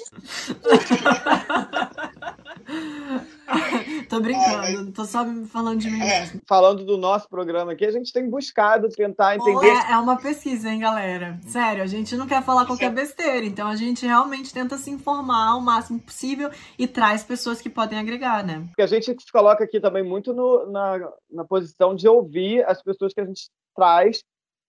tô 4.10 4.20
brincando, 4.20 4.92
tô 4.92 5.06
só 5.06 5.26
falando 5.48 5.80
de 5.80 5.90
mim 5.90 6.02
é. 6.02 6.22
mesmo. 6.22 6.42
Falando 6.48 6.84
do 6.86 6.98
nosso 6.98 7.30
programa 7.30 7.72
aqui, 7.72 7.86
a 7.86 7.92
gente 7.92 8.12
tem 8.12 8.30
buscado 8.30 8.90
tentar 8.90 9.36
entender. 9.36 9.68
É, 9.68 9.94
é 9.94 9.98
uma 9.98 10.18
pesquisa, 10.18 10.70
hein, 10.70 10.80
galera? 10.80 11.40
Sério, 11.48 11.84
a 11.84 11.88
gente 11.88 12.16
não 12.16 12.28
quer 12.28 12.44
falar 12.44 12.66
qualquer 12.66 12.92
besteira, 12.92 13.46
então 13.46 13.68
a 13.68 13.76
gente 13.76 14.06
realmente 14.06 14.54
tenta 14.54 14.78
se 14.78 14.90
informar 14.90 15.56
o 15.56 15.62
máximo 15.62 16.00
possível 16.00 16.50
e 16.78 16.88
traz 16.88 17.24
pessoas 17.24 17.62
que 17.62 17.70
podem 17.70 18.00
agregar, 18.00 18.46
né? 18.46 18.64
Porque 18.68 18.82
a 18.82 18.88
gente 18.88 19.06
se 19.06 19.32
coloca 19.32 19.64
aqui 19.64 19.80
também 19.80 20.04
muito 20.04 20.34
no, 20.34 20.72
na, 20.72 21.12
na 21.32 21.46
posição 21.46 21.96
de 21.96 22.08
ouvir 22.08 22.64
as 22.66 22.82
pessoas 22.82 23.14
que 23.14 23.22
a 23.22 23.26
gente 23.26 23.50
traz 23.76 24.24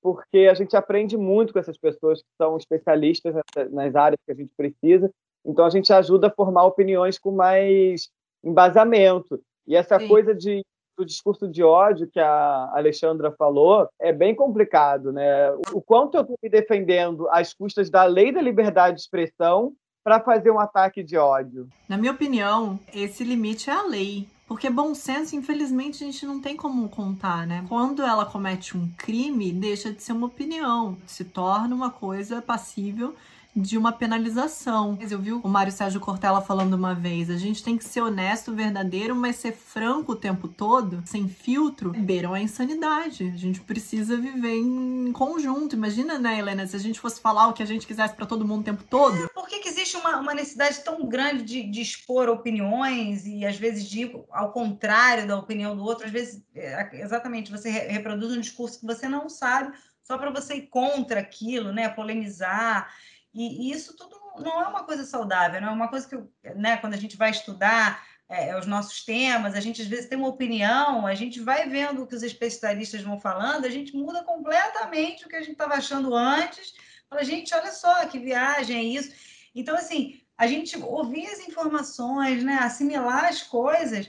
porque 0.04 0.48
a 0.50 0.52
gente 0.52 0.76
aprende 0.76 1.16
muito 1.16 1.54
com 1.54 1.58
essas 1.58 1.78
pessoas 1.78 2.20
que 2.20 2.28
são 2.36 2.58
especialistas 2.58 3.34
nas 3.70 3.96
áreas 3.96 4.20
que 4.26 4.30
a 4.30 4.34
gente 4.34 4.52
precisa. 4.54 5.10
Então 5.42 5.64
a 5.64 5.70
gente 5.70 5.90
ajuda 5.94 6.26
a 6.26 6.30
formar 6.30 6.64
opiniões 6.64 7.18
com 7.18 7.30
mais 7.30 8.10
embasamento. 8.44 9.40
E 9.66 9.74
essa 9.74 9.98
Sim. 9.98 10.06
coisa 10.06 10.34
de 10.34 10.62
do 10.96 11.04
discurso 11.04 11.48
de 11.48 11.60
ódio 11.60 12.08
que 12.08 12.20
a 12.20 12.70
Alexandra 12.72 13.32
falou 13.32 13.88
é 13.98 14.12
bem 14.12 14.32
complicado, 14.32 15.10
né? 15.10 15.50
O 15.72 15.82
quanto 15.82 16.16
eu 16.16 16.20
estou 16.20 16.38
me 16.40 16.48
defendendo 16.48 17.28
às 17.30 17.52
custas 17.52 17.90
da 17.90 18.04
lei 18.04 18.30
da 18.30 18.40
liberdade 18.40 18.96
de 18.96 19.02
expressão 19.02 19.72
para 20.04 20.20
fazer 20.20 20.52
um 20.52 20.60
ataque 20.60 21.02
de 21.02 21.16
ódio? 21.16 21.66
Na 21.88 21.96
minha 21.96 22.12
opinião, 22.12 22.78
esse 22.94 23.24
limite 23.24 23.70
é 23.70 23.72
a 23.72 23.82
lei. 23.82 24.28
Porque 24.46 24.68
bom 24.68 24.94
senso, 24.94 25.34
infelizmente, 25.34 26.04
a 26.04 26.06
gente 26.06 26.26
não 26.26 26.38
tem 26.40 26.54
como 26.54 26.88
contar, 26.88 27.46
né? 27.46 27.64
Quando 27.68 28.02
ela 28.02 28.26
comete 28.26 28.76
um 28.76 28.88
crime, 28.96 29.50
deixa 29.52 29.90
de 29.92 30.02
ser 30.02 30.12
uma 30.12 30.26
opinião, 30.26 30.98
se 31.06 31.24
torna 31.24 31.74
uma 31.74 31.90
coisa 31.90 32.42
passível 32.42 33.14
de 33.54 33.78
uma 33.78 33.92
penalização. 33.92 34.98
Eu 35.08 35.18
vi 35.18 35.32
o 35.32 35.46
Mário 35.48 35.72
Sérgio 35.72 36.00
Cortella 36.00 36.40
falando 36.40 36.74
uma 36.74 36.94
vez: 36.94 37.30
a 37.30 37.36
gente 37.36 37.62
tem 37.62 37.78
que 37.78 37.84
ser 37.84 38.00
honesto, 38.00 38.54
verdadeiro, 38.54 39.14
mas 39.14 39.36
ser 39.36 39.52
franco 39.52 40.12
o 40.12 40.16
tempo 40.16 40.48
todo, 40.48 41.02
sem 41.06 41.28
filtro, 41.28 41.92
beiram 41.92 42.34
a 42.34 42.40
insanidade. 42.40 43.30
A 43.32 43.38
gente 43.38 43.60
precisa 43.60 44.16
viver 44.16 44.56
em 44.56 45.12
conjunto. 45.12 45.76
Imagina, 45.76 46.18
né, 46.18 46.38
Helena, 46.38 46.66
se 46.66 46.74
a 46.74 46.80
gente 46.80 46.98
fosse 46.98 47.20
falar 47.20 47.48
o 47.48 47.52
que 47.52 47.62
a 47.62 47.66
gente 47.66 47.86
quisesse 47.86 48.14
para 48.14 48.26
todo 48.26 48.46
mundo 48.46 48.62
o 48.62 48.64
tempo 48.64 48.82
todo. 48.84 49.28
Por 49.30 49.46
que, 49.46 49.60
que 49.60 49.68
existe 49.68 49.96
uma, 49.96 50.18
uma, 50.18 50.34
necessidade 50.34 50.82
tão 50.82 51.06
grande 51.06 51.44
de, 51.44 51.62
de, 51.62 51.80
expor 51.80 52.28
opiniões 52.28 53.26
e 53.26 53.44
às 53.44 53.56
vezes 53.56 53.84
de 53.88 54.02
ir 54.02 54.24
ao 54.30 54.52
contrário 54.52 55.26
da 55.26 55.38
opinião 55.38 55.76
do 55.76 55.84
outro? 55.84 56.06
Às 56.06 56.12
vezes, 56.12 56.42
é, 56.54 57.00
exatamente, 57.00 57.50
você 57.50 57.70
reproduz 57.70 58.32
um 58.32 58.40
discurso 58.40 58.80
que 58.80 58.86
você 58.86 59.08
não 59.08 59.28
sabe 59.28 59.76
só 60.02 60.18
para 60.18 60.30
você 60.30 60.56
ir 60.56 60.66
contra 60.68 61.20
aquilo, 61.20 61.72
né? 61.72 61.88
Polemizar. 61.88 62.92
E, 63.34 63.68
e, 63.68 63.72
isso 63.72 63.96
tudo 63.96 64.16
não 64.38 64.62
é 64.62 64.68
uma 64.68 64.84
coisa 64.84 65.04
saudável, 65.04 65.60
não 65.60 65.68
é 65.68 65.72
uma 65.72 65.88
coisa 65.88 66.08
que, 66.08 66.16
né, 66.54 66.76
quando 66.76 66.94
a 66.94 66.98
gente 66.98 67.16
vai 67.16 67.30
estudar 67.30 68.04
é, 68.28 68.56
os 68.58 68.66
nossos 68.66 69.04
temas, 69.04 69.54
a 69.54 69.60
gente 69.60 69.82
às 69.82 69.88
vezes 69.88 70.08
tem 70.08 70.16
uma 70.16 70.28
opinião, 70.28 71.06
a 71.06 71.14
gente 71.14 71.40
vai 71.40 71.68
vendo 71.68 72.02
o 72.02 72.06
que 72.06 72.14
os 72.14 72.22
especialistas 72.22 73.02
vão 73.02 73.20
falando, 73.20 73.64
a 73.64 73.70
gente 73.70 73.94
muda 73.94 74.22
completamente 74.24 75.24
o 75.24 75.28
que 75.28 75.36
a 75.36 75.40
gente 75.40 75.52
estava 75.52 75.74
achando 75.74 76.14
antes. 76.14 76.74
Fala, 77.08 77.24
gente, 77.24 77.54
olha 77.54 77.72
só 77.72 78.06
que 78.06 78.18
viagem 78.18 78.76
é 78.76 78.82
isso. 78.82 79.12
Então, 79.54 79.76
assim, 79.76 80.20
a 80.36 80.46
gente 80.46 80.76
ouvir 80.76 81.26
as 81.26 81.40
informações, 81.40 82.42
né, 82.42 82.54
assimilar 82.54 83.26
as 83.26 83.42
coisas 83.42 84.08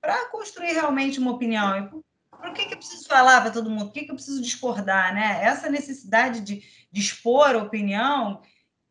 para 0.00 0.26
construir 0.28 0.72
realmente 0.72 1.18
uma 1.18 1.32
opinião. 1.32 2.04
Por 2.30 2.52
que, 2.52 2.66
que 2.66 2.74
eu 2.74 2.78
preciso 2.78 3.08
falar 3.08 3.40
para 3.40 3.50
todo 3.50 3.70
mundo? 3.70 3.86
Por 3.86 3.92
que, 3.92 4.04
que 4.04 4.10
eu 4.10 4.14
preciso 4.14 4.40
discordar? 4.40 5.12
Né? 5.12 5.40
Essa 5.42 5.68
necessidade 5.68 6.40
de, 6.40 6.62
de 6.90 7.00
expor 7.00 7.56
opinião 7.56 8.40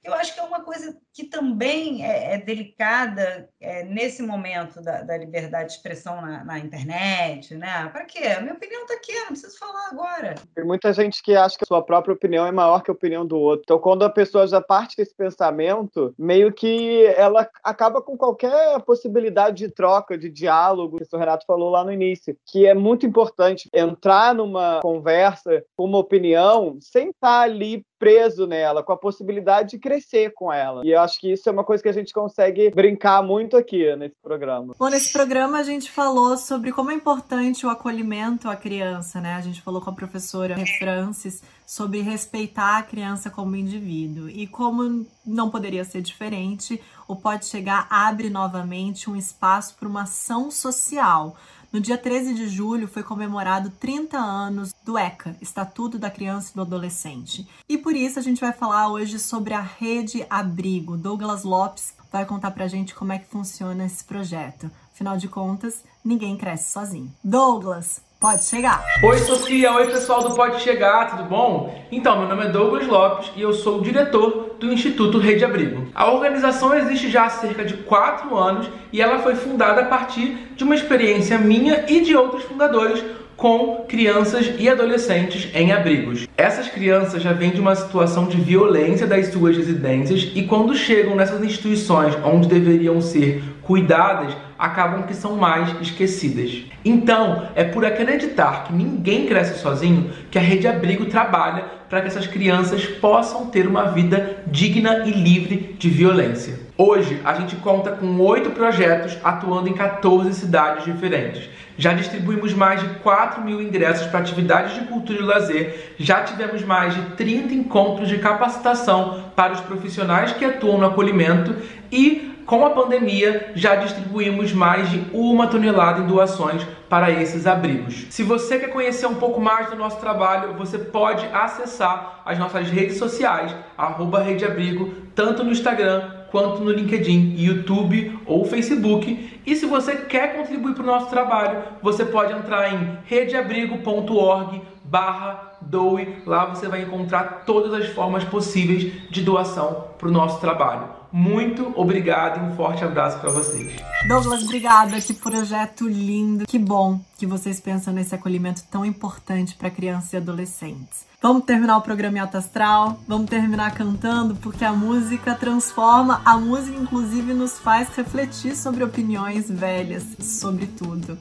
eu 0.06 0.14
acho 0.14 0.34
que 0.34 0.40
é 0.40 0.44
uma 0.44 0.64
coisa 0.64 0.98
que 1.16 1.24
também 1.24 2.06
é, 2.06 2.34
é 2.34 2.38
delicada 2.38 3.48
é, 3.62 3.84
nesse 3.84 4.22
momento 4.22 4.82
da, 4.82 5.02
da, 5.02 5.18
liberdade 5.18 5.70
de 5.70 5.76
expressão 5.76 6.22
na, 6.22 6.44
na 6.44 6.60
internet, 6.60 7.56
né? 7.56 7.88
Para 7.88 8.04
quê? 8.04 8.28
A 8.38 8.42
minha 8.42 8.54
opinião 8.54 8.82
está 8.82 8.96
aqui, 8.96 9.14
não 9.14 9.28
preciso 9.28 9.58
falar 9.58 9.88
agora. 9.92 10.36
Tem 10.54 10.66
muita 10.66 10.92
gente 10.92 11.24
que 11.24 11.34
acha 11.34 11.58
que 11.58 11.64
a 11.64 11.68
sua 11.68 11.82
própria 11.82 12.14
opinião 12.14 12.46
é 12.46 12.52
maior 12.52 12.84
que 12.84 12.92
a 12.92 12.94
opinião 12.94 13.26
do 13.26 13.38
outro. 13.38 13.62
Então, 13.64 13.80
quando 13.80 14.04
a 14.04 14.10
pessoa 14.10 14.46
já 14.46 14.60
parte 14.60 14.98
desse 14.98 15.16
pensamento, 15.16 16.14
meio 16.20 16.52
que 16.52 17.06
ela 17.16 17.48
acaba 17.64 18.02
com 18.02 18.18
qualquer 18.18 18.82
possibilidade 18.82 19.66
de 19.66 19.72
troca, 19.72 20.18
de 20.18 20.30
diálogo, 20.30 20.98
que 20.98 21.16
o 21.16 21.20
Renato 21.20 21.46
falou 21.46 21.70
lá 21.70 21.86
no 21.86 21.94
início, 21.94 22.38
que 22.46 22.66
é 22.66 22.74
muito 22.74 23.06
importante 23.06 23.70
entrar 23.74 24.36
numa 24.36 24.82
conversa 24.82 25.64
com 25.78 25.86
uma 25.86 26.00
opinião 26.00 26.78
sem 26.82 27.12
estar 27.12 27.40
ali 27.40 27.86
preso 27.98 28.46
nela, 28.46 28.84
com 28.84 28.92
a 28.92 28.98
possibilidade 28.98 29.72
de 29.72 29.80
crescer 29.80 30.34
com 30.34 30.52
ela. 30.52 30.82
E 30.84 30.92
eu 30.92 31.05
acho 31.06 31.20
que 31.20 31.32
isso 31.32 31.48
é 31.48 31.52
uma 31.52 31.64
coisa 31.64 31.82
que 31.82 31.90
a 31.90 31.94
gente 31.94 32.14
consegue 32.14 32.72
brincar 32.72 33.24
muito 33.24 33.56
aqui 33.56 33.96
nesse 33.96 34.16
programa. 34.22 34.74
Bom, 34.78 34.90
nesse 34.90 35.14
programa 35.14 35.60
a 35.60 35.64
gente 35.64 35.90
falou 35.90 36.36
sobre 36.38 36.72
como 36.72 36.92
é 36.92 36.94
importante 36.94 37.66
o 37.66 37.70
acolhimento 37.70 38.50
à 38.50 38.56
criança, 38.56 39.22
né? 39.22 39.36
A 39.36 39.42
gente 39.42 39.62
falou 39.62 39.82
com 39.82 39.90
a 39.90 39.94
professora 39.94 40.56
Francis 40.78 41.42
sobre 41.66 42.02
respeitar 42.02 42.78
a 42.78 42.84
criança 42.84 43.30
como 43.30 43.56
indivíduo. 43.56 44.30
E 44.30 44.46
como 44.46 45.06
não 45.26 45.50
poderia 45.50 45.84
ser 45.84 46.02
diferente, 46.02 46.82
o 47.08 47.16
Pode 47.16 47.46
Chegar 47.46 47.88
abre 47.90 48.30
novamente 48.30 49.10
um 49.10 49.16
espaço 49.16 49.76
para 49.76 49.88
uma 49.88 50.04
ação 50.04 50.52
social 50.52 51.36
no 51.76 51.82
dia 51.82 51.98
13 51.98 52.34
de 52.34 52.48
julho 52.48 52.88
foi 52.88 53.04
comemorado 53.04 53.70
30 53.70 54.18
anos 54.18 54.74
do 54.86 54.98
ECA, 54.98 55.36
Estatuto 55.42 56.00
da 56.00 56.10
Criança 56.10 56.52
e 56.52 56.56
do 56.56 56.62
Adolescente. 56.62 57.46
E 57.68 57.78
por 57.78 57.94
isso 57.94 58.18
a 58.18 58.22
gente 58.22 58.40
vai 58.40 58.54
falar 58.54 58.88
hoje 58.88 59.20
sobre 59.20 59.54
a 59.54 59.60
Rede 59.60 60.26
Abrigo. 60.30 60.96
Douglas 60.96 61.44
Lopes 61.44 61.94
vai 62.10 62.26
contar 62.26 62.52
pra 62.52 62.70
gente 62.70 62.96
como 62.96 63.12
é 63.12 63.20
que 63.20 63.28
funciona 63.28 63.86
esse 63.86 64.06
projeto. 64.06 64.72
Afinal 64.94 65.18
de 65.18 65.28
contas, 65.28 65.84
ninguém 66.02 66.38
cresce 66.38 66.72
sozinho. 66.72 67.14
Douglas, 67.22 68.00
Pode 68.26 68.44
chegar. 68.44 68.84
Oi, 69.04 69.20
Sofia. 69.20 69.72
Oi, 69.74 69.86
pessoal 69.86 70.24
do 70.24 70.34
Pode 70.34 70.60
Chegar, 70.60 71.12
tudo 71.12 71.30
bom? 71.30 71.80
Então, 71.92 72.18
meu 72.18 72.28
nome 72.28 72.46
é 72.46 72.50
Douglas 72.50 72.88
Lopes 72.88 73.32
e 73.36 73.42
eu 73.44 73.54
sou 73.54 73.78
o 73.78 73.82
diretor 73.84 74.56
do 74.60 74.74
Instituto 74.74 75.20
Rede 75.20 75.46
Abrigo. 75.46 75.86
A 75.94 76.10
organização 76.12 76.74
existe 76.74 77.12
já 77.12 77.26
há 77.26 77.30
cerca 77.30 77.64
de 77.64 77.76
4 77.76 78.36
anos 78.36 78.68
e 78.92 79.00
ela 79.00 79.20
foi 79.20 79.36
fundada 79.36 79.82
a 79.82 79.86
partir 79.86 80.54
de 80.56 80.64
uma 80.64 80.74
experiência 80.74 81.38
minha 81.38 81.86
e 81.88 82.02
de 82.02 82.16
outros 82.16 82.42
fundadores 82.46 83.04
com 83.38 83.86
crianças 83.88 84.54
e 84.58 84.70
adolescentes 84.70 85.50
em 85.54 85.72
abrigos. 85.72 86.28
Essas 86.38 86.70
crianças 86.70 87.22
já 87.22 87.34
vêm 87.34 87.52
de 87.52 87.60
uma 87.60 87.76
situação 87.76 88.28
de 88.28 88.38
violência 88.38 89.06
das 89.06 89.28
suas 89.28 89.58
residências 89.58 90.32
e 90.34 90.44
quando 90.44 90.76
chegam 90.76 91.16
nessas 91.16 91.44
instituições 91.44 92.18
onde 92.24 92.48
deveriam 92.48 93.02
ser 93.02 93.44
cuidadas, 93.62 94.36
acabam 94.58 95.04
que 95.04 95.14
são 95.14 95.36
mais 95.36 95.70
esquecidas. 95.82 96.64
Então, 96.84 97.48
é 97.56 97.64
por 97.64 97.84
acreditar 97.84 98.66
que 98.66 98.74
ninguém 98.74 99.26
cresce 99.26 99.60
sozinho 99.60 100.12
que 100.32 100.38
a 100.38 100.42
Rede 100.42 100.68
Abrigo 100.68 101.06
trabalha 101.06 101.66
para 101.90 102.02
que 102.02 102.08
essas 102.08 102.28
crianças 102.28 102.86
possam 102.86 103.48
ter 103.48 103.68
uma 103.68 103.92
vida 103.92 104.38
digna 104.48 105.04
e 105.06 105.12
livre 105.12 105.76
de 105.78 105.90
violência. 105.90 106.65
Hoje, 106.78 107.22
a 107.24 107.34
gente 107.36 107.56
conta 107.56 107.92
com 107.92 108.20
oito 108.20 108.50
projetos 108.52 109.18
atuando 109.24 109.70
em 109.70 109.74
14 109.74 110.34
cidades 110.34 110.84
diferentes. 110.84 111.50
Já 111.78 111.94
distribuímos 111.94 112.54
mais 112.54 112.82
de 112.82 112.90
4 112.96 113.42
mil 113.42 113.62
ingressos 113.62 114.08
para 114.08 114.20
atividades 114.20 114.74
de 114.74 114.82
cultura 114.82 115.20
e 115.20 115.24
lazer, 115.24 115.94
já 115.98 116.24
tivemos 116.24 116.64
mais 116.64 116.94
de 116.94 117.02
30 117.16 117.54
encontros 117.54 118.10
de 118.10 118.18
capacitação 118.18 119.24
para 119.38 119.54
os 119.54 119.62
profissionais 119.62 120.34
que 120.34 120.44
atuam 120.44 120.78
no 120.78 120.88
acolhimento 120.88 121.56
e 121.90 122.36
com 122.46 122.64
a 122.64 122.70
pandemia, 122.72 123.54
já 123.56 123.76
distribuímos 123.76 124.54
mais 124.54 124.90
de 124.92 125.02
uma 125.14 125.48
tonelada 125.48 126.02
em 126.02 126.06
doações 126.06 126.62
para 126.88 127.10
esses 127.10 127.48
abrigos. 127.48 128.06
Se 128.12 128.22
você 128.22 128.60
quer 128.60 128.68
conhecer 128.68 129.08
um 129.08 129.16
pouco 129.16 129.42
mais 129.42 129.72
do 129.72 129.76
nosso 129.76 130.00
trabalho, 130.00 130.54
você 130.54 130.78
pode 130.78 131.26
acessar 131.34 132.22
as 132.24 132.38
nossas 132.38 132.70
redes 132.70 132.98
sociais, 132.98 133.56
arroba 133.76 134.22
Rede 134.22 134.46
Abrigo, 134.46 134.94
tanto 135.16 135.44
no 135.44 135.52
Instagram 135.52 136.04
quanto 136.36 136.62
no 136.62 136.70
LinkedIn, 136.70 137.36
YouTube 137.38 138.20
ou 138.26 138.44
Facebook. 138.44 139.40
E 139.46 139.56
se 139.56 139.66
você 139.66 139.96
quer 139.96 140.36
contribuir 140.36 140.74
para 140.74 140.84
o 140.84 140.86
nosso 140.86 141.10
trabalho, 141.10 141.64
você 141.82 142.04
pode 142.04 142.34
entrar 142.34 142.74
em 142.74 142.98
redeabrigo.org 143.06 144.62
barra 144.96 145.58
doe. 145.60 146.24
Lá 146.26 146.46
você 146.46 146.70
vai 146.70 146.84
encontrar 146.84 147.44
todas 147.46 147.74
as 147.74 147.90
formas 147.90 148.24
possíveis 148.24 148.94
de 149.12 149.22
doação 149.22 149.88
para 149.98 150.08
o 150.08 150.12
nosso 150.12 150.40
trabalho. 150.40 150.88
Muito 151.12 151.74
obrigado 151.76 152.40
e 152.40 152.50
um 152.50 152.56
forte 152.56 152.84
abraço 152.84 153.20
para 153.20 153.30
vocês. 153.30 153.76
Douglas, 154.08 154.44
obrigada. 154.44 155.00
Que 155.02 155.14
projeto 155.14 155.88
lindo. 155.88 156.46
Que 156.46 156.58
bom 156.58 157.00
que 157.18 157.26
vocês 157.26 157.60
pensam 157.60 157.94
nesse 157.94 158.16
acolhimento 158.16 158.64
tão 158.72 158.86
importante 158.86 159.56
para 159.56 159.70
crianças 159.70 160.14
e 160.14 160.18
adolescentes. 160.18 161.06
Vamos 161.22 161.44
terminar 161.44 161.78
o 161.78 161.82
programa 161.82 162.18
em 162.18 162.22
alto 162.22 162.38
astral, 162.38 163.00
vamos 163.08 163.30
terminar 163.30 163.74
cantando, 163.74 164.36
porque 164.36 164.64
a 164.64 164.72
música 164.72 165.34
transforma, 165.34 166.22
a 166.24 166.38
música 166.38 166.78
inclusive 166.78 167.34
nos 167.34 167.58
faz 167.58 167.90
refletir 167.96 168.56
sobre 168.56 168.84
opiniões 168.84 169.50
velhas, 169.50 170.04
sobre 170.20 170.68
tudo. 170.68 171.18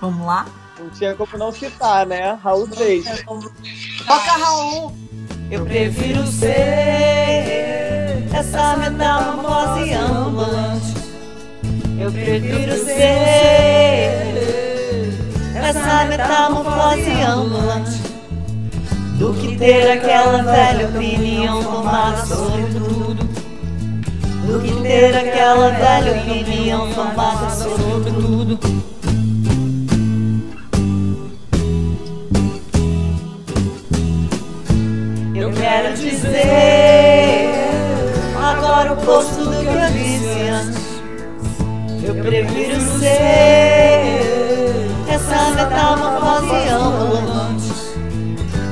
Vamos 0.00 0.26
lá? 0.26 0.46
Não 0.78 0.90
tinha 0.90 1.14
como 1.14 1.36
não 1.36 1.50
citar, 1.50 2.06
né? 2.06 2.38
Raul 2.42 2.68
Seixas. 2.72 3.24
Toca, 3.24 4.30
Raul! 4.38 4.92
Eu 5.50 5.64
prefiro 5.64 6.24
ser 6.26 7.68
essa 8.32 8.76
metamorfose 8.76 9.92
ambulante. 9.94 10.94
Eu 11.98 12.12
prefiro 12.12 12.84
ser 12.84 14.28
essa 15.56 16.04
metamorfose 16.04 17.22
ambulante 17.22 17.98
do 19.18 19.34
que 19.34 19.56
ter 19.56 19.90
aquela 19.90 20.42
velha 20.44 20.88
opinião 20.88 21.60
formada 21.60 22.24
sobre 22.24 22.62
tudo. 22.72 23.28
Do 24.46 24.60
que 24.60 24.82
ter 24.82 25.16
aquela 25.16 25.70
velha 25.70 26.20
opinião 26.20 26.92
formada 26.92 27.50
sobre 27.50 28.12
tudo. 28.12 28.58
Eu 35.38 35.52
quero 35.52 35.94
dizer 35.94 37.48
agora 38.42 38.92
o 38.92 38.96
posto 38.96 39.44
do 39.44 39.52
que 39.60 39.66
eu 39.66 39.90
disse 39.92 40.48
antes. 40.50 40.82
Eu 42.02 42.14
prefiro 42.16 42.80
ser 42.98 44.02
essa 45.08 45.50
metamorfose 45.54 46.68
ambulante 46.70 47.72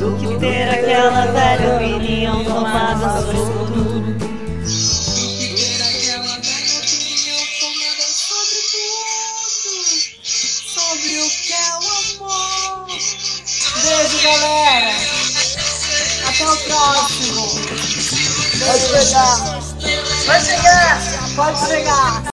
do 0.00 0.16
que 0.18 0.40
ter 0.40 0.68
aquela 0.68 1.26
velha 1.26 1.76
opinião 1.76 2.44
tomada 2.44 3.20
sobre 3.20 3.45
próximo. 16.76 17.46
Pode 18.64 18.86
pegar. 18.92 19.60
Pode 20.26 20.44
chegar! 20.44 21.00
Pode 21.36 21.66
chegar! 21.66 22.26